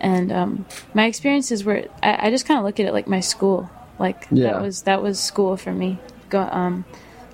and 0.00 0.30
um, 0.32 0.66
my 0.94 1.06
experiences 1.06 1.64
were. 1.64 1.84
I, 2.02 2.26
I 2.26 2.30
just 2.30 2.46
kind 2.46 2.58
of 2.58 2.64
look 2.64 2.78
at 2.80 2.86
it 2.86 2.92
like 2.92 3.08
my 3.08 3.20
school. 3.20 3.68
Like 3.98 4.26
Yeah. 4.30 4.52
that 4.52 4.62
was 4.62 4.82
that 4.82 5.02
was 5.02 5.18
school 5.20 5.56
for 5.56 5.72
me. 5.72 5.98
Go, 6.30 6.40
um, 6.40 6.84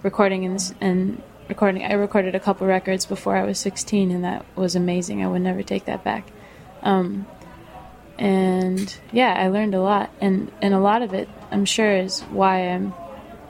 recording 0.03 0.45
and, 0.45 0.75
and 0.81 1.23
recording. 1.49 1.85
I 1.85 1.93
recorded 1.95 2.35
a 2.35 2.41
couple 2.41 2.67
records 2.67 3.07
before 3.07 3.37
I 3.37 3.45
was 3.45 3.59
16, 3.59 4.11
and 4.11 4.25
that 4.25 4.45
was 4.57 4.75
amazing. 4.77 5.23
I 5.25 5.29
would 5.29 5.43
never 5.43 5.63
take 5.63 5.85
that 5.87 6.03
back. 6.05 6.25
Um, 6.83 7.27
and 8.19 8.95
yeah, 9.13 9.35
I 9.39 9.49
learned 9.49 9.75
a 9.75 9.81
lot, 9.81 10.11
and 10.21 10.51
and 10.61 10.75
a 10.75 10.81
lot 10.81 11.03
of 11.03 11.15
it, 11.15 11.29
I'm 11.51 11.65
sure, 11.65 11.97
is 11.97 12.21
why 12.31 12.69
I'm 12.69 12.91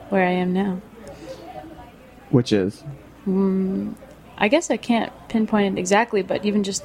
where 0.09 0.23
I 0.25 0.31
am 0.31 0.53
now. 0.53 0.81
Which 2.29 2.51
is 2.53 2.83
Mm, 3.27 3.95
I 4.37 4.47
guess 4.47 4.71
I 4.71 4.77
can't 4.77 5.11
pinpoint 5.27 5.77
it 5.77 5.79
exactly, 5.79 6.21
but 6.23 6.45
even 6.45 6.63
just, 6.63 6.83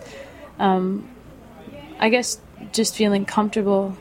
um, 0.59 1.09
I 1.99 2.09
guess 2.09 2.41
just 2.73 2.95
feeling 2.95 3.25
comfortable 3.25 3.97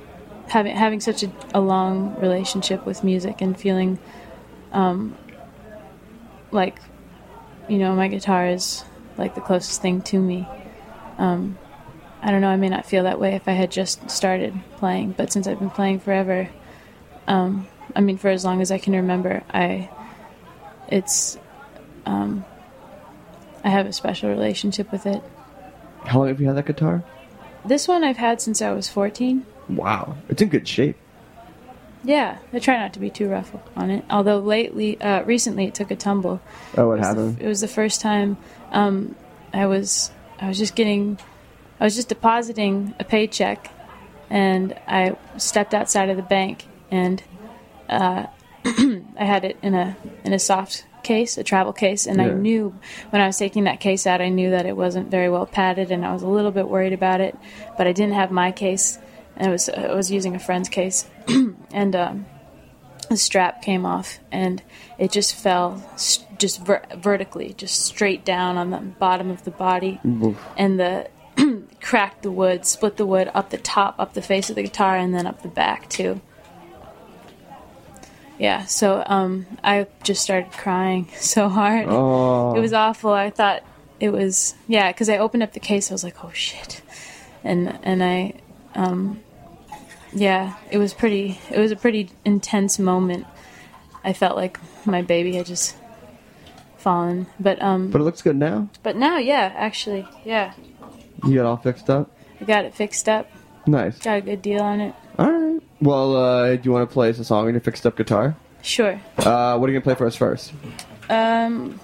having 0.47 0.75
having 0.75 0.99
such 0.99 1.23
a, 1.23 1.31
a 1.53 1.61
long 1.61 2.15
relationship 2.19 2.85
with 2.85 3.03
music 3.03 3.41
and 3.41 3.57
feeling, 3.57 3.99
um, 4.71 5.15
like, 6.51 6.79
you 7.67 7.77
know, 7.77 7.95
my 7.95 8.07
guitar 8.07 8.47
is 8.47 8.83
like 9.17 9.35
the 9.35 9.41
closest 9.41 9.81
thing 9.81 10.01
to 10.01 10.19
me. 10.19 10.47
Um, 11.17 11.57
I 12.21 12.31
don't 12.31 12.41
know. 12.41 12.49
I 12.49 12.55
may 12.55 12.69
not 12.69 12.85
feel 12.85 13.03
that 13.03 13.19
way 13.19 13.35
if 13.35 13.47
I 13.47 13.51
had 13.51 13.71
just 13.71 14.09
started 14.09 14.53
playing, 14.77 15.13
but 15.17 15.31
since 15.31 15.47
I've 15.47 15.59
been 15.59 15.69
playing 15.69 15.99
forever, 15.99 16.49
um, 17.27 17.67
I 17.95 18.01
mean, 18.01 18.17
for 18.17 18.29
as 18.29 18.43
long 18.43 18.61
as 18.61 18.71
I 18.71 18.77
can 18.77 18.93
remember, 18.93 19.43
I, 19.53 19.89
it's, 20.87 21.37
um, 22.05 22.45
I 23.63 23.69
have 23.69 23.85
a 23.85 23.93
special 23.93 24.29
relationship 24.29 24.91
with 24.91 25.05
it. 25.05 25.21
how 26.05 26.19
long 26.19 26.27
have 26.27 26.41
you 26.41 26.47
had 26.47 26.57
that 26.57 26.65
guitar? 26.65 27.03
This 27.65 27.87
one 27.87 28.03
I've 28.03 28.17
had 28.17 28.41
since 28.41 28.61
I 28.61 28.71
was 28.71 28.89
14. 28.89 29.45
Wow, 29.69 30.17
it's 30.27 30.41
in 30.41 30.49
good 30.49 30.67
shape. 30.67 30.97
Yeah, 32.03 32.39
I 32.51 32.59
try 32.59 32.77
not 32.77 32.91
to 32.93 32.99
be 32.99 33.09
too 33.09 33.29
rough 33.29 33.53
on 33.77 33.89
it. 33.89 34.03
Although 34.09 34.39
lately, 34.39 34.99
uh, 34.99 35.23
recently, 35.23 35.65
it 35.65 35.73
took 35.73 35.89
a 35.89 35.95
tumble. 35.95 36.41
Oh, 36.77 36.89
what 36.89 36.99
it 36.99 37.05
happened? 37.05 37.37
The, 37.37 37.45
it 37.45 37.47
was 37.47 37.61
the 37.61 37.69
first 37.69 38.01
time 38.01 38.35
um, 38.73 39.15
I 39.53 39.67
was 39.67 40.11
I 40.41 40.49
was 40.49 40.57
just 40.57 40.75
getting 40.75 41.17
I 41.79 41.85
was 41.85 41.95
just 41.95 42.09
depositing 42.09 42.93
a 42.99 43.05
paycheck, 43.05 43.71
and 44.29 44.77
I 44.85 45.15
stepped 45.37 45.73
outside 45.73 46.09
of 46.09 46.17
the 46.17 46.23
bank, 46.23 46.65
and 46.91 47.23
uh, 47.87 48.25
I 49.17 49.25
had 49.25 49.45
it 49.45 49.57
in 49.61 49.73
a 49.73 49.95
in 50.23 50.33
a 50.33 50.39
soft 50.39 50.85
case, 51.03 51.37
a 51.37 51.43
travel 51.43 51.73
case, 51.73 52.07
and 52.07 52.21
I 52.21 52.29
knew 52.29 52.73
when 53.09 53.21
I 53.21 53.27
was 53.27 53.37
taking 53.37 53.65
that 53.65 53.79
case 53.81 54.07
out, 54.07 54.21
I 54.21 54.29
knew 54.29 54.51
that 54.51 54.65
it 54.65 54.75
wasn't 54.77 55.11
very 55.11 55.29
well 55.29 55.45
padded, 55.45 55.91
and 55.91 56.05
I 56.05 56.13
was 56.13 56.21
a 56.23 56.27
little 56.27 56.51
bit 56.51 56.67
worried 56.69 56.93
about 56.93 57.19
it. 57.21 57.37
But 57.77 57.87
I 57.87 57.91
didn't 57.91 58.13
have 58.15 58.31
my 58.31 58.51
case, 58.51 58.97
and 59.35 59.47
I 59.47 59.51
was 59.51 59.69
I 59.69 59.93
was 59.93 60.09
using 60.11 60.35
a 60.35 60.39
friend's 60.39 60.69
case, 60.69 61.05
and 61.73 61.95
um, 61.95 62.25
the 63.09 63.17
strap 63.17 63.61
came 63.61 63.85
off, 63.85 64.19
and 64.31 64.63
it 64.97 65.11
just 65.11 65.35
fell 65.35 65.83
s- 65.93 66.25
just 66.39 66.65
ver- 66.65 66.85
vertically, 66.95 67.53
just 67.53 67.81
straight 67.85 68.23
down 68.23 68.57
on 68.57 68.69
the 68.71 68.77
bottom 68.77 69.29
of 69.29 69.43
the 69.43 69.51
body, 69.51 69.99
Oof. 70.05 70.37
and 70.57 70.79
the 70.79 71.09
cracked 71.81 72.23
the 72.23 72.31
wood, 72.31 72.65
split 72.65 72.95
the 72.97 73.05
wood 73.05 73.29
up 73.33 73.49
the 73.49 73.57
top, 73.57 73.95
up 73.99 74.13
the 74.13 74.21
face 74.21 74.49
of 74.49 74.55
the 74.55 74.63
guitar, 74.63 74.95
and 74.95 75.13
then 75.13 75.27
up 75.27 75.41
the 75.41 75.49
back 75.49 75.89
too. 75.89 76.21
Yeah, 78.43 78.65
so 78.65 79.01
um, 79.05 79.45
I 79.63 79.87
just 80.03 80.21
started 80.21 80.51
crying 80.51 81.07
so 81.15 81.47
hard. 81.47 81.85
Oh. 81.87 82.53
It 82.55 82.59
was 82.59 82.73
awful. 82.73 83.11
I 83.13 83.29
thought 83.29 83.63
it 84.01 84.09
was 84.09 84.53
yeah, 84.67 84.91
because 84.91 85.07
I 85.07 85.17
opened 85.17 85.43
up 85.43 85.53
the 85.53 85.61
case. 85.61 85.89
I 85.89 85.93
was 85.93 86.03
like, 86.03 86.25
oh 86.25 86.31
shit, 86.33 86.81
and 87.41 87.79
and 87.83 88.03
I, 88.03 88.33
um, 88.75 89.21
yeah, 90.11 90.57
it 90.71 90.77
was 90.77 90.93
pretty. 90.93 91.39
It 91.51 91.57
was 91.57 91.71
a 91.71 91.77
pretty 91.77 92.09
intense 92.25 92.77
moment. 92.77 93.27
I 94.03 94.11
felt 94.11 94.35
like 94.35 94.59
my 94.85 95.01
baby 95.01 95.37
had 95.37 95.45
just 95.45 95.77
fallen, 96.75 97.27
but 97.39 97.61
um, 97.61 97.91
But 97.91 98.01
it 98.01 98.03
looks 98.03 98.21
good 98.21 98.35
now. 98.35 98.67
but 98.83 98.97
now, 98.97 99.19
yeah, 99.19 99.53
actually, 99.55 100.05
yeah, 100.25 100.51
You 101.25 101.35
got 101.35 101.45
all 101.45 101.55
fixed 101.55 101.89
up. 101.89 102.11
I 102.41 102.43
got 102.43 102.65
it 102.65 102.75
fixed 102.75 103.07
up. 103.07 103.31
Nice. 103.65 103.99
Got 103.99 104.17
a 104.17 104.21
good 104.21 104.41
deal 104.41 104.61
on 104.61 104.81
it. 104.81 104.95
All 105.19 105.31
right. 105.31 105.61
Well, 105.81 106.15
uh, 106.15 106.55
do 106.55 106.61
you 106.63 106.71
want 106.71 106.89
to 106.89 106.93
play 106.93 107.09
us 107.09 107.19
a 107.19 107.23
song 107.23 107.47
on 107.47 107.53
your 107.53 107.61
fixed 107.61 107.85
up 107.85 107.97
guitar? 107.97 108.35
Sure. 108.61 108.99
Uh, 109.17 109.57
what 109.57 109.69
are 109.69 109.73
you 109.73 109.79
gonna 109.79 109.81
play 109.81 109.95
for 109.95 110.07
us 110.07 110.15
first? 110.15 110.53
Um, 111.09 111.79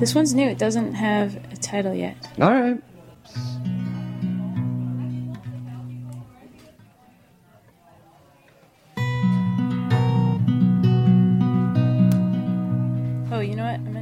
this 0.00 0.14
one's 0.14 0.34
new. 0.34 0.48
It 0.48 0.58
doesn't 0.58 0.94
have 0.94 1.36
a 1.52 1.56
title 1.56 1.94
yet. 1.94 2.16
All 2.40 2.50
right. 2.52 2.82
Oh, 13.32 13.40
you 13.40 13.54
know 13.54 13.64
what? 13.64 13.74
I'm 13.74 13.99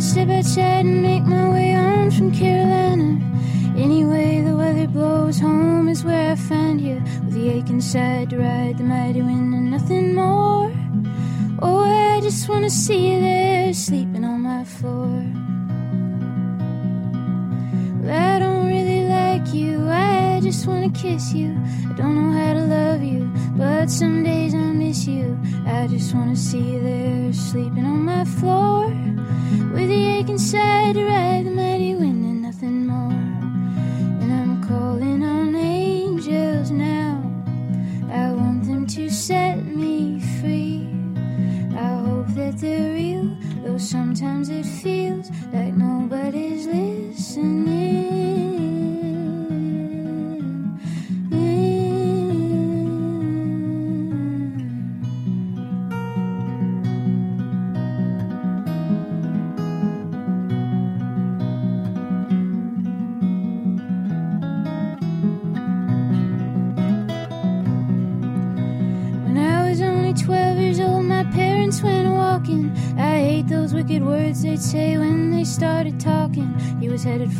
Well, 0.00 0.08
I 0.08 0.12
step 0.12 0.28
outside 0.30 0.86
and 0.86 1.02
make 1.02 1.24
my 1.24 1.46
way 1.50 1.74
on 1.74 2.10
from 2.10 2.32
Carolina. 2.32 3.20
Anyway, 3.76 4.40
the 4.40 4.56
weather 4.56 4.86
blows 4.86 5.38
home 5.38 5.90
is 5.90 6.04
where 6.04 6.32
I 6.32 6.36
find 6.36 6.80
you. 6.80 7.02
With 7.24 7.34
the 7.34 7.50
aching 7.50 7.82
side 7.82 8.30
to 8.30 8.38
ride 8.38 8.78
the 8.78 8.84
mighty 8.84 9.20
wind 9.20 9.52
and 9.52 9.70
nothing 9.70 10.14
more. 10.14 10.72
Oh, 11.60 11.84
I 11.84 12.18
just 12.22 12.48
wanna 12.48 12.70
see 12.70 13.12
you 13.12 13.20
there 13.20 13.74
sleeping 13.74 14.24
on 14.24 14.40
my 14.40 14.64
floor. 14.64 15.22
Well, 18.00 18.34
I 18.34 18.38
don't 18.38 18.68
really 18.68 18.89
like 19.40 19.54
you, 19.54 19.88
I 19.88 20.40
just 20.42 20.66
wanna 20.66 20.90
kiss 20.90 21.32
you. 21.32 21.50
I 21.88 21.92
don't 21.94 22.14
know 22.14 22.32
how 22.38 22.54
to 22.54 22.60
love 22.60 23.02
you, 23.02 23.30
but 23.56 23.90
some 23.90 24.22
days 24.22 24.54
I 24.54 24.58
miss 24.58 25.06
you. 25.06 25.38
I 25.66 25.86
just 25.86 26.14
wanna 26.14 26.36
see 26.36 26.72
you 26.72 26.80
there 26.80 27.32
sleeping 27.32 27.84
on 27.84 28.04
my 28.04 28.24
floor. 28.24 28.88
With 29.72 29.88
the 29.88 30.06
aching 30.18 30.38
side 30.38 30.94
to 30.94 31.04
ride 31.04 31.46
the 31.46 31.50
mighty 31.50 31.94
wind 31.94 32.09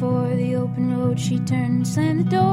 for 0.01 0.35
the 0.35 0.57
open 0.57 0.97
road, 0.97 1.21
she 1.21 1.39
turned 1.41 1.77
and 1.77 1.87
slammed 1.87 2.21
the 2.21 2.31
door. 2.31 2.50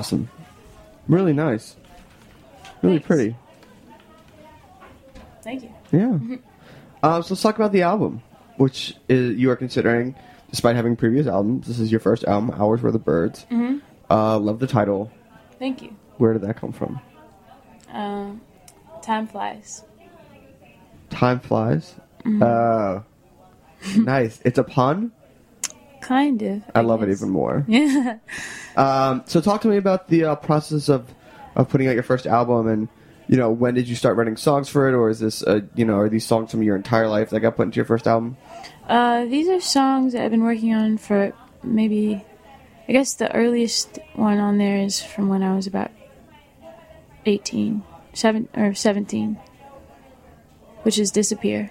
Awesome. 0.00 0.30
Really 1.08 1.34
nice. 1.34 1.76
Really 2.80 2.94
Thanks. 2.96 3.06
pretty. 3.06 3.36
Thank 5.42 5.62
you. 5.64 5.70
Yeah. 5.92 6.38
Um, 7.02 7.22
so 7.22 7.34
let's 7.34 7.42
talk 7.42 7.56
about 7.56 7.72
the 7.72 7.82
album, 7.82 8.22
which 8.56 8.94
is, 9.10 9.36
you 9.36 9.50
are 9.50 9.56
considering, 9.56 10.14
despite 10.48 10.74
having 10.74 10.96
previous 10.96 11.26
albums. 11.26 11.66
This 11.66 11.78
is 11.78 11.90
your 11.90 12.00
first 12.00 12.24
album, 12.24 12.50
Hours 12.58 12.80
Were 12.80 12.90
the 12.90 12.98
Birds. 12.98 13.42
hmm 13.50 13.76
Uh, 14.10 14.38
love 14.38 14.58
the 14.58 14.66
title. 14.66 15.12
Thank 15.58 15.82
you. 15.82 15.94
Where 16.16 16.32
did 16.32 16.40
that 16.42 16.56
come 16.56 16.72
from? 16.72 16.98
Um, 17.92 18.40
time 19.02 19.26
flies. 19.26 19.84
Time 21.10 21.40
flies. 21.40 21.94
Mhm. 22.24 22.42
Oh, 22.42 23.04
nice. 24.00 24.40
It's 24.46 24.56
a 24.58 24.64
pun. 24.64 25.12
Kind 26.00 26.42
of. 26.42 26.62
I, 26.74 26.80
love 26.80 27.02
it 27.02 27.10
even 27.10 27.30
more. 27.30 27.64
Yeah. 27.68 28.18
Um, 28.76 29.22
so 29.26 29.40
talk 29.40 29.60
to 29.62 29.68
me 29.68 29.76
about 29.76 30.08
the 30.08 30.24
uh, 30.24 30.34
process 30.36 30.88
of 30.88 31.12
of 31.56 31.68
putting 31.68 31.88
out 31.88 31.94
your 31.94 32.02
first 32.02 32.26
album, 32.26 32.68
and 32.68 32.88
you 33.28 33.36
know 33.36 33.50
when 33.50 33.74
did 33.74 33.88
you 33.88 33.96
start 33.96 34.16
writing 34.16 34.36
songs 34.36 34.68
for 34.68 34.88
it, 34.88 34.94
or 34.94 35.10
is 35.10 35.18
this 35.18 35.42
uh, 35.42 35.60
you 35.74 35.84
know 35.84 35.98
are 35.98 36.08
these 36.08 36.24
songs 36.24 36.50
from 36.50 36.62
your 36.62 36.76
entire 36.76 37.08
life 37.08 37.30
that 37.30 37.40
got 37.40 37.56
put 37.56 37.64
into 37.64 37.76
your 37.76 37.84
first 37.84 38.06
album? 38.06 38.36
Uh, 38.88 39.24
these 39.26 39.48
are 39.48 39.60
songs 39.60 40.12
that 40.12 40.24
I've 40.24 40.30
been 40.30 40.42
working 40.42 40.74
on 40.74 40.98
for 40.98 41.32
maybe, 41.62 42.24
I 42.88 42.92
guess 42.92 43.14
the 43.14 43.32
earliest 43.34 43.98
one 44.14 44.38
on 44.38 44.58
there 44.58 44.78
is 44.78 45.02
from 45.02 45.28
when 45.28 45.42
I 45.42 45.54
was 45.54 45.66
about 45.66 45.90
18, 47.26 47.82
seven, 48.14 48.48
or 48.56 48.74
17, 48.74 49.38
which 50.82 50.98
is 50.98 51.10
Disappear. 51.10 51.70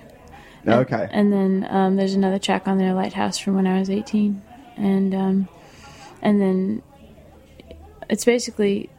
Okay. 0.67 1.07
And 1.11 1.31
then 1.31 1.67
um, 1.69 1.95
there's 1.95 2.13
another 2.13 2.39
track 2.39 2.67
on 2.67 2.77
there, 2.77 2.93
Lighthouse, 2.93 3.37
from 3.37 3.55
when 3.55 3.67
I 3.67 3.79
was 3.79 3.89
18. 3.89 4.41
And, 4.77 5.15
um, 5.15 5.47
and 6.21 6.41
then 6.41 6.81
it's 8.09 8.25
basically, 8.25 8.89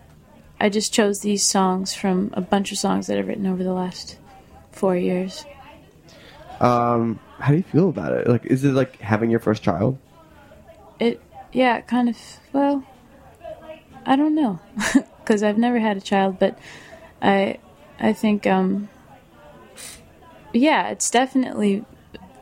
I 0.61 0.69
just 0.69 0.93
chose 0.93 1.21
these 1.21 1.45
songs 1.45 1.95
from 1.95 2.31
a 2.35 2.41
bunch 2.41 2.73
of 2.73 2.79
songs 2.79 3.07
that 3.07 3.19
I've 3.19 3.29
written 3.29 3.47
over 3.47 3.63
the 3.63 3.73
last 3.73 4.19
four 4.73 4.97
years. 4.97 5.45
Um, 6.61 7.19
how 7.39 7.51
do 7.51 7.57
you 7.57 7.63
feel 7.63 7.89
about 7.89 8.13
it? 8.13 8.29
Like, 8.29 8.47
is 8.47 8.65
it 8.65 8.73
like 8.73 9.01
having 9.01 9.31
your 9.31 9.41
first 9.41 9.63
child? 9.63 9.99
It, 10.99 11.23
yeah, 11.53 11.81
kind 11.81 12.09
of, 12.09 12.19
well, 12.53 12.85
I 14.07 14.17
don't 14.17 14.35
know. 14.35 14.61
Because 15.21 15.45
I've 15.45 15.59
never 15.59 15.79
had 15.79 15.97
a 15.97 16.01
child, 16.01 16.41
but 16.41 16.59
I, 17.23 17.59
I 18.01 18.13
think, 18.13 18.49
um, 18.49 18.89
yeah, 20.53 20.88
it's 20.88 21.11
definitely 21.11 21.84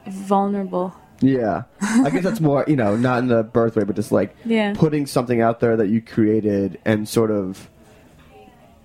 vulnerable. 0.07 0.95
Yeah, 1.21 1.65
I 1.81 2.11
guess 2.11 2.23
that's 2.23 2.41
more 2.41 2.65
you 2.69 2.77
know 2.77 2.97
not 2.97 3.19
in 3.19 3.29
the 3.29 3.43
birth 3.43 3.75
way, 3.77 3.85
but 3.85 3.97
just 3.97 4.13
like 4.13 4.37
Yeah. 4.45 4.75
putting 4.77 5.07
something 5.07 5.41
out 5.41 5.59
there 5.61 5.77
that 5.77 5.89
you 5.89 6.01
created 6.01 6.79
and 6.85 7.09
sort 7.09 7.31
of 7.31 7.69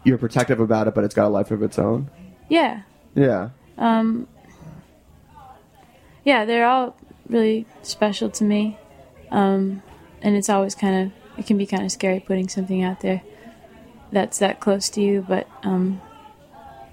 you're 0.03 0.17
protective 0.17 0.59
about 0.59 0.87
it, 0.87 0.95
but 0.95 1.03
it's 1.03 1.13
got 1.15 1.27
a 1.27 1.29
life 1.29 1.51
of 1.51 1.61
its 1.63 1.77
own. 1.79 2.09
Yeah. 2.49 2.81
Yeah. 3.15 3.49
Um, 3.77 4.27
yeah, 6.25 6.43
they're 6.45 6.65
all 6.67 6.95
really 7.29 7.65
special 7.83 8.29
to 8.31 8.43
me. 8.43 8.77
Um, 9.31 9.81
and 10.21 10.35
it's 10.35 10.49
always 10.49 10.75
kind 10.75 11.05
of, 11.07 11.39
it 11.39 11.45
can 11.47 11.57
be 11.57 11.65
kind 11.65 11.83
of 11.83 11.91
scary 11.91 12.19
putting 12.19 12.49
something 12.49 12.83
out 12.83 12.99
there 13.01 13.21
that's 14.11 14.39
that 14.39 14.59
close 14.59 14.89
to 14.91 15.01
you, 15.01 15.25
but 15.27 15.47
um, 15.63 16.01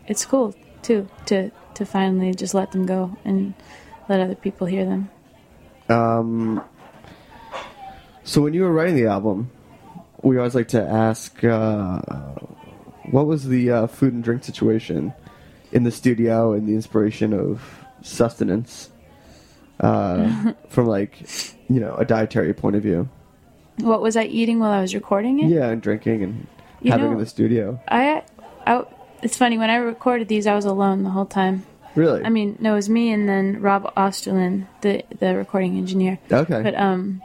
it's 0.06 0.24
cool 0.24 0.54
too 0.82 1.08
to, 1.26 1.50
to 1.74 1.84
finally 1.86 2.34
just 2.34 2.54
let 2.54 2.72
them 2.72 2.86
go 2.86 3.16
and 3.24 3.54
let 4.08 4.20
other 4.20 4.34
people 4.34 4.66
hear 4.66 4.84
them. 4.84 5.10
Um, 5.88 6.62
so 8.24 8.42
when 8.42 8.54
you 8.54 8.62
were 8.62 8.72
writing 8.72 8.96
the 8.96 9.06
album, 9.06 9.50
we 10.22 10.36
always 10.38 10.54
like 10.54 10.68
to 10.68 10.82
ask, 10.82 11.42
uh, 11.44 12.00
what 13.10 13.26
was 13.26 13.46
the 13.48 13.70
uh, 13.70 13.86
food 13.86 14.12
and 14.12 14.22
drink 14.22 14.44
situation 14.44 15.12
in 15.72 15.84
the 15.84 15.90
studio 15.90 16.52
and 16.52 16.68
the 16.68 16.74
inspiration 16.74 17.32
of 17.32 17.62
sustenance 18.02 18.90
uh, 19.80 20.52
from 20.68 20.86
like, 20.86 21.20
you 21.68 21.80
know, 21.80 21.94
a 21.96 22.04
dietary 22.04 22.52
point 22.54 22.76
of 22.76 22.82
view? 22.82 23.08
What 23.78 24.02
was 24.02 24.16
I 24.16 24.24
eating 24.24 24.58
while 24.58 24.70
I 24.72 24.80
was 24.82 24.94
recording 24.94 25.40
it? 25.40 25.48
Yeah, 25.48 25.68
and 25.70 25.80
drinking 25.80 26.22
and 26.22 26.46
You 26.82 26.92
having 26.92 27.06
know- 27.06 27.12
in 27.12 27.18
the 27.18 27.26
studio. 27.26 27.80
I, 27.88 28.22
I, 28.66 28.84
it's 29.22 29.36
funny 29.36 29.58
when 29.58 29.70
I 29.70 29.76
recorded 29.76 30.28
these, 30.28 30.46
I 30.46 30.54
was 30.54 30.64
alone 30.64 31.02
the 31.02 31.10
whole 31.10 31.26
time. 31.26 31.64
Really? 31.94 32.24
I 32.24 32.28
mean, 32.28 32.56
no, 32.60 32.72
it 32.72 32.76
was 32.76 32.88
me 32.88 33.10
and 33.12 33.28
then 33.28 33.60
Rob 33.60 33.92
Osterlin, 33.96 34.66
the 34.80 35.04
the 35.18 35.36
recording 35.36 35.76
engineer. 35.76 36.18
Okay. 36.30 36.62
But 36.62 36.74
um, 36.76 37.20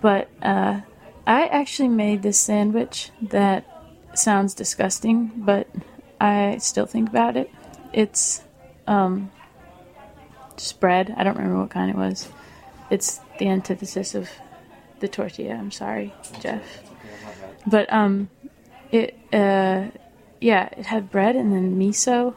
but 0.00 0.28
uh, 0.42 0.80
I 1.26 1.46
actually 1.46 1.88
made 1.88 2.22
this 2.22 2.38
sandwich 2.38 3.10
that 3.22 3.64
sounds 4.14 4.54
disgusting, 4.54 5.30
but 5.36 5.68
I 6.20 6.58
still 6.58 6.86
think 6.86 7.08
about 7.08 7.36
it. 7.36 7.50
It's 7.92 8.42
um, 8.86 9.30
just 10.56 10.80
bread. 10.80 11.14
I 11.16 11.22
don't 11.22 11.36
remember 11.36 11.60
what 11.60 11.70
kind 11.70 11.90
it 11.90 11.96
was. 11.96 12.28
It's 12.90 13.20
the 13.38 13.48
antithesis 13.48 14.14
of 14.14 14.28
the 15.00 15.08
tortilla. 15.08 15.54
I'm 15.54 15.70
sorry, 15.70 16.12
Jeff. 16.40 16.62
But 17.66 17.92
um, 17.92 18.28
it 18.90 19.16
uh, 19.32 19.86
yeah, 20.44 20.68
it 20.76 20.84
had 20.84 21.10
bread 21.10 21.36
and 21.36 21.52
then 21.52 21.78
miso 21.80 22.34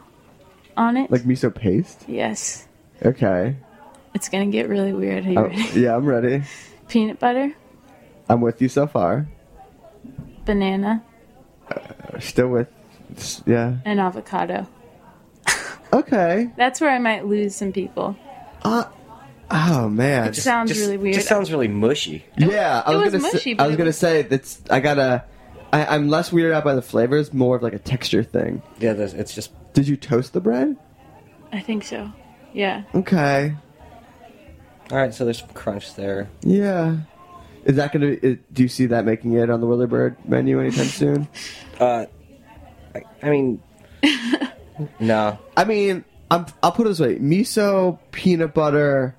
on 0.77 0.95
it. 0.95 1.11
like 1.11 1.23
miso 1.23 1.53
paste? 1.53 2.05
yes, 2.07 2.65
Okay. 3.03 3.55
it's 4.15 4.29
gonna 4.29 4.47
get 4.47 4.69
really 4.69 4.93
weird. 4.93 5.25
Are 5.25 5.31
you 5.31 5.39
Oh, 5.39 5.43
ready? 5.51 5.63
yeah, 5.81 5.95
I'm 5.95 6.05
ready. 6.05 6.43
Peanut 6.87 7.19
butter, 7.19 7.51
I'm 8.29 8.39
with 8.41 8.61
you 8.61 8.69
so 8.69 8.87
far. 8.87 9.27
banana, 10.45 11.03
uh, 11.69 12.19
Still 12.19 12.47
with, 12.49 12.69
yeah. 13.45 13.77
and 13.85 13.99
avocado. 13.99 14.67
Okay. 15.93 16.49
That's 16.57 16.81
where 16.81 16.89
I 16.91 16.99
might 16.99 17.25
lose 17.25 17.55
some 17.55 17.71
people. 17.71 18.17
Uh, 18.61 18.83
oh 19.49 19.87
man. 19.87 20.27
It 20.27 20.35
sounds 20.35 20.69
just, 20.69 20.81
really 20.81 20.97
weird. 20.97 21.15
Just 21.15 21.29
sounds 21.29 21.49
really 21.49 21.69
mushy. 21.69 22.25
Yeah, 22.37 22.83
I 22.85 22.91
It 22.91 22.95
was, 22.97 23.03
was 23.05 23.13
gonna 23.23 23.23
mushy, 23.33 23.39
say, 23.39 23.53
but 23.53 23.63
I 23.63 23.67
was 23.67 23.75
it 23.75 23.77
gonna 23.77 23.93
say 23.93 24.21
that's 24.23 24.61
I 24.69 24.79
gotta. 24.81 25.23
I, 25.73 25.85
I'm 25.85 26.07
less 26.09 26.29
weirded 26.31 26.53
out 26.53 26.63
by 26.63 26.75
the 26.75 26.81
flavors, 26.81 27.33
more 27.33 27.55
of 27.55 27.63
like 27.63 27.73
a 27.73 27.79
texture 27.79 28.23
thing. 28.23 28.61
Yeah, 28.79 28.93
there's- 28.93 29.13
it's 29.13 29.33
just 29.35 29.51
Did 29.73 29.87
you 29.87 29.97
toast 29.97 30.33
the 30.33 30.39
bread? 30.41 30.75
I 31.51 31.59
think 31.59 31.83
so. 31.83 32.11
Yeah. 32.53 32.83
Okay. 32.95 33.55
all 34.91 34.97
right. 34.97 35.13
So 35.13 35.23
there's 35.25 35.39
some 35.39 35.49
crunch 35.49 35.95
there. 35.95 36.29
Yeah. 36.41 36.97
Is 37.65 37.75
that 37.75 37.91
gonna? 37.91 38.15
Be, 38.15 38.39
do 38.53 38.63
you 38.63 38.69
see 38.69 38.85
that 38.87 39.03
making 39.05 39.33
it 39.33 39.49
on 39.49 39.59
the 39.61 39.67
Whirlybird 39.67 40.15
menu 40.25 40.59
anytime 40.61 40.85
soon? 41.01 41.27
Uh, 41.79 42.05
I, 42.95 43.03
I 43.21 43.29
mean, 43.29 43.61
no. 44.99 45.37
I 45.57 45.65
mean, 45.65 46.05
I'm, 46.31 46.45
I'll 46.63 46.71
put 46.71 46.85
it 46.85 46.89
this 46.89 46.99
way: 47.01 47.17
miso, 47.17 47.99
peanut 48.11 48.53
butter, 48.53 49.15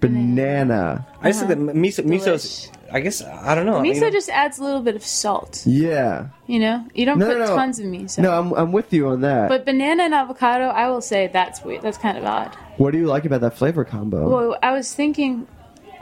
banana. 0.00 1.06
I 1.22 1.30
just 1.30 1.40
think 1.46 1.48
that 1.48 1.58
Uh-huh. 1.58 1.72
miso, 1.78 2.04
miso's. 2.04 2.70
I 2.92 3.00
guess 3.00 3.22
I 3.22 3.54
don't 3.54 3.64
know. 3.66 3.80
miso 3.80 3.94
you 3.94 4.00
know, 4.02 4.10
just 4.10 4.28
adds 4.28 4.58
a 4.58 4.64
little 4.64 4.82
bit 4.82 4.96
of 4.96 5.04
salt. 5.04 5.62
Yeah. 5.66 6.28
You 6.46 6.58
know, 6.60 6.86
you 6.94 7.04
don't 7.06 7.18
No, 7.18 7.26
put 7.26 7.38
no, 7.38 7.46
no. 7.46 7.56
tons 7.56 7.78
of 7.78 7.86
miso. 7.86 8.18
No, 8.18 8.38
I'm 8.38 8.52
I'm 8.52 8.72
with 8.72 8.92
you 8.92 9.08
on 9.08 9.22
that. 9.22 9.48
But 9.48 9.64
banana 9.64 10.02
and 10.04 10.14
avocado, 10.14 10.64
I 10.68 10.88
will 10.90 11.00
say 11.00 11.28
that's 11.32 11.62
weird. 11.64 11.82
That's 11.82 11.98
kind 11.98 12.18
of 12.18 12.24
odd. 12.24 12.54
what 12.76 12.90
do 12.92 12.98
you 12.98 13.06
like 13.06 13.24
about 13.24 13.40
that 13.40 13.54
flavor 13.54 13.84
combo? 13.84 14.28
Well, 14.28 14.58
I 14.62 14.72
was 14.72 14.92
thinking, 14.92 15.46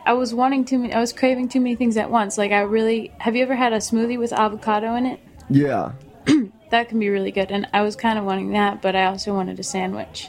I 0.04 0.14
was 0.14 0.34
wanting 0.34 0.64
too 0.64 0.78
many. 0.78 0.92
I 0.92 1.00
was 1.00 1.12
craving 1.12 1.48
too 1.48 1.60
many 1.60 1.76
things 1.76 1.96
at 1.96 2.10
once. 2.10 2.36
Like 2.36 2.50
I 2.52 2.60
really. 2.62 3.12
Have 3.18 3.36
you 3.36 3.42
ever 3.44 3.54
had 3.54 3.72
a 3.72 3.78
smoothie 3.78 4.18
with 4.18 4.32
avocado 4.32 4.94
in 4.96 5.06
it? 5.06 5.20
yeah. 5.48 5.92
That 6.70 6.88
can 6.88 7.00
be 7.00 7.08
really 7.08 7.32
good. 7.32 7.50
And 7.50 7.66
I 7.72 7.82
was 7.82 7.96
kind 7.96 8.16
of 8.16 8.24
wanting 8.24 8.52
that, 8.52 8.80
but 8.80 8.94
I 8.94 9.06
also 9.06 9.34
wanted 9.34 9.58
a 9.58 9.62
sandwich. 9.64 10.28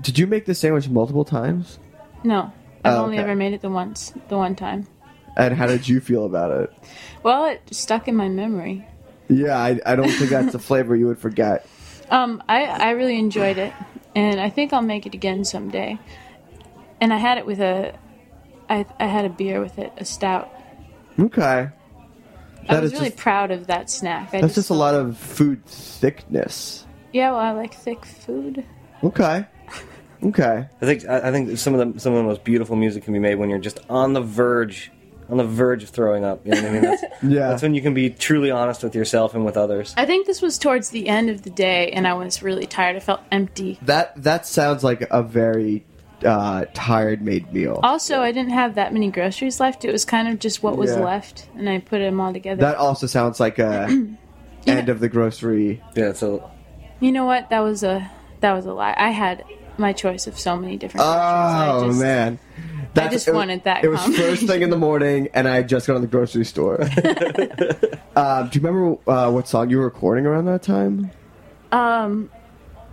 Did 0.00 0.18
you 0.18 0.26
make 0.26 0.46
the 0.46 0.54
sandwich 0.54 0.88
multiple 0.88 1.24
times? 1.24 1.78
No, 2.24 2.50
I've 2.84 2.94
Oh, 2.94 3.04
only 3.04 3.16
okay. 3.16 3.24
ever 3.24 3.34
made 3.34 3.52
it 3.52 3.60
the 3.60 3.68
once, 3.68 4.14
the 4.28 4.36
one 4.38 4.54
time. 4.56 4.86
And 5.36 5.54
how 5.54 5.66
did 5.66 5.86
you 5.86 6.00
feel 6.00 6.24
about 6.24 6.50
it? 6.62 6.72
Well, 7.22 7.46
it 7.46 7.62
stuck 7.70 8.08
in 8.08 8.16
my 8.16 8.28
memory. 8.28 8.86
Yeah, 9.28 9.58
I, 9.58 9.78
I 9.84 9.96
don't 9.96 10.08
think 10.08 10.30
that's 10.30 10.54
a 10.54 10.58
flavor 10.58 10.94
you 10.96 11.06
would 11.08 11.18
forget. 11.18 11.66
Um, 12.10 12.42
I 12.48 12.64
I 12.64 12.90
really 12.90 13.18
enjoyed 13.18 13.58
it, 13.58 13.72
and 14.14 14.40
I 14.40 14.48
think 14.48 14.72
I'll 14.72 14.82
make 14.82 15.06
it 15.06 15.14
again 15.14 15.44
someday. 15.44 15.98
And 17.00 17.12
I 17.12 17.18
had 17.18 17.36
it 17.38 17.44
with 17.44 17.60
a, 17.60 17.98
I 18.68 18.86
I 19.00 19.06
had 19.06 19.24
a 19.24 19.28
beer 19.28 19.60
with 19.60 19.78
it, 19.78 19.92
a 19.96 20.04
stout. 20.04 20.50
Okay. 21.18 21.68
I 22.68 22.80
was 22.80 22.92
really 22.92 23.06
just, 23.06 23.18
proud 23.18 23.50
of 23.50 23.68
that 23.68 23.90
snack. 23.90 24.34
I 24.34 24.40
that's 24.40 24.54
just 24.54 24.70
a 24.70 24.74
lot 24.74 24.94
of 24.94 25.16
food 25.16 25.64
thickness. 25.66 26.86
Yeah, 27.12 27.30
well, 27.30 27.40
I 27.40 27.52
like 27.52 27.74
thick 27.74 28.04
food. 28.04 28.64
Okay. 29.02 29.46
Okay. 30.22 30.66
I 30.80 30.86
think 30.86 31.06
I 31.06 31.28
I 31.28 31.30
think 31.30 31.58
some 31.58 31.74
of 31.74 31.94
the 31.94 32.00
some 32.00 32.14
of 32.14 32.16
the 32.16 32.24
most 32.24 32.42
beautiful 32.42 32.74
music 32.74 33.04
can 33.04 33.12
be 33.12 33.18
made 33.18 33.34
when 33.34 33.50
you're 33.50 33.58
just 33.58 33.80
on 33.90 34.14
the 34.14 34.22
verge, 34.22 34.90
on 35.28 35.36
the 35.38 35.44
verge 35.44 35.82
of 35.82 35.88
throwing 35.90 36.24
up. 36.24 36.44
You 36.46 36.52
know 36.52 36.62
what 36.62 36.68
I 36.68 36.72
mean? 36.72 36.82
That's, 36.82 37.02
Yeah. 37.22 37.48
that's 37.48 37.62
when 37.62 37.74
you 37.74 37.82
can 37.82 37.94
be 37.94 38.10
truly 38.10 38.50
honest 38.50 38.82
with 38.82 38.94
yourself 38.94 39.34
and 39.34 39.44
with 39.44 39.56
others. 39.56 39.94
I 39.96 40.06
think 40.06 40.26
this 40.26 40.40
was 40.42 40.58
towards 40.58 40.90
the 40.90 41.08
end 41.08 41.30
of 41.30 41.42
the 41.42 41.50
day, 41.50 41.90
and 41.92 42.06
I 42.06 42.14
was 42.14 42.42
really 42.42 42.66
tired. 42.66 42.96
I 42.96 43.00
felt 43.00 43.20
empty. 43.32 43.78
That 43.82 44.12
that 44.22 44.46
sounds 44.46 44.84
like 44.84 45.02
a 45.10 45.22
very 45.22 45.84
uh, 46.24 46.64
tired 46.74 47.22
made 47.22 47.52
meal. 47.52 47.80
Also, 47.82 48.20
I 48.20 48.32
didn't 48.32 48.52
have 48.52 48.76
that 48.76 48.92
many 48.92 49.10
groceries 49.10 49.60
left. 49.60 49.84
It 49.84 49.92
was 49.92 50.04
kind 50.04 50.28
of 50.28 50.38
just 50.38 50.62
what 50.62 50.76
was 50.76 50.90
Yeah. 50.92 51.00
left, 51.04 51.48
and 51.56 51.68
I 51.68 51.78
put 51.78 51.98
them 51.98 52.20
all 52.20 52.32
together. 52.32 52.60
That 52.60 52.76
also 52.76 53.06
sounds 53.06 53.38
like 53.40 53.58
a 53.58 53.86
end 54.66 54.88
of 54.88 55.00
the 55.00 55.08
grocery. 55.08 55.82
Yeah, 55.94 56.12
so 56.12 56.50
you 57.00 57.12
know 57.12 57.24
what? 57.26 57.50
That 57.50 57.60
was 57.60 57.82
a 57.82 58.10
that 58.40 58.52
was 58.52 58.64
a 58.66 58.72
lie. 58.72 58.94
I 58.96 59.10
had 59.10 59.44
my 59.78 59.92
choice 59.92 60.26
of 60.26 60.38
so 60.38 60.56
many 60.56 60.76
different. 60.78 61.04
Oh 61.06 61.10
groceries. 61.80 61.82
I 61.82 61.88
just, 61.88 62.00
man. 62.00 62.38
That's, 63.02 63.12
just 63.14 63.28
it 63.28 63.34
wanted 63.34 63.64
that 63.64 63.84
It 63.84 63.88
was 63.88 64.00
first 64.04 64.46
thing 64.46 64.62
in 64.62 64.70
the 64.70 64.76
morning, 64.78 65.28
and 65.34 65.46
I 65.48 65.56
had 65.56 65.68
just 65.68 65.86
got 65.86 65.94
to 65.94 66.00
the 66.00 66.06
grocery 66.06 66.44
store. 66.44 66.80
um, 68.16 68.48
do 68.48 68.58
you 68.58 68.64
remember 68.66 68.96
uh, 69.10 69.30
what 69.30 69.48
song 69.48 69.70
you 69.70 69.78
were 69.78 69.84
recording 69.84 70.26
around 70.26 70.46
that 70.46 70.62
time? 70.62 71.10
Um, 71.72 72.30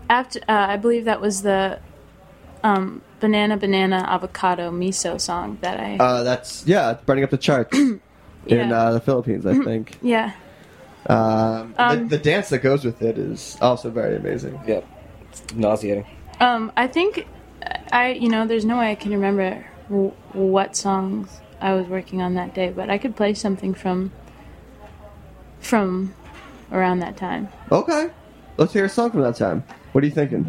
after 0.10 0.40
uh, 0.50 0.68
I 0.70 0.78
believe 0.78 1.06
that 1.06 1.22
was 1.22 1.42
the 1.42 1.80
um 2.64 3.02
banana 3.20 3.58
banana 3.58 4.06
avocado 4.08 4.72
miso 4.72 5.20
song 5.20 5.58
that 5.62 5.80
I 5.80 5.98
Uh, 5.98 6.24
that's 6.24 6.66
yeah, 6.68 6.94
burning 7.06 7.24
up 7.24 7.30
the 7.30 7.38
charts 7.38 7.78
in 7.78 8.00
Yeah. 8.46 8.72
uh, 8.78 8.92
the 8.94 9.00
Philippines, 9.00 9.46
I 9.46 9.56
think. 9.64 9.98
yeah. 10.02 10.34
Um, 11.08 11.74
Um, 11.78 12.08
the, 12.08 12.18
the 12.18 12.24
dance 12.24 12.50
that 12.50 12.60
goes 12.60 12.86
with 12.86 13.02
it 13.02 13.18
is 13.18 13.58
also 13.62 13.90
very 13.90 14.16
amazing. 14.16 14.60
Yep. 14.68 14.86
It's 15.32 15.54
nauseating. 15.56 16.06
Um, 16.40 16.72
I 16.78 16.88
think 16.88 17.28
I, 17.92 18.12
you 18.12 18.30
know, 18.30 18.46
there's 18.48 18.66
no 18.66 18.78
way 18.78 18.92
I 18.92 18.96
can 18.96 19.12
remember 19.12 19.50
w- 19.52 19.64
what 19.90 20.76
songs 20.76 21.42
I 21.62 21.74
was 21.74 21.88
working 21.88 22.22
on 22.22 22.34
that 22.36 22.54
day, 22.54 22.70
but 22.70 22.90
I 22.90 22.98
could 22.98 23.16
play 23.16 23.34
something 23.34 23.74
from 23.74 24.12
from 25.60 26.14
around 26.72 27.00
that 27.00 27.16
time. 27.16 27.48
Okay, 27.72 28.10
let's 28.58 28.74
hear 28.74 28.86
a 28.86 28.90
song 28.90 29.12
from 29.12 29.22
that 29.22 29.36
time. 29.36 29.64
What 29.92 30.04
are 30.04 30.08
you 30.08 30.14
thinking? 30.14 30.46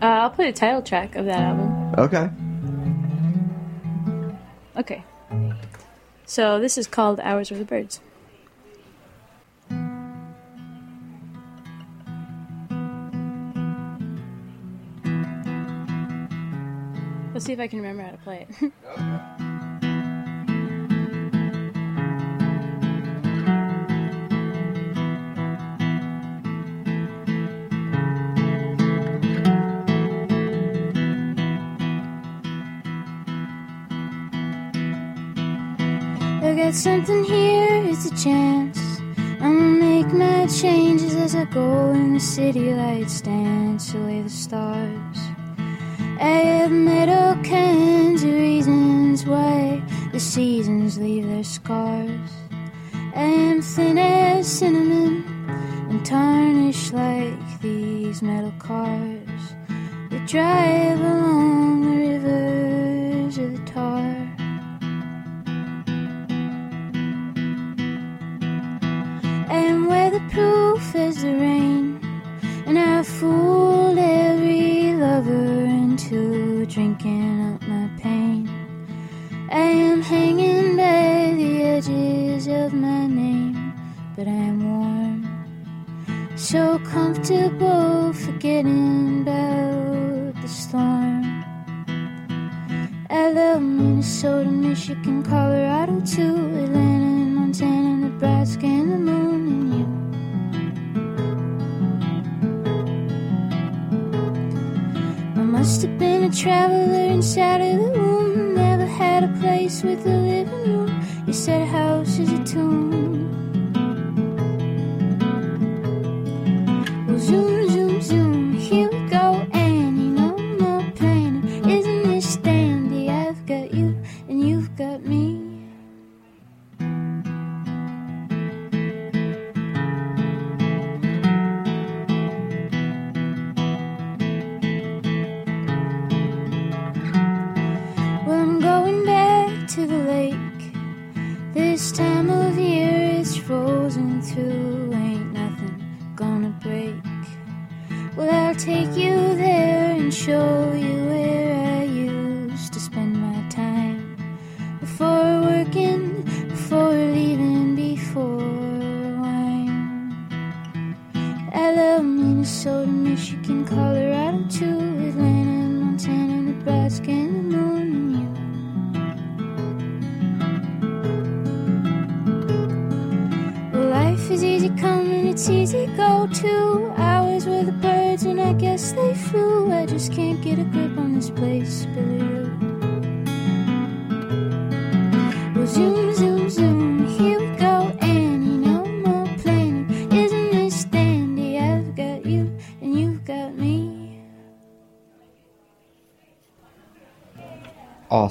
Uh, 0.00 0.06
I'll 0.06 0.30
play 0.30 0.50
the 0.50 0.56
title 0.56 0.82
track 0.82 1.16
of 1.16 1.26
that 1.26 1.38
album. 1.38 1.94
Okay. 1.98 2.30
Okay. 4.76 5.04
So 6.24 6.58
this 6.58 6.78
is 6.78 6.86
called 6.86 7.20
"Hours 7.20 7.50
Were 7.50 7.58
the 7.58 7.64
Birds." 7.64 8.00
Let's 17.42 17.48
see 17.48 17.54
if 17.54 17.58
I 17.58 17.66
can 17.66 17.80
remember 17.80 18.04
how 18.04 18.10
to 18.12 18.18
play 18.18 18.46
it. 18.48 18.54
I 36.44 36.54
got 36.54 36.74
something 36.74 37.24
here, 37.24 37.82
it's 37.86 38.06
a 38.06 38.14
chance. 38.22 38.78
I'ma 39.40 39.50
make 39.50 40.06
my 40.12 40.46
changes 40.46 41.16
as 41.16 41.34
I 41.34 41.46
go 41.46 41.90
in 41.90 42.14
the 42.14 42.20
city 42.20 42.72
lights 42.72 43.20
dance 43.20 43.94
away 43.94 44.22
the 44.22 44.30
stars. 44.30 45.11
I 46.22 46.68
met 46.68 47.08
all 47.08 47.34
kinds 47.42 48.22
of 48.22 48.30
reasons 48.30 49.26
why 49.26 49.82
the 50.12 50.20
seasons 50.20 50.96
leave 50.96 51.26
their 51.26 51.42
scars. 51.42 52.30
I 53.16 53.24
am 53.24 53.60
thin 53.60 53.98
as 53.98 54.46
cinnamon 54.46 55.24
and 55.90 56.06
tarnished 56.06 56.92
like 56.92 57.60
these 57.60 58.22
metal 58.22 58.54
cars 58.60 59.56
that 60.10 60.28
drive 60.28 61.00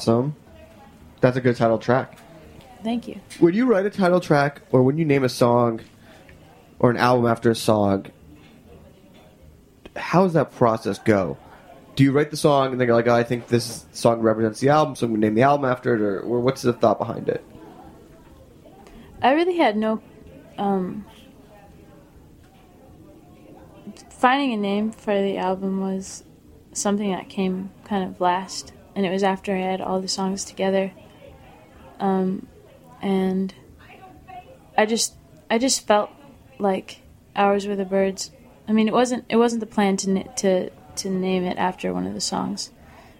Awesome. 0.02 0.36
That's 1.20 1.38
a 1.38 1.42
good 1.42 1.56
title 1.56 1.78
track. 1.78 2.18
Thank 2.84 3.08
you. 3.08 3.20
When 3.40 3.54
you 3.54 3.68
write 3.68 3.86
a 3.86 3.92
title 3.92 4.20
track 4.20 4.64
or 4.72 4.82
when 4.82 4.98
you 4.98 5.06
name 5.06 5.24
a 5.24 5.30
song 5.30 5.82
or 6.80 6.90
an 6.90 6.98
album 6.98 7.28
after 7.28 7.52
a 7.52 7.56
song, 7.56 8.08
how 9.96 10.24
does 10.24 10.34
that 10.34 10.54
process 10.54 10.98
go? 10.98 11.38
Do 11.96 12.04
you 12.04 12.12
write 12.14 12.32
the 12.32 12.38
song 12.38 12.72
and 12.72 12.82
then 12.82 12.88
you're 12.88 12.96
like, 12.96 13.06
oh, 13.06 13.14
I 13.14 13.22
think 13.22 13.50
this 13.50 13.86
song 13.92 14.22
represents 14.22 14.60
the 14.60 14.70
album, 14.70 14.96
so 14.96 15.06
I'm 15.06 15.12
going 15.12 15.22
to 15.22 15.28
name 15.28 15.36
the 15.36 15.44
album 15.44 15.70
after 15.70 15.94
it, 15.94 16.02
or, 16.02 16.22
or 16.22 16.40
what's 16.40 16.64
the 16.64 16.74
thought 16.74 16.98
behind 16.98 17.30
it? 17.30 17.46
I 19.22 19.34
really 19.34 19.58
had 19.58 19.78
no 19.78 20.02
um, 20.58 21.06
finding 24.10 24.52
a 24.54 24.58
name 24.58 24.92
for 24.92 25.14
the 25.14 25.38
album 25.38 25.80
was 25.80 26.24
something 26.74 27.12
that 27.12 27.30
came 27.30 27.70
kind 27.84 28.10
of 28.10 28.20
last, 28.20 28.74
and 28.96 29.06
it 29.06 29.10
was 29.10 29.24
after 29.24 29.56
I 29.56 29.60
had 29.60 29.82
all 29.82 30.02
the 30.02 30.08
songs 30.08 30.44
together. 30.44 30.92
Um, 32.00 32.48
and 33.02 33.54
I 34.78 34.86
just 34.86 35.16
I 35.50 35.58
just 35.58 35.86
felt 35.86 36.10
like 36.60 37.02
Hours 37.36 37.68
Were 37.68 37.76
the 37.76 37.86
Birds. 37.86 38.32
I 38.68 38.74
mean, 38.74 38.88
it 38.88 38.94
wasn't 38.94 39.26
it 39.30 39.38
wasn't 39.38 39.60
the 39.60 39.66
plan 39.66 39.98
to 39.98 40.24
to 40.24 40.70
to 40.98 41.10
name 41.10 41.44
it 41.44 41.58
after 41.58 41.94
one 41.94 42.08
of 42.08 42.14
the 42.14 42.22
songs, 42.22 42.72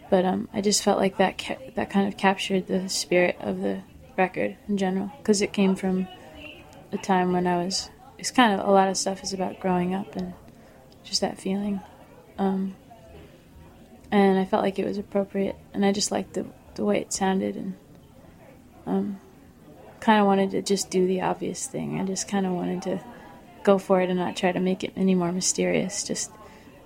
but 0.10 0.26
um, 0.26 0.50
I 0.54 0.62
just 0.62 0.84
felt 0.84 1.00
like 1.00 1.18
that 1.18 1.38
ca- 1.38 1.72
that 1.76 1.90
kind 1.90 2.08
of 2.08 2.18
captured 2.18 2.68
the 2.68 2.90
spirit 2.90 3.38
of 3.40 3.62
the 3.62 3.82
record 4.18 4.58
in 4.68 4.78
general 4.78 5.12
because 5.18 5.42
it 5.42 5.54
came 5.54 5.76
from 5.76 6.08
a 6.92 6.98
time 6.98 7.32
when 7.32 7.48
I 7.48 7.64
was. 7.64 7.90
It's 8.18 8.32
kind 8.32 8.60
of 8.60 8.68
a 8.68 8.72
lot 8.72 8.88
of 8.88 8.98
stuff 8.98 9.24
is 9.24 9.34
about 9.34 9.60
growing 9.60 9.96
up 9.96 10.16
and 10.16 10.34
just 11.04 11.22
that 11.22 11.40
feeling, 11.40 11.82
um, 12.38 12.76
and 14.12 14.38
I 14.38 14.46
felt 14.46 14.64
like 14.64 14.78
it 14.78 14.86
was 14.86 14.98
appropriate, 14.98 15.56
and 15.74 15.86
I 15.86 15.92
just 15.92 16.12
liked 16.12 16.34
the 16.34 16.46
the 16.76 16.86
way 16.86 17.00
it 17.00 17.14
sounded 17.14 17.56
and. 17.56 17.76
Um, 18.86 19.20
kind 20.02 20.20
of 20.20 20.26
wanted 20.26 20.52
to 20.52 20.62
just 20.62 20.90
do 20.90 21.08
the 21.08 21.22
obvious 21.22 21.68
thing. 21.68 22.00
I 22.00 22.06
just 22.06 22.28
kind 22.28 22.46
of 22.46 22.52
wanted 22.52 22.82
to 22.82 23.00
go 23.64 23.78
for 23.78 24.02
it 24.02 24.10
and 24.10 24.20
not 24.20 24.36
try 24.36 24.52
to 24.52 24.60
make 24.60 24.84
it 24.84 24.92
any 24.98 25.16
more 25.16 25.32
mysterious. 25.32 26.04
Just 26.04 26.32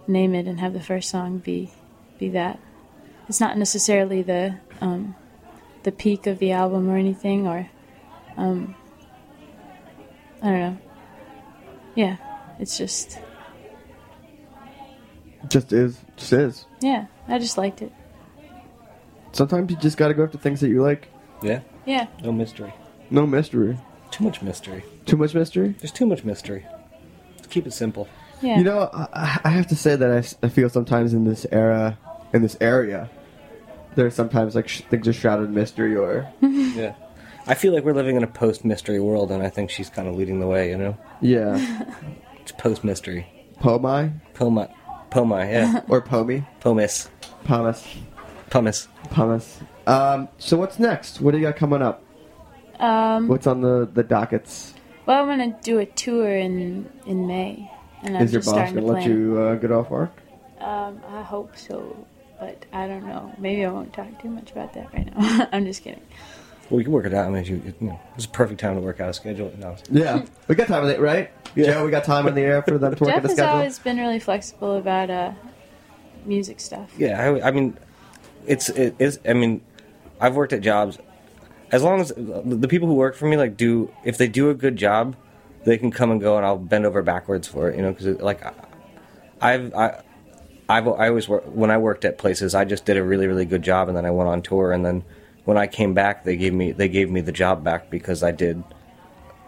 name 0.07 0.35
it 0.35 0.45
and 0.45 0.59
have 0.59 0.73
the 0.73 0.81
first 0.81 1.09
song 1.09 1.39
be 1.39 1.71
be 2.19 2.29
that. 2.29 2.59
It's 3.27 3.39
not 3.39 3.57
necessarily 3.57 4.21
the 4.21 4.57
um, 4.81 5.15
the 5.83 5.91
peak 5.91 6.27
of 6.27 6.37
the 6.39 6.51
album 6.51 6.89
or 6.89 6.97
anything, 6.97 7.47
or 7.47 7.69
um, 8.37 8.75
I 10.41 10.49
don't 10.49 10.59
know. 10.59 10.77
Yeah, 11.95 12.17
it's 12.59 12.77
just 12.77 13.17
Just 15.49 15.73
is, 15.73 15.99
just 16.17 16.33
is. 16.33 16.65
yeah. 16.81 17.05
I 17.27 17.39
just 17.39 17.57
liked 17.57 17.81
it. 17.81 17.91
Sometimes 19.31 19.71
you 19.71 19.77
just 19.77 19.97
got 19.97 20.07
to 20.09 20.13
go 20.13 20.23
after 20.23 20.37
things 20.37 20.61
that 20.61 20.69
you 20.69 20.81
like. 20.81 21.07
Yeah. 21.41 21.61
Yeah. 21.85 22.07
No 22.23 22.31
mystery. 22.31 22.73
No 23.09 23.25
mystery. 23.27 23.77
Too 24.11 24.23
much 24.23 24.41
mystery. 24.41 24.83
Too 25.05 25.17
much 25.17 25.33
mystery? 25.33 25.75
There's 25.79 25.91
too 25.91 26.05
much 26.05 26.23
mystery. 26.23 26.65
Let's 27.35 27.47
keep 27.47 27.67
it 27.67 27.73
simple. 27.73 28.07
Yeah. 28.41 28.57
You 28.57 28.63
know, 28.63 28.89
I, 28.93 29.39
I 29.43 29.49
have 29.49 29.67
to 29.67 29.75
say 29.75 29.95
that 29.95 30.35
I 30.41 30.49
feel 30.49 30.69
sometimes 30.69 31.13
in 31.13 31.25
this 31.25 31.45
era, 31.51 31.97
in 32.33 32.41
this 32.41 32.55
area, 32.61 33.09
there's 33.95 34.13
sometimes 34.15 34.55
like 34.55 34.67
sh- 34.67 34.81
things 34.89 35.07
are 35.07 35.13
shrouded 35.13 35.47
in 35.49 35.53
mystery 35.53 35.95
or. 35.95 36.31
yeah. 36.41 36.95
I 37.47 37.53
feel 37.55 37.73
like 37.73 37.83
we're 37.83 37.93
living 37.93 38.15
in 38.15 38.23
a 38.23 38.27
post 38.27 38.65
mystery 38.65 38.99
world, 38.99 39.31
and 39.31 39.43
I 39.43 39.49
think 39.49 39.69
she's 39.69 39.89
kind 39.89 40.07
of 40.07 40.15
leading 40.15 40.39
the 40.39 40.47
way, 40.47 40.69
you 40.69 40.77
know? 40.77 40.97
Yeah. 41.21 41.85
It's 42.41 42.51
post 42.51 42.83
mystery. 42.83 43.25
Pomai? 43.59 44.13
Poma. 44.35 44.69
Poma, 45.15 45.45
yeah. 45.45 45.81
or 45.87 46.01
Pomi? 46.01 46.45
Pomis. 46.59 47.07
Pumice. 47.45 47.87
Pumice. 48.49 48.89
Pumice. 49.11 49.61
Um, 49.87 50.27
so 50.39 50.57
what's 50.57 50.77
next? 50.77 51.21
What 51.21 51.31
do 51.31 51.37
you 51.37 51.45
got 51.45 51.55
coming 51.55 51.81
up? 51.81 52.03
Um, 52.81 53.29
What's 53.29 53.47
on 53.47 53.61
the, 53.61 53.89
the 53.93 54.03
dockets? 54.03 54.73
well, 55.05 55.21
I'm 55.23 55.29
gonna 55.29 55.57
do 55.63 55.79
a 55.79 55.85
tour 55.85 56.35
in 56.35 56.89
in 57.05 57.27
May, 57.27 57.71
and 58.03 58.17
I'm 58.17 58.23
Is 58.23 58.33
your 58.33 58.41
just 58.41 58.53
boss 58.53 58.55
starting 58.69 58.75
going 58.75 58.85
to 58.85 58.91
to 58.91 58.93
let 58.93 59.03
plan. 59.03 59.17
you 59.17 59.39
uh, 59.39 59.55
get 59.55 59.71
off 59.71 59.89
work? 59.89 60.11
Um, 60.59 60.99
I 61.07 61.21
hope 61.21 61.55
so, 61.55 61.95
but 62.37 62.65
I 62.73 62.85
don't 62.85 63.07
know. 63.07 63.33
Maybe 63.37 63.63
I 63.63 63.71
won't 63.71 63.93
talk 63.93 64.21
too 64.21 64.29
much 64.29 64.51
about 64.51 64.73
that 64.73 64.93
right 64.93 65.15
now. 65.15 65.47
I'm 65.53 65.63
just 65.65 65.81
kidding. 65.81 66.01
Well, 66.69 66.77
we 66.77 66.83
can 66.83 66.93
work 66.93 67.05
it 67.05 67.13
out. 67.13 67.27
I 67.27 67.29
mean, 67.29 67.45
you, 67.45 67.61
you 67.79 67.87
know, 67.87 67.99
it's 68.15 68.25
a 68.25 68.29
perfect 68.29 68.59
time 68.59 68.75
to 68.75 68.81
work 68.81 68.99
out 68.99 69.09
a 69.09 69.13
schedule. 69.13 69.53
No. 69.59 69.75
Yeah. 69.91 70.25
We 70.47 70.55
got 70.55 70.67
time 70.67 70.83
on 70.83 70.89
it, 70.89 70.99
right? 70.99 71.31
Yeah. 71.55 71.65
Joe, 71.73 71.85
we 71.85 71.91
got 71.91 72.03
time 72.05 72.27
in 72.27 72.33
the 72.33 72.41
air 72.41 72.61
for 72.63 72.77
them 72.77 72.95
to 72.95 73.03
work 73.03 73.09
Jeff 73.13 73.17
at 73.17 73.21
the 73.23 73.27
has 73.29 73.37
schedule? 73.37 73.53
always 73.55 73.79
been 73.79 73.97
really 73.97 74.19
flexible 74.19 74.77
about 74.77 75.09
uh, 75.11 75.31
music 76.25 76.59
stuff. 76.59 76.91
Yeah, 76.97 77.21
I, 77.21 77.47
I 77.49 77.51
mean, 77.51 77.77
it's 78.47 78.69
it 78.69 78.95
is. 78.99 79.19
I 79.27 79.33
mean, 79.33 79.61
I've 80.19 80.35
worked 80.35 80.53
at 80.53 80.61
jobs. 80.61 80.97
As 81.71 81.83
long 81.83 81.99
as 82.01 82.09
the 82.15 82.67
people 82.69 82.87
who 82.87 82.95
work 82.95 83.15
for 83.15 83.27
me 83.27 83.37
like 83.37 83.57
do, 83.57 83.93
if 84.03 84.17
they 84.17 84.27
do 84.27 84.49
a 84.49 84.53
good 84.53 84.75
job, 84.75 85.15
they 85.65 85.77
can 85.77 85.91
come 85.91 86.11
and 86.11 86.19
go, 86.21 86.35
and 86.37 86.45
I'll 86.45 86.57
bend 86.57 86.85
over 86.85 87.01
backwards 87.01 87.47
for 87.47 87.69
it. 87.69 87.75
You 87.75 87.83
know, 87.83 87.91
because 87.91 88.19
like, 88.21 88.43
I- 88.45 88.53
I've 89.41 89.73
I, 89.75 90.01
I've 90.67 90.87
I 90.87 91.09
always 91.09 91.27
work 91.29 91.43
when 91.45 91.69
I 91.69 91.77
worked 91.77 92.05
at 92.05 92.17
places. 92.17 92.55
I 92.55 92.65
just 92.65 92.85
did 92.85 92.97
a 92.97 93.03
really 93.03 93.27
really 93.27 93.45
good 93.45 93.61
job, 93.61 93.87
and 93.87 93.95
then 93.95 94.05
I 94.05 94.11
went 94.11 94.29
on 94.29 94.41
tour, 94.41 94.71
and 94.71 94.83
then 94.85 95.03
when 95.45 95.57
I 95.57 95.67
came 95.67 95.93
back, 95.93 96.23
they 96.23 96.35
gave 96.35 96.53
me 96.53 96.71
they 96.71 96.89
gave 96.89 97.09
me 97.09 97.21
the 97.21 97.31
job 97.31 97.63
back 97.63 97.89
because 97.89 98.23
I 98.23 98.31
did 98.31 98.63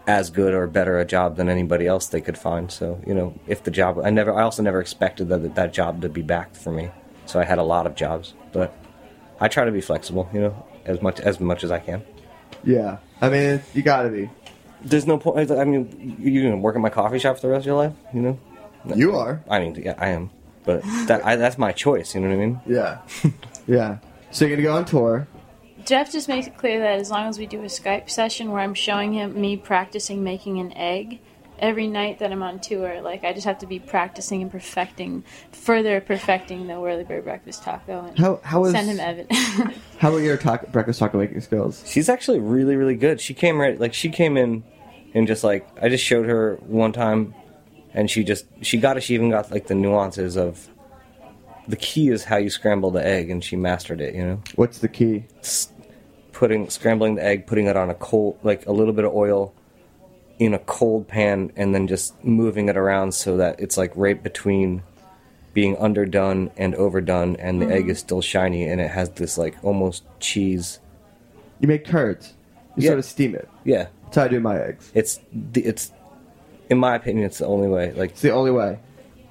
as 0.07 0.29
good 0.29 0.53
or 0.53 0.65
better 0.67 0.99
a 0.99 1.05
job 1.05 1.35
than 1.35 1.49
anybody 1.49 1.85
else 1.85 2.07
they 2.07 2.21
could 2.21 2.37
find. 2.37 2.71
So 2.71 3.01
you 3.05 3.13
know, 3.13 3.37
if 3.47 3.63
the 3.63 3.71
job, 3.71 3.99
I 4.03 4.09
never, 4.09 4.33
I 4.33 4.43
also 4.43 4.63
never 4.63 4.79
expected 4.79 5.27
that 5.29 5.55
that 5.55 5.73
job 5.73 6.01
to 6.01 6.09
be 6.09 6.21
back 6.21 6.55
for 6.55 6.71
me. 6.71 6.91
So 7.25 7.39
I 7.39 7.43
had 7.43 7.57
a 7.57 7.63
lot 7.63 7.85
of 7.85 7.95
jobs, 7.95 8.33
but 8.53 8.73
I 9.41 9.49
try 9.49 9.65
to 9.65 9.71
be 9.71 9.81
flexible. 9.81 10.29
You 10.33 10.41
know, 10.41 10.65
as 10.85 11.01
much 11.01 11.19
as 11.19 11.39
much 11.39 11.63
as 11.63 11.71
I 11.71 11.79
can. 11.79 12.03
Yeah. 12.63 12.97
I 13.21 13.29
mean, 13.29 13.61
you 13.73 13.81
got 13.81 14.03
to 14.03 14.09
be. 14.09 14.29
There's 14.81 15.07
no 15.07 15.17
point. 15.17 15.51
I 15.51 15.65
mean, 15.65 16.17
you 16.19 16.43
gonna 16.43 16.57
work 16.57 16.75
at 16.75 16.81
my 16.81 16.89
coffee 16.89 17.19
shop 17.19 17.35
for 17.35 17.41
the 17.41 17.49
rest 17.49 17.61
of 17.61 17.65
your 17.65 17.75
life? 17.75 17.93
You 18.13 18.21
know, 18.21 18.39
You 18.95 19.15
are. 19.15 19.43
I 19.49 19.59
mean, 19.59 19.75
yeah, 19.75 19.95
I 19.97 20.09
am. 20.09 20.29
But 20.63 20.83
that 21.07 21.25
I, 21.25 21.35
that's 21.35 21.57
my 21.57 21.71
choice. 21.71 22.13
You 22.13 22.21
know 22.21 22.27
what 22.27 22.35
I 22.35 22.37
mean? 22.37 22.59
Yeah. 22.67 23.01
yeah. 23.67 23.97
So 24.31 24.45
you're 24.45 24.57
gonna 24.57 24.67
go 24.67 24.75
on 24.75 24.85
tour. 24.85 25.27
Jeff 25.87 26.11
just 26.11 26.27
makes 26.27 26.47
it 26.47 26.57
clear 26.57 26.79
that 26.81 26.99
as 26.99 27.09
long 27.09 27.27
as 27.29 27.39
we 27.39 27.45
do 27.45 27.61
a 27.61 27.65
Skype 27.67 28.09
session 28.09 28.51
where 28.51 28.61
I'm 28.61 28.73
showing 28.73 29.13
him 29.13 29.39
me 29.39 29.55
practicing 29.55 30.21
making 30.21 30.59
an 30.59 30.73
egg 30.73 31.19
every 31.59 31.87
night 31.87 32.19
that 32.19 32.29
I'm 32.31 32.43
on 32.43 32.59
tour, 32.59 33.01
like 33.01 33.23
I 33.23 33.31
just 33.31 33.45
have 33.45 33.59
to 33.59 33.65
be 33.65 33.79
practicing 33.79 34.41
and 34.41 34.51
perfecting, 34.51 35.23
further 35.53 36.01
perfecting 36.01 36.67
the 36.67 36.73
Whirly 36.79 37.05
Bird 37.05 37.23
breakfast 37.23 37.63
taco 37.63 38.05
and 38.05 38.19
How- 38.19 38.41
how 38.43 38.65
is- 38.65 38.73
send 38.73 38.89
him 38.89 38.99
evidence. 38.99 39.39
How 39.99 40.09
about 40.09 40.17
your 40.17 40.35
taco, 40.35 40.67
breakfast 40.67 40.99
taco 40.99 41.17
making 41.19 41.39
skills? 41.39 41.81
She's 41.87 42.09
actually 42.09 42.39
really, 42.41 42.75
really 42.75 42.95
good. 42.95 43.21
She 43.21 43.33
came 43.33 43.57
right, 43.59 43.79
like 43.79 43.93
she 43.93 44.09
came 44.09 44.35
in, 44.35 44.63
and 45.13 45.25
just 45.25 45.43
like 45.45 45.65
I 45.81 45.87
just 45.89 46.03
showed 46.03 46.25
her 46.27 46.57
one 46.63 46.91
time, 46.91 47.33
and 47.93 48.11
she 48.11 48.23
just 48.25 48.45
she 48.61 48.77
got 48.77 48.97
it. 48.97 49.01
She 49.03 49.13
even 49.15 49.29
got 49.31 49.49
like 49.51 49.67
the 49.67 49.73
nuances 49.75 50.35
of. 50.37 50.67
The 51.69 51.75
key 51.75 52.07
is 52.09 52.23
how 52.23 52.37
you 52.37 52.49
scramble 52.49 52.91
the 52.91 53.05
egg, 53.05 53.29
and 53.29 53.43
she 53.43 53.55
mastered 53.57 53.99
it. 53.99 54.13
You 54.15 54.25
know, 54.25 54.41
What's 54.55 54.77
the 54.79 54.87
key? 54.87 55.25
S- 55.39 55.69
putting 56.37 56.69
scrambling 56.69 57.15
the 57.15 57.23
egg, 57.25 57.47
putting 57.47 57.65
it 57.65 57.75
on 57.75 57.89
a 57.89 57.95
cold, 57.95 58.37
like 58.43 58.63
a 58.67 58.71
little 58.71 58.93
bit 58.93 59.03
of 59.03 59.11
oil, 59.11 59.55
in 60.37 60.53
a 60.53 60.59
cold 60.59 61.07
pan, 61.07 61.51
and 61.55 61.73
then 61.73 61.87
just 61.87 62.13
moving 62.23 62.69
it 62.69 62.77
around 62.77 63.11
so 63.11 63.37
that 63.37 63.59
it's 63.59 63.75
like 63.75 63.91
right 63.95 64.21
between 64.21 64.83
being 65.55 65.75
underdone 65.77 66.51
and 66.55 66.75
overdone, 66.75 67.35
and 67.37 67.59
the 67.59 67.65
egg 67.65 67.85
Mhm. 67.85 67.89
is 67.89 67.97
still 67.97 68.21
shiny, 68.21 68.67
and 68.67 68.79
it 68.79 68.91
has 68.91 69.09
this 69.11 69.35
like 69.35 69.55
almost 69.63 70.03
cheese. 70.19 70.79
You 71.59 71.67
make 71.67 71.85
curds. 71.85 72.35
You 72.75 72.83
Yeah. 72.83 72.89
sort 72.89 72.99
of 72.99 73.05
steam 73.05 73.33
it. 73.33 73.49
Yeah, 73.63 73.87
That's 74.03 74.17
how 74.17 74.23
I 74.25 74.27
do 74.27 74.39
my 74.39 74.59
eggs. 74.61 74.91
It's 74.93 75.19
the, 75.33 75.61
it's 75.65 75.91
in 76.69 76.77
my 76.77 76.93
opinion, 76.95 77.25
it's 77.25 77.39
the 77.39 77.47
only 77.47 77.67
way. 77.67 77.93
Like 77.93 78.11
It's 78.11 78.21
the 78.21 78.29
only 78.29 78.51
way. 78.51 78.77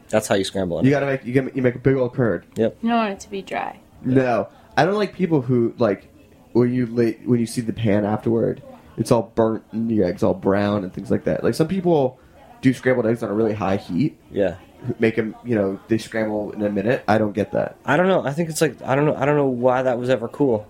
that's 0.09 0.27
how 0.27 0.35
you 0.35 0.43
scramble 0.43 0.81
it. 0.81 0.85
You 0.85 0.91
gotta 0.91 1.07
make 1.07 1.25
you, 1.25 1.33
get, 1.33 1.55
you 1.55 1.63
make 1.63 1.77
a 1.77 1.79
big 1.79 1.95
old 1.95 2.15
curd. 2.15 2.47
Yep. 2.57 2.79
you 2.83 2.89
don't 2.89 2.99
want 2.99 3.13
it 3.13 3.21
to 3.21 3.31
be 3.31 3.43
dry. 3.43 3.79
No, 4.05 4.49
I 4.77 4.85
don't 4.85 4.97
like 4.97 5.13
people 5.13 5.43
who 5.43 5.73
like 5.79 6.09
when 6.57 6.73
you 6.73 6.87
late 6.87 7.21
when 7.27 7.39
you 7.39 7.47
see 7.47 7.61
the 7.61 7.73
pan 7.73 8.05
afterward, 8.07 8.63
it's 8.97 9.13
all 9.13 9.31
burnt 9.35 9.63
and 9.73 9.91
the 9.91 10.03
eggs 10.03 10.23
all 10.23 10.33
brown 10.35 10.85
and 10.85 10.93
things 10.93 11.11
like 11.11 11.25
that. 11.25 11.45
Like 11.45 11.55
some 11.55 11.69
people 11.69 12.19
do 12.63 12.73
scrambled 12.73 13.07
eggs 13.07 13.23
on 13.23 13.29
a 13.31 13.35
really 13.35 13.53
high 13.53 13.77
heat. 13.77 14.19
Yeah. 14.31 14.57
Make 14.99 15.17
them, 15.17 15.35
you 15.45 15.55
know, 15.55 15.79
they 15.89 15.99
scramble 15.99 16.53
in 16.53 16.63
a 16.63 16.71
minute. 16.71 17.05
I 17.09 17.19
don't 17.19 17.33
get 17.33 17.53
that. 17.53 17.77
I 17.85 17.97
don't 17.97 18.09
know. 18.09 18.25
I 18.25 18.33
think 18.33 18.49
it's 18.49 18.61
like 18.63 18.81
I 18.83 18.95
don't 18.95 19.05
know. 19.05 19.15
I 19.17 19.27
don't 19.27 19.37
know 19.37 19.47
why 19.49 19.83
that 19.83 19.99
was 19.99 20.09
ever 20.09 20.29
cool. 20.29 20.67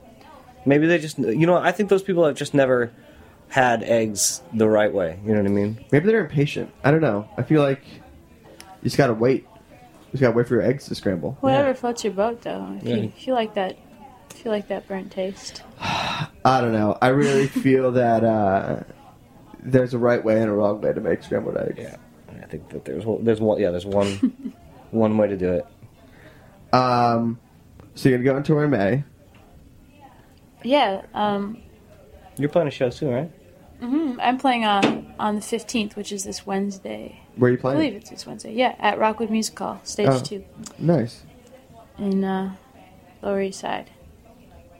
Maybe 0.64 0.86
they 0.88 0.98
just 0.98 1.18
you 1.18 1.46
know. 1.46 1.56
I 1.56 1.70
think 1.70 1.88
those 1.88 2.02
people 2.02 2.24
have 2.24 2.34
just 2.34 2.52
never 2.52 2.90
had 3.48 3.84
eggs 3.84 4.42
the 4.52 4.68
right 4.68 4.92
way. 4.92 5.20
You 5.24 5.32
know 5.34 5.40
what 5.42 5.48
I 5.50 5.54
mean? 5.54 5.84
Maybe 5.92 6.06
they're 6.08 6.20
impatient. 6.20 6.72
I 6.82 6.90
don't 6.90 7.00
know. 7.00 7.28
I 7.38 7.42
feel 7.42 7.62
like 7.62 7.82
you 7.86 8.82
just 8.84 8.96
gotta 8.96 9.14
wait. 9.14 9.44
You 9.70 10.12
just 10.12 10.20
gotta 10.20 10.34
wait 10.36 10.48
for 10.48 10.54
your 10.54 10.64
eggs 10.64 10.86
to 10.86 10.96
scramble. 10.96 11.36
Whatever 11.40 11.74
floats 11.74 12.02
your 12.02 12.12
boat, 12.12 12.42
though. 12.42 12.76
If 12.80 12.84
Yeah. 12.88 12.94
you 12.96 13.02
if 13.16 13.26
you 13.28 13.34
like 13.34 13.54
that, 13.54 13.76
if 14.38 14.44
you 14.44 14.50
like 14.50 14.68
that 14.68 14.86
burnt 14.86 15.12
taste. 15.12 15.62
I 15.80 16.28
don't 16.60 16.72
know. 16.72 16.96
I 17.00 17.08
really 17.08 17.46
feel 17.64 17.92
that 17.92 18.22
uh, 18.24 18.82
there's 19.60 19.94
a 19.94 19.98
right 19.98 20.22
way 20.22 20.40
and 20.40 20.50
a 20.50 20.52
wrong 20.52 20.80
way 20.80 20.92
to 20.92 21.00
make 21.00 21.22
scrambled 21.22 21.56
eggs. 21.56 21.78
Yeah, 21.78 21.96
I 22.42 22.46
think 22.46 22.68
that 22.70 22.84
there's 22.84 23.04
one- 23.04 23.24
there's 23.24 23.40
one 23.40 23.58
yeah 23.60 23.70
there's 23.70 23.86
one 23.86 24.54
one 24.90 25.16
way 25.16 25.28
to 25.28 25.36
do 25.36 25.52
it. 25.52 25.66
Um, 26.74 27.38
so 27.94 28.08
you're 28.08 28.18
gonna 28.18 28.30
go 28.30 28.36
on 28.36 28.42
tour 28.42 28.64
in 28.64 28.70
May. 28.70 29.04
Yeah, 30.62 31.02
um, 31.14 31.62
You're 32.38 32.48
playing 32.48 32.68
a 32.68 32.72
show 32.72 32.90
soon, 32.90 33.14
right? 33.14 33.30
Mm-hmm. 33.80 34.20
I'm 34.20 34.38
playing 34.38 34.64
on 34.64 35.14
on 35.18 35.34
the 35.36 35.40
15th, 35.40 35.96
which 35.96 36.10
is 36.12 36.24
this 36.24 36.46
Wednesday. 36.46 37.20
Where 37.36 37.50
are 37.50 37.52
you 37.52 37.58
playing? 37.58 37.78
I 37.78 37.80
believe 37.82 37.94
it's 38.00 38.10
this 38.10 38.26
Wednesday. 38.26 38.52
Yeah, 38.54 38.74
at 38.78 38.98
Rockwood 38.98 39.30
Music 39.30 39.56
Hall, 39.58 39.80
stage 39.84 40.08
Oh. 40.10 40.18
two, 40.20 40.44
Nice, 40.78 41.22
in 41.98 42.24
uh, 42.24 42.56
Lower 43.22 43.42
East 43.42 43.60
Side. 43.60 43.90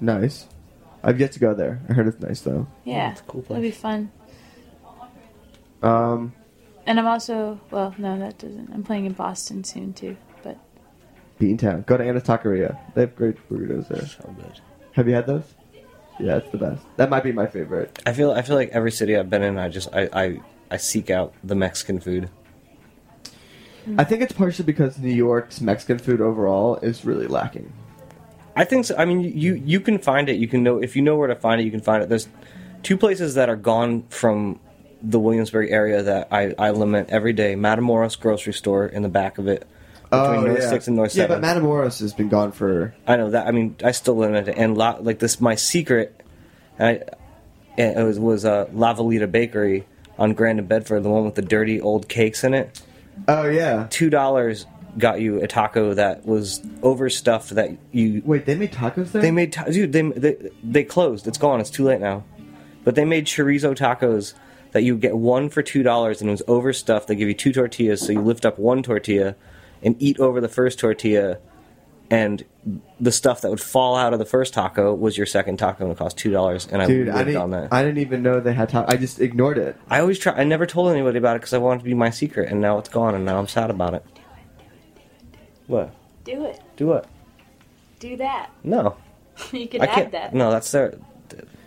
Nice. 0.01 0.47
I've 1.03 1.21
yet 1.21 1.33
to 1.33 1.39
go 1.39 1.55
there. 1.55 1.81
I 1.89 1.93
heard 1.93 2.09
it's 2.09 2.21
nice 2.21 2.41
though. 2.41 2.67
Yeah, 2.85 3.13
it's 3.13 3.21
a 3.21 3.25
cool 3.25 3.43
place. 3.43 3.59
It'll 3.59 3.69
be 3.69 3.71
fun. 3.71 4.11
Um, 5.83 6.33
And 6.87 6.99
I'm 6.99 7.07
also 7.07 7.61
well, 7.71 7.95
no, 7.99 8.19
that 8.19 8.39
doesn't. 8.39 8.71
I'm 8.73 8.83
playing 8.83 9.07
in 9.07 9.13
Boston 9.13 9.63
soon 9.65 9.93
too. 9.93 10.17
But 10.43 10.59
Beantown. 11.41 11.85
Go 11.87 11.97
to 11.97 12.05
Anna's 12.05 12.25
Taqueria. 12.25 12.79
They 12.95 13.03
have 13.03 13.15
great 13.17 13.37
burritos 13.49 13.89
there. 13.89 14.07
So 14.07 14.35
good. 14.37 14.61
Have 14.93 15.07
you 15.09 15.15
had 15.15 15.27
those? 15.27 15.55
Yeah, 16.19 16.39
it's 16.39 16.51
the 16.51 16.59
best. 16.59 16.83
That 16.97 17.11
might 17.11 17.23
be 17.23 17.33
my 17.33 17.47
favorite. 17.47 18.01
I 18.07 18.13
feel 18.13 18.33
I 18.33 18.43
feel 18.43 18.57
like 18.57 18.71
every 18.71 18.91
city 18.91 19.17
I've 19.17 19.29
been 19.31 19.43
in, 19.43 19.59
I 19.59 19.69
just 19.69 19.95
I 19.95 20.09
I, 20.13 20.41
I 20.71 20.77
seek 20.79 21.11
out 21.11 21.35
the 21.45 21.55
Mexican 21.55 22.01
food. 22.01 22.31
I 23.99 24.03
think 24.03 24.23
it's 24.23 24.33
partially 24.33 24.65
because 24.65 24.99
New 24.99 25.15
York's 25.15 25.61
Mexican 25.61 25.99
food 25.99 26.21
overall 26.21 26.75
is 26.77 27.05
really 27.05 27.29
lacking. 27.29 27.73
I 28.57 28.65
think 28.65 28.87
so. 28.87 28.97
I 28.97 29.05
mean, 29.05 29.21
you 29.21 29.55
you 29.55 29.81
can 29.81 29.99
find 29.99 30.29
it. 30.29 30.37
You 30.37 30.49
can 30.49 30.63
know 30.63 30.83
if 30.83 30.97
you 30.97 31.03
know 31.03 31.17
where 31.17 31.29
to 31.29 31.37
find 31.37 31.61
it. 31.61 31.65
You 31.65 31.71
can 31.71 31.81
find 31.83 32.03
it. 32.03 32.09
There's 32.09 32.27
two 32.83 32.97
places 32.97 33.35
that 33.35 33.49
are 33.49 33.57
gone 33.57 34.05
from 34.09 34.59
the 35.03 35.21
Williamsburg 35.21 35.71
area 35.71 36.03
that 36.03 36.29
I, 36.33 36.55
I 36.59 36.71
lament 36.71 37.11
every 37.11 37.33
day. 37.35 37.55
Matamoros 37.55 38.19
grocery 38.19 38.55
store 38.55 38.87
in 38.87 39.03
the 39.03 39.09
back 39.11 39.37
of 39.39 39.47
it 39.47 39.67
between 40.11 40.45
North 40.45 40.59
Oh, 40.59 40.63
yeah. 40.63 40.71
Six 40.71 40.87
and 40.87 40.97
North 40.97 41.15
Yeah, 41.15 41.25
Seven. 41.27 41.41
but 41.43 41.47
Matamoros 41.47 42.01
has 42.01 42.15
been 42.15 42.29
gone 42.31 42.51
for. 42.53 42.95
I 43.07 43.17
know 43.17 43.31
that. 43.31 43.47
I 43.47 43.51
mean, 43.51 43.77
I 43.85 43.91
still 43.91 44.17
lament 44.17 44.49
it. 44.49 44.57
And 44.57 44.77
la, 44.77 44.97
like 45.01 45.19
this, 45.19 45.39
my 45.41 45.55
secret, 45.55 46.19
I, 46.79 47.03
it 47.77 48.03
was 48.05 48.19
was 48.19 48.45
uh, 48.47 48.69
La 48.73 48.95
Valita 48.95 49.31
Bakery 49.31 49.85
on 50.19 50.33
Grand 50.33 50.59
and 50.59 50.67
Bedford, 50.69 51.03
the 51.03 51.11
one 51.11 51.25
with 51.27 51.35
the 51.35 51.43
dirty 51.43 51.79
old 51.81 52.09
cakes 52.09 52.43
in 52.43 52.55
it. 52.55 52.81
Oh 53.29 53.47
yeah, 53.49 53.87
two 53.91 54.09
dollars 54.09 54.67
got 54.99 55.21
you 55.21 55.41
a 55.43 55.47
taco 55.47 55.95
that 55.95 56.25
was 56.27 56.61
overstuffed. 56.83 57.51
That 57.55 57.71
you 57.93 58.23
wait, 58.25 58.47
they 58.47 58.55
made 58.55 58.73
tacos 58.73 59.13
there. 59.13 59.23
They 59.23 59.31
made 59.31 59.53
ta- 59.53 59.65
dude. 59.65 59.93
They, 59.93 60.03
they 60.03 60.37
they 60.63 60.85
closed. 60.85 61.27
It's 61.27 61.39
gone. 61.39 61.61
It's 61.61 61.71
too 61.71 61.85
late 61.85 62.01
now. 62.01 62.25
But 62.85 62.95
they 62.95 63.05
made 63.05 63.27
chorizo 63.27 63.75
tacos 63.77 64.35
that 64.73 64.83
you 64.83 64.97
get 64.97 65.17
one 65.17 65.49
for 65.49 65.63
two 65.63 65.83
dollars, 65.83 66.21
and 66.21 66.29
it 66.29 66.33
was 66.33 66.43
overstuffed. 66.47 67.09
They 67.09 67.17
give 67.17 67.29
you 67.29 67.35
two 67.35 67.53
tortillas, 67.53 68.01
so 68.01 68.13
you 68.13 68.21
lift 68.21 68.45
up 68.47 68.59
one 68.59 68.83
tortilla 68.83 69.35
and 69.83 69.97
eat 70.01 70.19
over 70.21 70.41
the 70.41 70.49
first 70.49 70.79
tortilla, 70.79 71.39
and 72.11 72.45
the 73.01 73.13
stuff 73.13 73.41
that 73.43 73.51
would 73.51 73.61
fall 73.61 73.97
out 73.97 74.13
of 74.13 74.19
the 74.19 74.25
first 74.25 74.55
taco 74.55 74.95
was 74.95 75.17
your 75.17 75.27
second 75.27 75.59
taco, 75.59 75.85
and 75.85 75.93
it 75.93 75.99
cost 75.99 76.17
two 76.17 76.31
dollars. 76.31 76.67
And 76.71 76.81
I 76.81 76.87
Dude, 76.87 77.07
lived 77.07 77.19
I 77.19 77.25
didn't. 77.25 77.43
on 77.43 77.51
that. 77.51 77.73
I 77.73 77.83
didn't 77.83 77.99
even 77.99 78.23
know 78.23 78.41
they 78.41 78.55
had 78.55 78.71
tacos. 78.71 78.89
I 78.89 78.97
just 78.97 79.21
ignored 79.21 79.59
it. 79.59 79.77
I 79.91 80.01
always 80.01 80.19
try. 80.19 80.33
I 80.35 80.45
never 80.45 80.67
told 80.67 80.91
anybody 80.93 81.19
about 81.19 81.37
it 81.37 81.41
because 81.41 81.53
I 81.55 81.59
wanted 81.59 81.77
it 81.77 81.79
to 81.81 81.85
be 81.87 81.95
my 81.95 82.11
secret, 82.11 82.51
and 82.51 82.61
now 82.61 82.79
it's 82.79 82.89
gone, 82.89 83.15
and 83.15 83.25
now 83.25 83.39
I'm 83.39 83.49
sad 83.49 83.71
about 83.71 83.95
it. 83.95 84.05
What? 85.67 85.91
do 86.25 86.45
it. 86.45 86.61
Do 86.77 86.87
what? 86.89 87.07
Do 88.01 88.17
that. 88.17 88.51
No. 88.65 88.97
you 89.53 89.69
can 89.69 89.83
I 89.83 89.87
add 89.87 89.95
can't. 89.95 90.13
that. 90.13 90.35
No, 90.35 90.51
that's 90.51 90.71
their. 90.73 90.99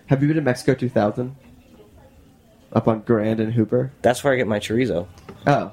Have 0.07 0.21
you 0.21 0.27
been 0.27 0.35
to 0.37 0.41
Mexico 0.41 0.73
2000? 0.73 1.35
Up 2.73 2.87
on 2.87 2.99
Grand 3.01 3.39
and 3.39 3.53
Hooper. 3.53 3.91
That's 4.01 4.23
where 4.23 4.33
I 4.33 4.35
get 4.37 4.47
my 4.47 4.59
chorizo. 4.59 5.07
Oh, 5.47 5.71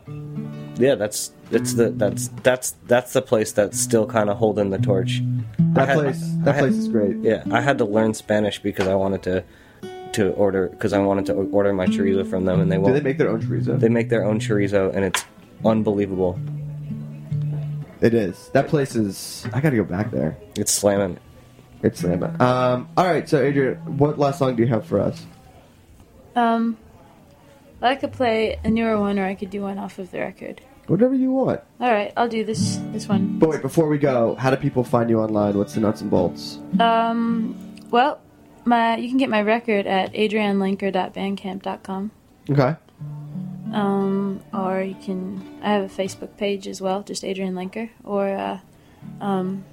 Yeah, 0.76 0.94
that's 0.94 1.32
it's 1.50 1.74
the 1.74 1.90
that's 1.90 2.28
that's 2.42 2.70
that's 2.86 3.12
the 3.12 3.22
place 3.22 3.52
that's 3.52 3.78
still 3.78 4.06
kind 4.06 4.30
of 4.30 4.38
holding 4.38 4.70
the 4.70 4.78
torch. 4.78 5.20
That 5.58 5.88
had- 5.88 5.98
place- 5.98 6.30
that 6.44 6.54
had- 6.54 6.60
place 6.62 6.74
is 6.74 6.88
great. 6.88 7.16
Yeah, 7.18 7.42
I 7.50 7.60
had 7.60 7.78
to 7.78 7.84
learn 7.84 8.14
Spanish 8.14 8.60
because 8.62 8.86
I 8.88 8.94
wanted 8.94 9.22
to 9.24 9.44
to 10.12 10.30
order 10.30 10.68
because 10.68 10.92
I 10.94 10.98
wanted 10.98 11.26
to 11.26 11.34
order 11.34 11.72
my 11.74 11.86
chorizo 11.86 12.26
from 12.28 12.44
them, 12.46 12.60
and 12.60 12.70
they 12.72 12.76
do 12.76 12.82
won't. 12.82 12.94
Do 12.94 13.00
they 13.00 13.04
make 13.04 13.18
their 13.18 13.28
own 13.30 13.42
chorizo? 13.42 13.78
They 13.78 13.88
make 13.90 14.08
their 14.08 14.24
own 14.24 14.38
chorizo, 14.40 14.94
and 14.94 15.04
it's 15.04 15.24
unbelievable. 15.64 16.38
It 18.00 18.14
is. 18.14 18.50
That 18.52 18.68
place 18.68 18.94
is. 18.94 19.46
I 19.52 19.60
gotta 19.60 19.76
go 19.76 19.84
back 19.84 20.10
there. 20.10 20.36
It's 20.56 20.72
slamming. 20.72 21.18
It's 21.82 22.00
slamming. 22.00 22.40
Um. 22.40 22.88
All 22.96 23.06
right. 23.06 23.28
So, 23.28 23.42
Adrianne, 23.42 23.82
what 23.84 24.18
last 24.18 24.38
song 24.38 24.56
do 24.56 24.62
you 24.62 24.68
have 24.68 24.86
for 24.86 25.00
us? 25.00 25.24
Um, 26.34 26.76
I 27.80 27.94
could 27.96 28.12
play 28.12 28.58
a 28.62 28.70
newer 28.70 29.00
one, 29.00 29.18
or 29.18 29.24
I 29.24 29.34
could 29.34 29.50
do 29.50 29.62
one 29.62 29.78
off 29.78 29.98
of 29.98 30.10
the 30.10 30.18
record. 30.20 30.60
Whatever 30.86 31.14
you 31.14 31.32
want. 31.32 31.60
All 31.80 31.90
right, 31.90 32.12
I'll 32.16 32.28
do 32.28 32.44
this 32.44 32.78
this 32.92 33.08
one. 33.08 33.38
But 33.38 33.48
wait, 33.48 33.62
before 33.62 33.88
we 33.88 33.98
go, 33.98 34.36
how 34.36 34.50
do 34.50 34.56
people 34.56 34.84
find 34.84 35.10
you 35.10 35.18
online? 35.20 35.58
What's 35.58 35.74
the 35.74 35.80
nuts 35.80 36.00
and 36.00 36.10
bolts? 36.10 36.58
Um, 36.78 37.56
well, 37.90 38.20
my 38.64 38.96
you 38.96 39.08
can 39.08 39.18
get 39.18 39.28
my 39.28 39.42
record 39.42 39.86
at 39.86 40.12
adriannelenker.bandcamp.com. 40.12 42.10
Okay. 42.50 42.76
Um, 43.72 44.42
or 44.54 44.80
you 44.82 44.94
can 44.94 45.58
I 45.62 45.70
have 45.70 45.84
a 45.84 45.88
Facebook 45.94 46.36
page 46.36 46.68
as 46.68 46.80
well, 46.80 47.02
just 47.02 47.22
Adrianne 47.22 47.52
Lenker, 47.54 47.90
or 48.04 48.28
uh, 48.28 48.58
um, 49.20 49.64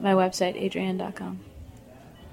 my 0.00 0.12
website 0.12 0.60
adrianne.com. 0.62 1.40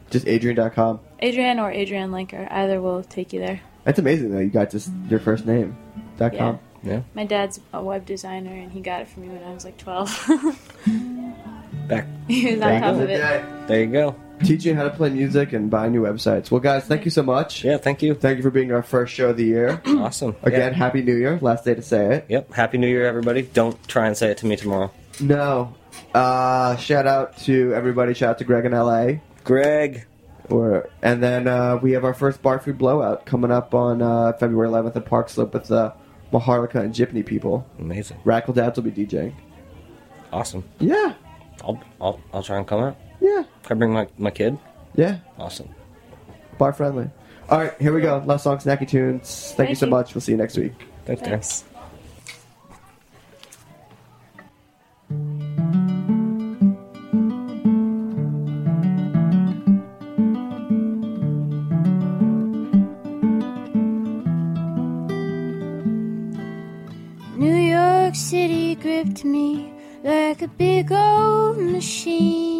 Just 0.09 0.25
Adrianne.com. 0.25 0.99
Adrianne 1.21 1.59
or 1.61 1.71
Adrianne 1.73 2.11
Lenker, 2.11 2.49
either 2.51 2.79
will 2.79 3.03
take 3.03 3.33
you 3.33 3.39
there. 3.39 3.59
That's 3.83 3.99
amazing 3.99 4.31
though. 4.31 4.39
You 4.39 4.49
got 4.49 4.69
just 4.69 4.89
your 5.09 5.19
first 5.19 5.45
name. 5.45 5.75
Dot 6.17 6.33
Yeah. 6.33 6.39
com. 6.39 6.59
Yeah. 6.83 7.01
My 7.13 7.25
dad's 7.25 7.59
a 7.73 7.83
web 7.83 8.05
designer, 8.05 8.53
and 8.53 8.71
he 8.71 8.79
got 8.81 9.01
it 9.01 9.07
for 9.07 9.19
me 9.19 9.27
when 9.29 9.43
I 9.43 9.53
was 9.53 9.65
like 9.65 9.77
twelve. 9.77 10.09
Back. 11.87 12.05
he 12.27 12.45
was 12.45 12.53
on 12.55 12.59
There 12.59 12.79
top 12.79 12.95
of 12.95 13.01
it. 13.09 13.67
There 13.67 13.79
you 13.81 13.87
go. 13.87 14.15
Teaching 14.43 14.75
how 14.75 14.83
to 14.83 14.91
play 14.91 15.09
music 15.09 15.51
and 15.53 15.69
buy 15.69 15.89
new 15.89 16.03
websites. 16.03 16.51
Well, 16.51 16.61
guys, 16.61 16.85
thank 16.85 17.05
you 17.05 17.11
so 17.11 17.23
much. 17.23 17.63
Yeah, 17.63 17.77
thank 17.77 18.01
you. 18.03 18.13
Thank 18.13 18.37
you 18.37 18.43
for 18.43 18.51
being 18.51 18.71
our 18.71 18.83
first 18.83 19.13
show 19.13 19.29
of 19.31 19.37
the 19.37 19.43
year. 19.45 19.81
Awesome. 19.87 20.35
Again, 20.43 20.71
Yeah. 20.73 20.77
Happy 20.77 21.01
New 21.01 21.15
Year. 21.15 21.39
Last 21.41 21.65
day 21.65 21.73
to 21.73 21.81
say 21.81 22.15
it. 22.17 22.25
Yep. 22.29 22.53
Happy 22.53 22.77
New 22.77 22.87
Year, 22.87 23.05
everybody. 23.07 23.41
Don't 23.41 23.75
try 23.87 24.05
and 24.07 24.15
say 24.15 24.29
it 24.29 24.37
to 24.39 24.45
me 24.45 24.55
tomorrow. 24.55 24.91
No. 25.19 25.73
Uh, 26.13 26.75
shout 26.77 27.07
out 27.07 27.35
to 27.39 27.73
everybody. 27.73 28.13
Shout 28.13 28.29
out 28.31 28.37
to 28.37 28.43
Greg 28.43 28.65
in 28.65 28.71
LA. 28.73 29.13
Greg. 29.43 30.05
Or, 30.49 30.87
and 31.01 31.21
then 31.21 31.47
uh, 31.47 31.77
we 31.81 31.91
have 31.93 32.05
our 32.05 32.13
first 32.13 32.41
bar 32.41 32.59
food 32.59 32.77
blowout 32.77 33.25
coming 33.25 33.51
up 33.51 33.73
on 33.73 34.01
uh, 34.01 34.33
February 34.33 34.69
11th 34.69 34.95
at 34.95 35.05
Park 35.05 35.29
Slope 35.29 35.53
with 35.55 35.65
the 35.67 35.93
Maharlika 36.31 36.75
and 36.75 36.93
Jeepney 36.93 37.25
people. 37.25 37.67
Amazing. 37.79 38.17
Rackle 38.23 38.53
Dads 38.53 38.77
will 38.77 38.89
be 38.89 38.91
DJing. 39.05 39.33
Awesome. 40.31 40.63
Yeah. 40.79 41.15
I'll 41.63 41.81
I'll 41.99 42.19
I'll 42.33 42.43
try 42.43 42.57
and 42.57 42.67
come 42.67 42.81
out. 42.81 42.97
Yeah. 43.19 43.43
Can 43.63 43.77
I 43.77 43.79
bring 43.79 43.93
my, 43.93 44.07
my 44.17 44.31
kid? 44.31 44.57
Yeah. 44.95 45.19
Awesome. 45.37 45.69
Bar 46.57 46.73
friendly. 46.73 47.09
All 47.49 47.59
right, 47.59 47.73
here 47.79 47.93
we 47.93 48.01
go. 48.01 48.21
Last 48.25 48.43
song, 48.43 48.57
Snacky 48.57 48.87
Tunes. 48.87 49.53
Thank, 49.55 49.69
you 49.69 49.75
so 49.75 49.85
you. 49.85 49.91
much. 49.91 50.13
We'll 50.13 50.21
see 50.21 50.33
you 50.33 50.37
next 50.37 50.57
week. 50.57 50.73
Thanks, 51.05 51.21
Dan. 51.21 51.31
Thanks. 51.31 51.63
New 67.37 67.55
York 67.55 68.15
City 68.15 68.75
gripped 68.75 69.23
me 69.23 69.71
like 70.03 70.41
a 70.41 70.47
big 70.49 70.91
old 70.91 71.59
machine. 71.59 72.56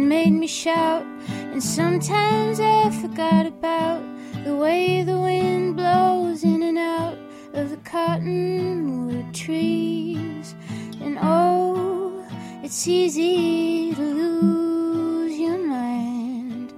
And 0.00 0.08
made 0.08 0.30
me 0.30 0.46
shout, 0.46 1.04
and 1.52 1.62
sometimes 1.62 2.58
I 2.58 2.88
forgot 3.02 3.44
about 3.44 4.02
the 4.44 4.56
way 4.56 5.02
the 5.02 5.18
wind 5.18 5.76
blows 5.76 6.42
in 6.42 6.62
and 6.62 6.78
out 6.78 7.18
of 7.52 7.68
the 7.68 7.76
cottonwood 7.78 9.34
trees. 9.34 10.54
And 11.02 11.18
oh, 11.20 12.24
it's 12.62 12.88
easy 12.88 13.94
to 13.94 14.00
lose 14.00 15.38
your 15.38 15.58
mind. 15.58 16.72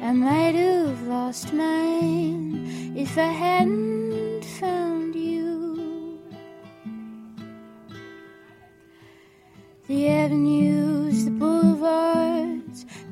I 0.00 0.12
might 0.12 0.54
have 0.54 1.02
lost 1.08 1.52
mine 1.52 2.94
if 2.96 3.18
I 3.18 3.32
hadn't 3.44 4.44
found 4.60 5.16
you. 5.16 6.20
The 9.88 10.28
boulevards, 10.28 10.67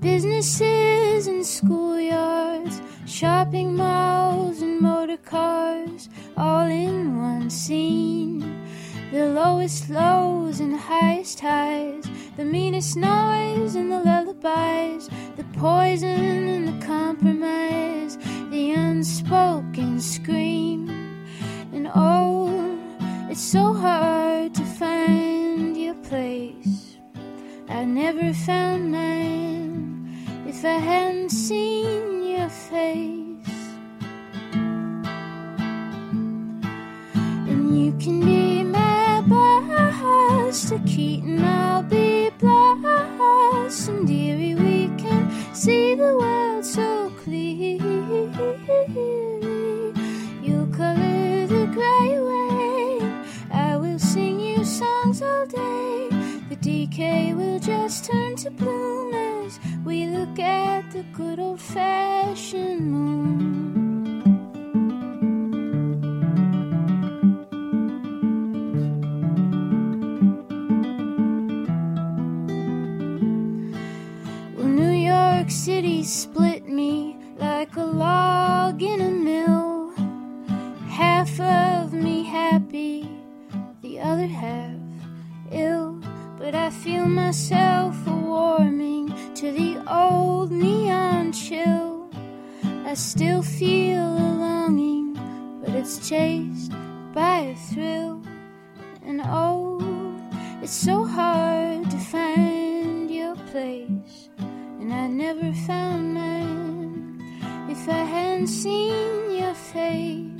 businesses 0.07 1.27
and 1.27 1.43
schoolyards, 1.43 2.81
shopping 3.09 3.75
malls 3.75 4.63
and 4.63 4.81
motor 4.81 5.17
cars, 5.17 6.09
all 6.37 6.69
in 6.69 7.21
one 7.21 7.51
scene. 7.51 8.39
The 9.11 9.27
lowest 9.27 9.91
lows 9.91 10.61
and 10.61 10.73
the 10.75 10.85
highest 10.95 11.41
highs, 11.41 12.05
the 12.37 12.45
meanest 12.45 12.97
noise 12.97 13.75
and 13.75 13.91
the 13.91 13.99
lullabies, 13.99 15.11
the 15.37 15.47
poison 15.55 16.49
and 16.55 16.69
the 16.69 16.87
compromise, 16.87 18.17
the 18.53 18.71
unspoken 18.71 20.01
scream. 20.01 20.89
And 21.73 21.91
oh, 21.97 22.79
it's 23.29 23.41
so 23.41 23.75
hard 23.75 24.55
to 24.55 24.65
find 24.81 25.77
your 25.77 25.97
place. 26.11 26.97
I 27.69 27.85
never 27.85 28.33
found 28.33 28.93
mine 28.93 29.66
if 30.59 30.65
I 30.65 30.79
hadn't 30.79 31.29
seen 31.29 32.27
your 32.27 32.49
face. 32.49 33.53
And 37.51 37.79
you 37.79 37.93
can 38.01 38.21
be 38.21 38.63
my 38.63 39.21
Buster 39.29 40.81
Keaton, 40.87 41.45
I'll 41.45 41.83
be 41.83 42.31
Blossom 42.39 44.07
Dearie. 44.07 44.55
We 44.55 44.89
can 44.97 45.31
see 45.55 45.95
the 45.95 46.17
world 46.17 46.65
so 46.65 47.13
clearly. 47.23 47.83
You'll 50.43 50.69
color 50.69 51.47
the 51.47 51.67
gray 51.77 52.15
away. 52.15 53.03
I 53.53 53.77
will 53.77 53.99
sing 53.99 54.41
you 54.41 54.65
songs 54.65 55.21
all 55.21 55.47
day. 55.47 56.09
The 56.49 56.57
decay 56.57 57.35
will 57.35 57.59
just 57.59 58.07
turn 58.07 58.37
to 58.37 58.51
bloom 58.51 59.13
as 59.13 59.36
we 59.87 60.09
look 60.09 60.37
at 60.41 60.91
the 60.91 61.05
good 61.13 61.39
old 61.39 61.61
fashioned 61.61 62.91
moon. 62.91 64.21
Well, 74.57 74.67
New 74.67 74.91
York 74.91 75.53
City 75.53 76.03
split 76.03 76.69
me 76.69 77.17
like 77.39 77.77
a 77.77 77.85
log 77.85 78.83
in 78.83 79.01
a 79.01 79.11
mill. 79.11 79.93
Half 80.89 81.39
of 81.39 81.93
me 81.93 82.25
happy, 82.25 83.09
the 83.83 84.01
other 84.01 84.27
half 84.27 84.75
ill. 85.53 86.03
But 86.39 86.57
I 86.57 86.71
feel 86.71 87.07
myself 87.07 87.96
to 89.47 89.53
the 89.53 89.81
old 89.87 90.51
neon 90.51 91.31
chill. 91.31 92.11
I 92.85 92.95
still 92.95 93.43
feel 93.43 94.03
a 94.03 94.31
longing, 94.45 95.15
but 95.61 95.73
it's 95.73 96.09
chased 96.09 96.73
by 97.15 97.55
a 97.55 97.55
thrill. 97.55 98.21
And 99.05 99.23
oh, 99.25 99.79
it's 100.63 100.73
so 100.73 101.05
hard 101.05 101.89
to 101.93 101.97
find 101.97 103.09
your 103.09 103.37
place. 103.53 104.31
And 104.81 104.93
I 104.93 105.07
never 105.07 105.53
found 105.69 106.15
mine 106.15 107.69
if 107.71 107.89
I 107.89 108.03
hadn't 108.03 108.49
seen 108.49 109.31
your 109.31 109.55
face. 109.55 110.36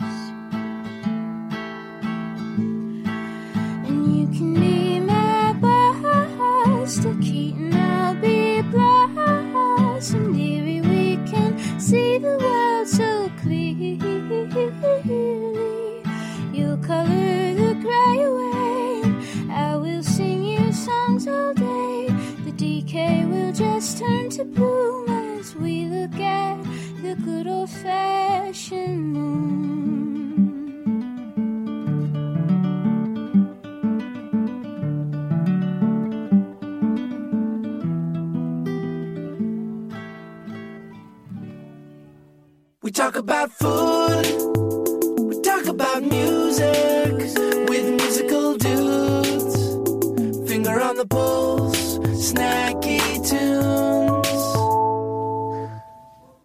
Decay 23.07 23.25
will 23.25 23.53
just 23.53 23.99
turn 23.99 24.29
to 24.31 24.45
bloom 24.45 25.09
as 25.09 25.55
we 25.57 25.85
look 25.87 26.15
at 26.15 26.63
the 27.03 27.15
good 27.25 27.47
old 27.47 27.71
fashioned 27.71 29.13
moon. 29.13 29.63
We 42.83 42.91
talk 42.93 43.17
about 43.17 43.51
food. 43.51 44.27
We 45.19 45.41
talk 45.43 45.67
about 45.67 46.03
music 46.03 47.15
with 47.69 47.87
musical 48.01 48.57
snacky 52.17 53.01
tunes. 53.29 54.27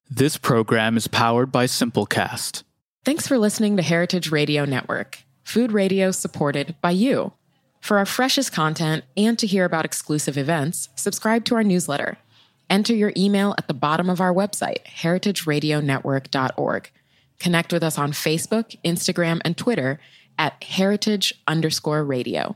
This 0.09 0.37
program 0.37 0.97
is 0.97 1.07
powered 1.07 1.51
by 1.51 1.65
Simplecast. 1.65 2.63
Thanks 3.05 3.27
for 3.27 3.37
listening 3.37 3.77
to 3.77 3.83
Heritage 3.83 4.31
Radio 4.31 4.65
Network, 4.65 5.23
food 5.43 5.71
radio 5.71 6.11
supported 6.11 6.75
by 6.81 6.91
you. 6.91 7.33
For 7.79 7.97
our 7.97 8.05
freshest 8.05 8.51
content 8.51 9.05
and 9.17 9.39
to 9.39 9.47
hear 9.47 9.65
about 9.65 9.85
exclusive 9.85 10.37
events, 10.37 10.89
subscribe 10.95 11.45
to 11.45 11.55
our 11.55 11.63
newsletter. 11.63 12.17
Enter 12.69 12.93
your 12.93 13.11
email 13.17 13.55
at 13.57 13.67
the 13.67 13.73
bottom 13.73 14.07
of 14.09 14.21
our 14.21 14.33
website, 14.33 14.85
heritageradionetwork.org. 14.85 16.91
Connect 17.39 17.73
with 17.73 17.81
us 17.81 17.97
on 17.97 18.11
Facebook, 18.11 18.77
Instagram, 18.85 19.41
and 19.43 19.57
Twitter 19.57 19.99
at 20.37 20.63
heritage 20.63 21.33
underscore 21.47 22.03
radio. 22.03 22.55